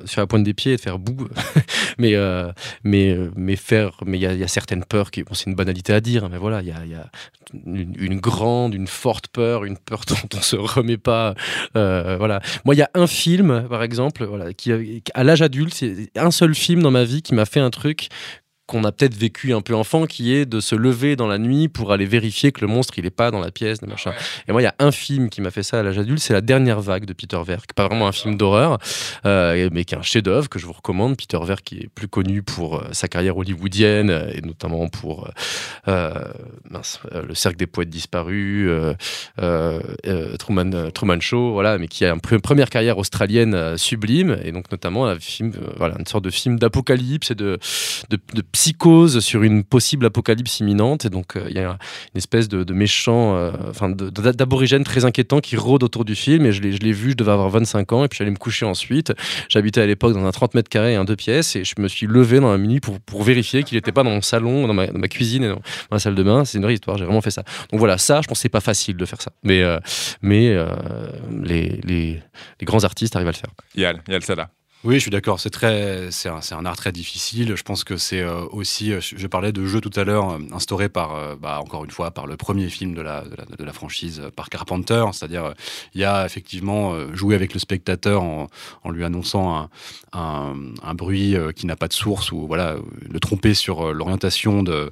sur 0.06 0.22
la 0.22 0.28
pointe 0.28 0.44
des 0.44 0.54
pieds 0.54 0.74
et 0.74 0.76
de 0.78 0.82
faire 0.82 1.00
boue. 1.00 1.28
mais 1.98 2.14
euh, 2.28 2.52
mais 2.84 3.12
euh, 3.12 3.32
mais 3.36 3.56
faire 3.56 3.92
mais 4.06 4.18
il 4.18 4.22
y, 4.22 4.44
a- 4.44 4.48
certaines 4.48 4.84
peurs 4.84 5.10
qui 5.12 5.24
bon, 5.24 5.34
c'est 5.34 5.48
une 5.50 5.56
banalité 5.56 5.94
à 5.94 6.02
dire 6.02 6.24
hein, 6.26 6.30
mais 6.32 6.38
voilà 6.38 6.62
il 6.62 6.68
y 6.68 6.72
a, 6.72 6.86
y 6.86 6.96
a 6.96 7.10
une, 7.66 7.96
une 8.00 8.20
grande 8.20 8.74
une 8.76 8.88
forte 8.88 9.28
peur 9.30 9.64
une 9.66 9.78
peur 9.78 10.02
dont 10.08 10.38
on 10.38 10.42
se 10.42 10.56
remet 10.56 10.98
pas 10.98 11.34
euh, 11.76 12.16
voilà. 12.18 12.42
Moi 12.66 12.76
il 12.76 12.80
y 12.80 12.82
a 12.82 12.90
un 12.94 13.08
film 13.08 13.68
par 13.70 13.84
exemple 13.84 14.26
voilà 14.26 14.54
qui 14.54 14.72
à 15.14 15.24
l'âge 15.24 15.42
adulte 15.42 15.74
c'est 15.74 16.10
un 16.16 16.32
seul 16.32 16.54
film 16.56 16.82
dans 16.84 16.92
ma 16.92 17.04
vie 17.04 17.22
qui 17.22 17.34
m'a 17.34 17.46
fait 17.46 17.60
un 17.60 17.70
truc 17.70 18.10
qu'on 18.68 18.84
a 18.84 18.92
peut-être 18.92 19.16
vécu 19.16 19.54
un 19.54 19.62
peu 19.62 19.74
enfant, 19.74 20.06
qui 20.06 20.34
est 20.34 20.46
de 20.46 20.60
se 20.60 20.76
lever 20.76 21.16
dans 21.16 21.28
la 21.28 21.38
nuit 21.38 21.70
pour 21.70 21.92
aller 21.94 22.06
vérifier 22.06 22.52
que 22.52 22.62
le 22.62 22.68
monstre 22.68 23.00
il 23.00 23.06
est 23.06 23.10
pas 23.10 23.32
dans 23.32 23.40
la 23.40 23.50
pièce. 23.50 23.80
Et 24.48 24.52
moi, 24.52 24.62
il 24.62 24.66
y 24.66 24.68
a 24.68 24.76
un 24.80 24.92
film 24.92 25.30
qui 25.30 25.42
m'a 25.42 25.52
fait 25.52 25.64
ça 25.64 25.80
à 25.80 25.84
l'âge 25.84 25.98
adulte, 25.98 26.20
c'est 26.20 26.34
La 26.34 26.42
Dernière 26.42 26.82
Vague 26.82 27.06
de 27.06 27.14
Peter 27.14 27.40
Verk, 27.46 27.74
pas 27.74 27.88
vraiment 27.88 28.08
un 28.08 28.12
film 28.12 28.38
d'horreur, 28.38 28.78
euh, 29.26 29.70
mais 29.72 29.86
qui 29.86 29.96
est 29.96 29.98
un 29.98 30.02
chef-d'œuvre 30.02 30.50
que 30.50 30.60
je 30.60 30.66
vous 30.66 30.74
recommande. 30.74 31.16
Peter 31.18 31.40
Verk 31.42 31.64
qui 31.64 31.76
est 31.76 31.90
plus 31.94 32.08
connu 32.08 32.44
pour 32.44 32.80
euh, 32.80 32.88
sa 32.92 33.08
carrière 33.08 33.38
hollywoodienne 33.38 34.10
euh, 34.10 34.32
et 34.34 34.42
notamment 34.42 34.88
pour 34.90 35.30
Le 35.88 37.34
Cercle 37.34 37.58
des 37.58 37.68
Poètes 37.68 37.90
Disparus, 37.90 38.70
Truman, 39.38 40.92
Truman 40.94 41.22
Show, 41.22 41.54
voilà, 41.54 41.78
mais 41.78 41.88
qui 41.88 42.06
a 42.06 42.10
une 42.10 42.42
première 42.42 42.70
carrière 42.70 42.98
australienne 42.98 43.78
sublime 43.78 44.38
et 44.44 44.52
donc 44.52 44.70
notamment 44.72 45.08
un 45.08 45.20
film, 45.20 45.54
voilà, 45.78 45.96
une 45.98 46.06
sorte 46.06 46.26
de 46.26 46.30
film 46.30 46.60
d'apocalypse 46.60 47.32
et 47.32 47.36
de, 47.36 47.58
de, 48.10 48.20
de 48.34 48.42
psychose 48.58 49.20
sur 49.20 49.44
une 49.44 49.64
possible 49.64 50.08
apocalypse 50.08 50.62
imminente. 50.62 51.06
Et 51.06 51.12
donc, 51.12 51.36
euh, 51.36 51.46
il 51.48 51.56
y 51.56 51.60
a 51.60 51.70
une 51.70 52.18
espèce 52.18 52.48
de, 52.48 52.74
méchant, 52.74 53.36
euh, 53.36 53.52
enfin, 53.70 53.88
d'aborigène 53.88 54.84
très 54.84 55.06
inquiétant 55.06 55.42
qui 55.42 55.56
rôde 55.56 55.84
autour 55.84 56.06
du 56.06 56.16
film. 56.16 56.44
Et 56.48 56.52
je 56.52 56.62
l'ai 56.64 56.92
vu, 56.92 57.12
je 57.12 57.16
devais 57.16 57.34
avoir 57.34 57.50
25 57.50 57.94
ans. 57.94 58.04
Et 58.04 58.08
puis, 58.08 58.18
j'allais 58.18 58.32
me 58.32 58.38
coucher 58.38 58.66
ensuite. 58.66 59.14
J'habitais 59.48 59.82
à 59.82 59.86
l'époque 59.86 60.14
dans 60.14 60.26
un 60.26 60.32
30 60.32 60.56
mètres 60.56 60.70
carrés 60.70 60.94
et 60.94 60.96
un 60.96 61.06
deux 61.06 61.16
pièces. 61.16 61.56
Et 61.56 61.64
je 61.64 61.76
me 61.78 61.88
suis 61.88 62.08
levé 62.08 62.40
dans 62.40 62.52
la 62.52 62.58
minuit 62.58 62.80
pour, 62.80 63.00
pour 63.00 63.22
vérifier 63.22 63.62
qu'il 63.62 63.78
n'était 63.78 63.92
pas 63.92 64.02
dans 64.02 64.10
mon 64.10 64.24
salon, 64.24 64.66
dans 64.66 64.74
ma, 64.74 64.88
cuisine 65.08 65.44
et 65.44 65.50
dans 65.50 65.62
ma 65.92 66.00
salle 66.00 66.16
de 66.16 66.24
bain. 66.24 66.44
C'est 66.44 66.58
une 66.58 66.64
vraie 66.64 66.74
histoire. 66.74 66.98
J'ai 66.98 67.06
vraiment 67.06 67.22
fait 67.22 67.30
ça. 67.30 67.44
Donc 67.70 67.80
voilà, 67.80 68.00
ça, 68.00 68.22
je 68.22 68.28
pense 68.28 68.40
c'est 68.40 68.50
pas 68.50 68.60
facile 68.60 68.98
de 68.98 69.06
faire 69.06 69.22
ça. 69.22 69.32
Mais, 69.44 69.62
euh, 69.62 69.78
mais 70.24 70.58
les, 71.44 71.80
les, 71.84 72.22
grands 72.64 72.84
artistes 72.84 73.16
arrivent 73.16 73.28
à 73.28 73.32
le 73.32 73.38
faire. 73.38 73.52
Yal, 73.76 74.02
Yal 74.08 74.24
Sada. 74.24 74.50
Oui, 74.88 74.96
je 74.96 75.00
suis 75.02 75.12
d'accord. 75.12 75.38
C'est 75.42 75.50
très, 75.50 76.12
c'est 76.12 76.30
un, 76.30 76.66
art 76.66 76.78
très 76.78 76.94
difficile. 76.94 77.58
Je 77.58 77.64
pense 77.64 77.84
que 77.84 77.98
c'est 77.98 78.22
euh, 78.22 78.46
aussi, 78.54 78.94
euh, 78.94 79.02
je 79.02 79.28
parlais 79.28 79.52
de 79.52 79.66
jeu 79.66 79.82
tout 79.82 79.92
à 80.00 80.06
l'heure, 80.06 80.30
euh, 80.30 80.40
instauré 80.54 80.88
par, 80.88 81.36
bah, 81.36 81.60
encore 81.60 81.84
une 81.84 81.92
fois, 81.92 82.12
par 82.12 82.26
le 82.26 82.38
premier 82.38 82.70
film 82.70 82.94
de 82.94 83.02
la, 83.02 83.26
de 83.26 83.66
la, 83.66 83.74
franchise, 83.74 84.22
par 84.38 84.48
Carpenter. 84.48 85.04
C'est-à-dire, 85.12 85.54
il 85.94 86.00
y 86.00 86.06
a 86.06 86.26
effectivement 86.26 86.96
joué 87.14 87.36
avec 87.36 87.54
le 87.54 87.60
spectateur 87.60 88.24
en, 88.24 88.48
lui 88.90 89.04
annonçant 89.04 89.68
un, 90.14 90.56
un, 90.82 90.94
bruit 90.94 91.36
qui 91.58 91.66
n'a 91.66 91.76
pas 91.76 91.90
de 91.90 91.94
source 91.94 92.32
ou 92.32 92.48
voilà, 92.48 92.78
le 93.02 93.20
tromper 93.20 93.54
sur 93.54 93.94
l'orientation 93.94 94.64
de, 94.64 94.90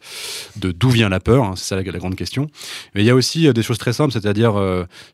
de 0.58 0.74
d'où 0.74 0.90
vient 0.90 1.08
la 1.08 1.22
peur. 1.22 1.46
Hein, 1.46 1.54
c'est 1.56 1.70
ça 1.70 1.76
la, 1.78 1.90
la, 1.90 2.00
grande 2.00 2.16
question. 2.16 2.50
Mais 2.94 3.02
il 3.02 3.06
y 3.06 3.10
a 3.10 3.16
aussi 3.16 3.52
des 3.54 3.64
choses 3.64 3.78
très 3.78 3.94
simples, 3.94 4.12
c'est-à-dire 4.12 4.62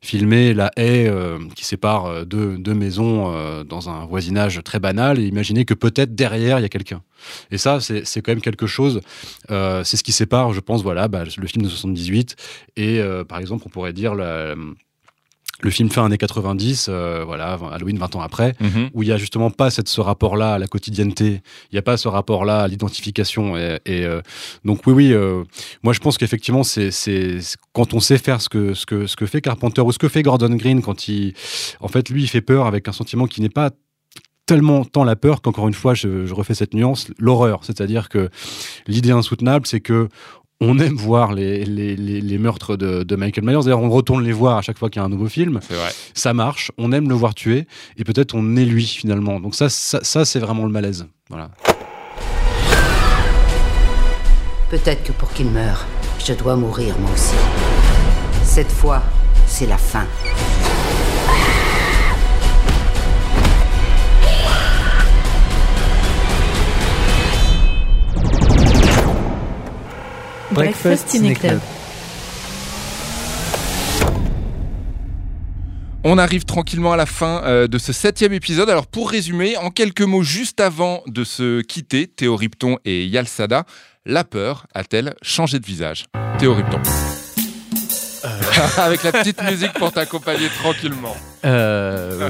filmer 0.01 0.55
la 0.55 0.71
haie 0.75 1.11
qui 1.55 1.65
sépare 1.65 2.25
deux, 2.25 2.57
deux 2.57 2.73
maisons 2.73 3.63
dans 3.63 3.87
un 3.87 4.05
voisinage 4.05 4.59
très 4.70 4.70
banal 4.79 5.19
et 5.19 5.25
imaginer 5.25 5.65
que 5.65 5.73
peut-être 5.73 6.15
derrière 6.15 6.59
il 6.59 6.63
y 6.63 6.65
a 6.65 6.69
quelqu'un. 6.69 7.01
Et 7.51 7.57
ça, 7.57 7.79
c'est 7.79 8.21
quand 8.21 8.31
même 8.31 8.41
quelque 8.41 8.67
chose. 8.67 9.01
Euh, 9.49 9.83
c'est 9.83 9.97
ce 9.97 10.03
qui 10.03 10.11
sépare, 10.11 10.53
je 10.53 10.59
pense, 10.59 10.83
voilà, 10.83 11.07
bah, 11.07 11.23
le 11.23 11.47
film 11.47 11.63
de 11.63 11.69
78 11.69 12.35
et 12.77 12.99
euh, 12.99 13.23
par 13.23 13.39
exemple, 13.39 13.63
on 13.65 13.69
pourrait 13.69 13.93
dire 13.93 14.15
la, 14.15 14.55
le 15.61 15.69
film 15.69 15.89
fin 15.89 16.05
années 16.05 16.17
90, 16.17 16.87
euh, 16.89 17.23
voilà, 17.25 17.57
Halloween 17.71 17.97
20 17.97 18.15
ans 18.15 18.21
après, 18.21 18.55
mhm. 18.59 18.89
où 18.93 19.03
il 19.03 19.09
y 19.09 19.11
a 19.11 19.17
justement 19.17 19.51
pas 19.51 19.69
cette, 19.69 19.87
ce 19.87 20.01
rapport-là 20.01 20.55
à 20.55 20.59
la 20.59 20.67
quotidienneté, 20.67 21.41
il 21.71 21.73
n'y 21.73 21.79
a 21.79 21.83
pas 21.83 21.97
ce 21.97 22.07
rapport-là 22.07 22.61
à 22.61 22.67
l'identification. 22.67 23.57
Et, 23.57 23.79
euh, 23.87 24.21
donc 24.65 24.85
oui, 24.87 24.93
oui, 24.93 25.13
euh, 25.13 25.43
moi 25.83 25.93
je 25.93 25.99
pense 25.99 26.17
qu'effectivement, 26.17 26.63
c'est 26.63 26.89
quand 27.73 27.93
on 27.93 27.99
sait 27.99 28.17
faire 28.17 28.41
ce 28.41 28.49
que, 28.49 28.73
ce, 28.73 28.85
que, 28.85 29.07
ce 29.07 29.15
que 29.15 29.25
fait 29.25 29.41
Carpenter 29.41 29.81
ou 29.81 29.91
ce 29.91 29.99
que 29.99 30.09
fait 30.09 30.23
Gordon 30.23 30.53
Green, 30.55 30.81
quand 30.81 31.07
il, 31.07 31.33
en 31.79 31.87
fait, 31.87 32.09
lui, 32.09 32.23
il 32.23 32.27
fait 32.27 32.41
peur 32.41 32.65
avec 32.65 32.87
un 32.87 32.93
sentiment 32.93 33.27
qui 33.27 33.41
n'est 33.41 33.49
pas 33.49 33.71
tellement 34.51 34.83
tant 34.83 35.05
la 35.05 35.15
peur 35.15 35.41
qu'encore 35.41 35.69
une 35.69 35.73
fois, 35.73 35.93
je, 35.93 36.25
je, 36.25 36.33
refais 36.33 36.53
cette 36.53 36.73
nuance, 36.73 37.07
l'horreur. 37.17 37.61
C'est-à-dire 37.63 38.09
que 38.09 38.29
l'idée 38.85 39.11
insoutenable, 39.11 39.65
c'est 39.65 39.79
que 39.79 40.09
on 40.59 40.77
aime 40.77 40.95
voir 40.95 41.31
les, 41.31 41.63
les, 41.63 41.95
les, 41.95 42.37
meurtres 42.37 42.75
de, 42.75 43.03
de, 43.03 43.15
Michael 43.15 43.45
Myers. 43.45 43.63
D'ailleurs, 43.63 43.81
on 43.81 43.89
retourne 43.89 44.25
les 44.25 44.33
voir 44.33 44.57
à 44.57 44.61
chaque 44.61 44.77
fois 44.77 44.89
qu'il 44.89 44.99
y 44.99 45.03
a 45.03 45.05
un 45.05 45.09
nouveau 45.09 45.29
film. 45.29 45.61
Vrai. 45.69 45.93
Ça 46.13 46.33
marche. 46.33 46.69
On 46.77 46.91
aime 46.91 47.07
le 47.07 47.15
voir 47.15 47.33
tuer. 47.33 47.65
Et 47.95 48.03
peut-être 48.03 48.35
on 48.35 48.57
est 48.57 48.65
lui, 48.65 48.85
finalement. 48.85 49.39
Donc 49.39 49.55
ça, 49.55 49.69
ça, 49.69 50.03
ça 50.03 50.25
c'est 50.25 50.39
vraiment 50.39 50.65
le 50.65 50.71
malaise. 50.71 51.07
Voilà. 51.29 51.49
Peut-être 54.69 55.03
que 55.05 55.13
pour 55.13 55.31
qu'il 55.31 55.47
meure, 55.47 55.85
je 56.25 56.33
dois 56.33 56.57
mourir 56.57 56.93
moi 56.99 57.11
aussi. 57.13 57.35
Cette 58.43 58.71
fois, 58.71 59.01
c'est 59.47 59.65
la 59.65 59.77
fin. 59.77 60.05
Breakfast 70.51 71.09
Ciné 71.09 71.33
Club. 71.33 71.59
On 76.03 76.17
arrive 76.17 76.45
tranquillement 76.45 76.93
à 76.93 76.97
la 76.97 77.05
fin 77.05 77.41
euh, 77.45 77.67
de 77.67 77.77
ce 77.77 77.93
septième 77.93 78.33
épisode. 78.33 78.69
Alors 78.69 78.87
pour 78.87 79.09
résumer, 79.09 79.55
en 79.57 79.69
quelques 79.69 80.01
mots, 80.01 80.23
juste 80.23 80.59
avant 80.59 81.03
de 81.07 81.23
se 81.23 81.61
quitter, 81.61 82.07
Théo 82.07 82.35
Ripton 82.35 82.77
et 82.85 83.05
Yalsada, 83.05 83.65
la 84.05 84.23
peur 84.23 84.65
a-t-elle 84.73 85.13
changé 85.21 85.59
de 85.59 85.65
visage? 85.65 86.05
Théo 86.37 86.53
Ripton. 86.53 86.81
Euh. 88.25 88.29
Avec 88.77 89.03
la 89.03 89.11
petite 89.11 89.41
musique 89.43 89.73
pour 89.73 89.91
t'accompagner 89.91 90.47
tranquillement. 90.61 91.15
Euh, 91.45 92.29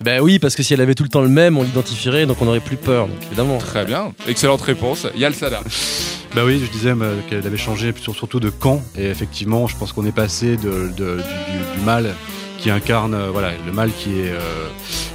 ben 0.00 0.20
oui, 0.20 0.38
parce 0.38 0.54
que 0.56 0.62
si 0.62 0.74
elle 0.74 0.80
avait 0.80 0.94
tout 0.94 1.04
le 1.04 1.08
temps 1.08 1.22
le 1.22 1.28
même, 1.28 1.56
on 1.56 1.62
l'identifierait, 1.62 2.26
donc 2.26 2.42
on 2.42 2.46
n'aurait 2.46 2.60
plus 2.60 2.76
peur, 2.76 3.06
donc 3.06 3.22
évidemment. 3.26 3.58
Très 3.58 3.84
bien, 3.84 4.12
excellente 4.26 4.62
réponse. 4.62 5.06
Yalsada. 5.14 5.60
Bah 6.34 6.42
oui, 6.44 6.60
je 6.64 6.70
disais 6.70 6.92
qu'elle 7.28 7.46
avait 7.46 7.56
changé 7.56 7.94
surtout 7.96 8.40
de 8.40 8.50
camp, 8.50 8.82
et 8.98 9.06
effectivement, 9.06 9.68
je 9.68 9.76
pense 9.76 9.92
qu'on 9.92 10.04
est 10.04 10.14
passé 10.14 10.56
de, 10.56 10.90
du, 10.96 11.84
mal 11.84 12.12
qui 12.58 12.70
incarne 12.70 13.14
euh, 13.14 13.30
voilà 13.30 13.50
le 13.66 13.72
mal 13.72 13.90
qui 13.92 14.20
est 14.20 14.30
euh, 14.30 14.68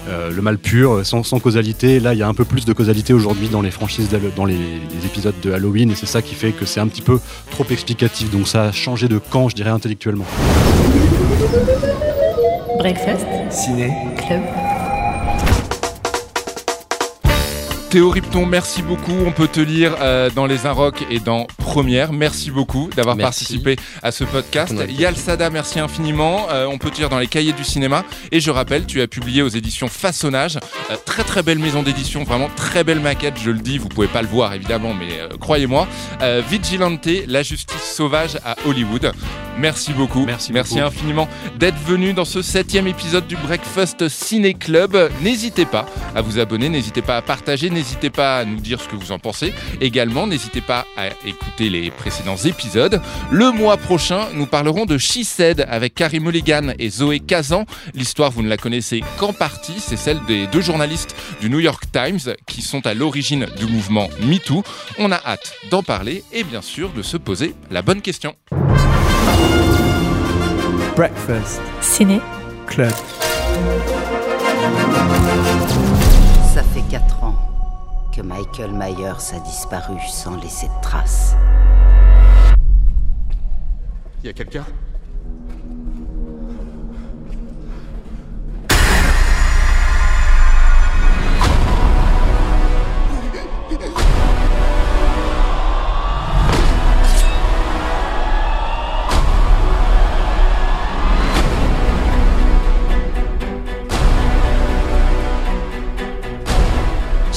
euh, 0.07 0.30
le 0.30 0.41
mal 0.41 0.59
pur 0.59 1.03
sans, 1.03 1.24
causalité. 1.39 1.99
Là 1.99 2.13
il 2.13 2.20
y 2.20 2.22
a 2.22 2.28
un 2.28 2.34
peu 2.34 2.45
plus 2.45 2.63
de 2.63 2.74
causalité 2.74 3.11
aujourd'hui 3.11 3.49
dans 3.49 3.61
les 3.61 3.72
franchises 3.72 4.09
dans 4.36 4.45
les, 4.45 4.59
épisodes 5.03 5.34
de 5.41 5.51
Halloween. 5.51 5.89
Et 5.91 5.95
c'est 5.95 6.05
ça 6.05 6.22
qui 6.22 6.36
fait 6.36 6.51
que 6.51 6.65
c'est 6.65 6.80
un 6.80 6.88
petit 6.88 7.01
peu 7.01 7.20
trop 7.49 7.65
explicatif. 7.72 8.30
Donc 8.30 8.47
ça 8.47 8.65
a 8.65 8.72
changé 8.72 9.07
de 9.07 9.17
camp 9.17 9.49
je 9.49 9.55
dirais 9.55 9.72
intellectuellement. 9.72 10.26
Breakfast. 12.78 13.26
Ciné. 13.49 13.91
Club 14.15 14.41
Théo 17.90 18.12
Ripton, 18.12 18.46
merci 18.46 18.84
beaucoup. 18.84 19.16
On 19.26 19.32
peut 19.32 19.48
te 19.48 19.60
lire 19.60 19.96
euh, 20.00 20.30
dans 20.30 20.46
Les 20.46 20.68
Inrocks 20.68 21.04
et 21.10 21.20
dans 21.20 21.48
Première. 21.58 22.14
Merci 22.14 22.52
beaucoup 22.52 22.88
d'avoir 22.96 23.18
participé 23.18 23.78
à 24.04 24.12
ce 24.12 24.24
podcast. 24.24 24.76
Yal 24.90 25.16
Sada, 25.16 25.50
merci 25.50 25.80
infiniment. 25.80 26.48
Euh, 26.52 26.68
on 26.68 26.78
peut 26.78 26.92
te 26.92 26.98
lire 26.98 27.10
dans 27.10 27.18
les 27.18 27.26
cahiers 27.26 27.52
du 27.52 27.64
cinéma. 27.64 28.06
Et 28.32 28.42
je 28.42 28.52
rappelle, 28.52 28.86
tu 28.86 29.02
as 29.02 29.08
publié 29.08 29.42
aux 29.42 29.48
éditions 29.48 29.88
Façonnage. 29.88 30.58
Euh, 30.92 30.98
très 31.04 31.24
très 31.24 31.42
belle 31.42 31.58
maison 31.58 31.82
d'édition, 31.82 32.24
vraiment 32.24 32.50
très 32.56 32.84
belle 32.84 33.00
maquette, 33.00 33.40
je 33.44 33.50
le 33.50 33.60
dis. 33.60 33.80
Vous 33.80 33.90
pouvez 33.90 34.08
pas 34.08 34.22
le 34.22 34.28
voir 34.28 34.54
évidemment, 34.54 34.94
mais 34.94 35.10
croyez-moi. 35.40 35.88
Vigilante, 36.48 37.08
la 37.28 37.42
justice 37.42 37.82
sauvage 37.82 38.38
à 38.46 38.56
Hollywood. 38.68 39.12
Merci 39.60 39.92
beaucoup. 39.94 40.26
Merci, 40.26 40.54
merci 40.54 40.80
infiniment 40.80 41.28
d'être 41.58 41.80
venu 41.80 42.14
dans 42.14 42.24
ce 42.24 42.42
septième 42.42 42.88
épisode 42.88 43.28
du 43.28 43.36
Breakfast 43.36 44.08
Ciné 44.08 44.54
Club. 44.54 45.12
N'hésitez 45.22 45.66
pas 45.66 45.86
à 46.16 46.22
vous 46.22 46.40
abonner, 46.40 46.70
n'hésitez 46.70 47.02
pas 47.02 47.18
à 47.18 47.22
partager 47.22 47.70
n'hésitez 47.80 48.10
pas 48.10 48.40
à 48.40 48.46
nous 48.46 48.60
dire 48.60 48.82
ce 48.82 48.90
que 48.90 48.98
vous 48.98 49.14
en 49.14 49.20
pensez. 49.20 49.54
Également, 49.80 50.28
n'hésitez 50.28 50.60
pas 50.60 50.86
à 50.98 51.08
écouter 51.26 51.70
les 51.70 51.92
précédents 51.92 52.36
épisodes. 52.36 53.02
Le 53.32 53.52
mois 53.52 53.78
prochain, 53.78 54.28
nous 54.34 54.46
parlerons 54.46 54.86
de 54.86 54.98
She 54.98 55.24
Said 55.24 55.66
avec 55.70 55.96
Carrie 55.96 56.20
Mulligan 56.20 56.74
et 56.78 56.90
Zoé 56.90 57.22
Kazan. 57.22 57.66
L'histoire, 57.94 58.32
vous 58.32 58.44
ne 58.44 58.50
la 58.50 58.58
connaissez 58.58 59.02
qu'en 59.18 59.32
partie, 59.32 59.80
c'est 59.80 59.96
celle 59.96 60.20
des 60.28 60.48
deux 60.48 60.60
journalistes 60.60 61.16
du 61.40 61.50
New 61.50 61.60
York 61.60 61.86
Times 61.94 62.36
qui 62.46 62.62
sont 62.62 62.86
à 62.86 62.94
l'origine 62.94 63.48
du 63.58 63.66
mouvement 63.66 64.10
MeToo. 64.24 64.62
On 64.98 65.12
a 65.14 65.22
hâte 65.26 65.54
d'en 65.72 65.82
parler 65.82 66.26
et 66.34 66.44
bien 66.44 66.62
sûr 66.62 66.92
de 66.92 67.02
se 67.02 67.16
poser 67.16 67.56
la 67.72 67.82
bonne 67.82 68.02
question. 68.02 68.36
Breakfast. 70.98 71.62
Ciné. 71.80 72.20
Club. 72.68 72.92
Michael 78.22 78.72
Myers 78.74 79.34
a 79.34 79.39
disparu 79.39 79.97
sans 80.07 80.36
laisser 80.38 80.67
de 80.67 80.82
traces. 80.82 81.36
Y 84.24 84.30
a 84.30 84.34
quelqu'un? 84.34 84.65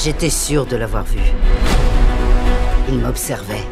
J'étais 0.03 0.29
sûr 0.29 0.65
de 0.65 0.75
l'avoir 0.75 1.05
vu. 1.05 1.21
Il 2.89 2.99
m'observait. 2.99 3.63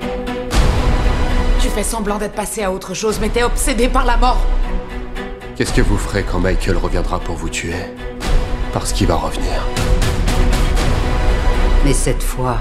Tu 1.60 1.68
fais 1.68 1.84
semblant 1.84 2.20
d'être 2.20 2.36
passé 2.36 2.64
à 2.64 2.72
autre 2.72 2.94
chose, 2.94 3.20
mais 3.20 3.28
t'es 3.28 3.44
obsédé 3.44 3.90
par 3.90 4.06
la 4.06 4.16
mort. 4.16 4.38
Qu'est-ce 5.58 5.74
que 5.74 5.82
vous 5.82 5.98
ferez 5.98 6.24
quand 6.24 6.40
Michael 6.40 6.78
reviendra 6.78 7.20
pour 7.20 7.36
vous 7.36 7.50
tuer? 7.50 7.76
Parce 8.72 8.94
qu'il 8.94 9.08
va 9.08 9.16
revenir. 9.16 9.68
Mais 11.84 11.92
cette 11.94 12.24
fois, 12.24 12.60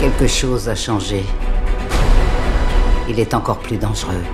quelque 0.00 0.26
chose 0.26 0.70
a 0.70 0.74
changé. 0.74 1.26
Il 3.10 3.20
est 3.20 3.34
encore 3.34 3.58
plus 3.58 3.76
dangereux. 3.76 4.24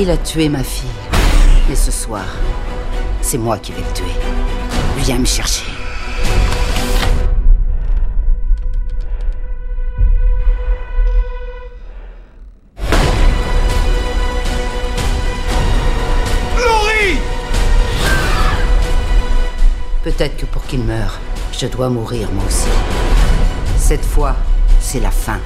Il 0.00 0.08
a 0.10 0.16
tué 0.16 0.48
ma 0.48 0.62
fille. 0.62 0.88
Et 1.72 1.74
ce 1.74 1.90
soir, 1.90 2.24
c'est 3.20 3.36
moi 3.36 3.58
qui 3.58 3.72
vais 3.72 3.80
le 3.80 3.92
tuer. 3.92 4.04
Viens 4.98 5.18
me 5.18 5.24
chercher. 5.24 5.64
Laurie 16.56 17.18
Peut-être 20.04 20.36
que 20.36 20.46
pour 20.46 20.64
qu'il 20.66 20.84
meure, 20.84 21.18
je 21.50 21.66
dois 21.66 21.88
mourir 21.88 22.30
moi 22.30 22.44
aussi. 22.46 22.68
Cette 23.76 24.04
fois, 24.04 24.36
c'est 24.78 25.00
la 25.00 25.10
fin. 25.10 25.40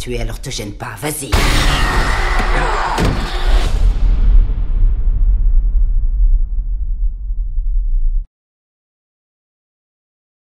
Tuer, 0.00 0.20
alors 0.20 0.40
te 0.40 0.50
gêne 0.50 0.72
pas, 0.72 0.96
vas-y. 1.00 1.30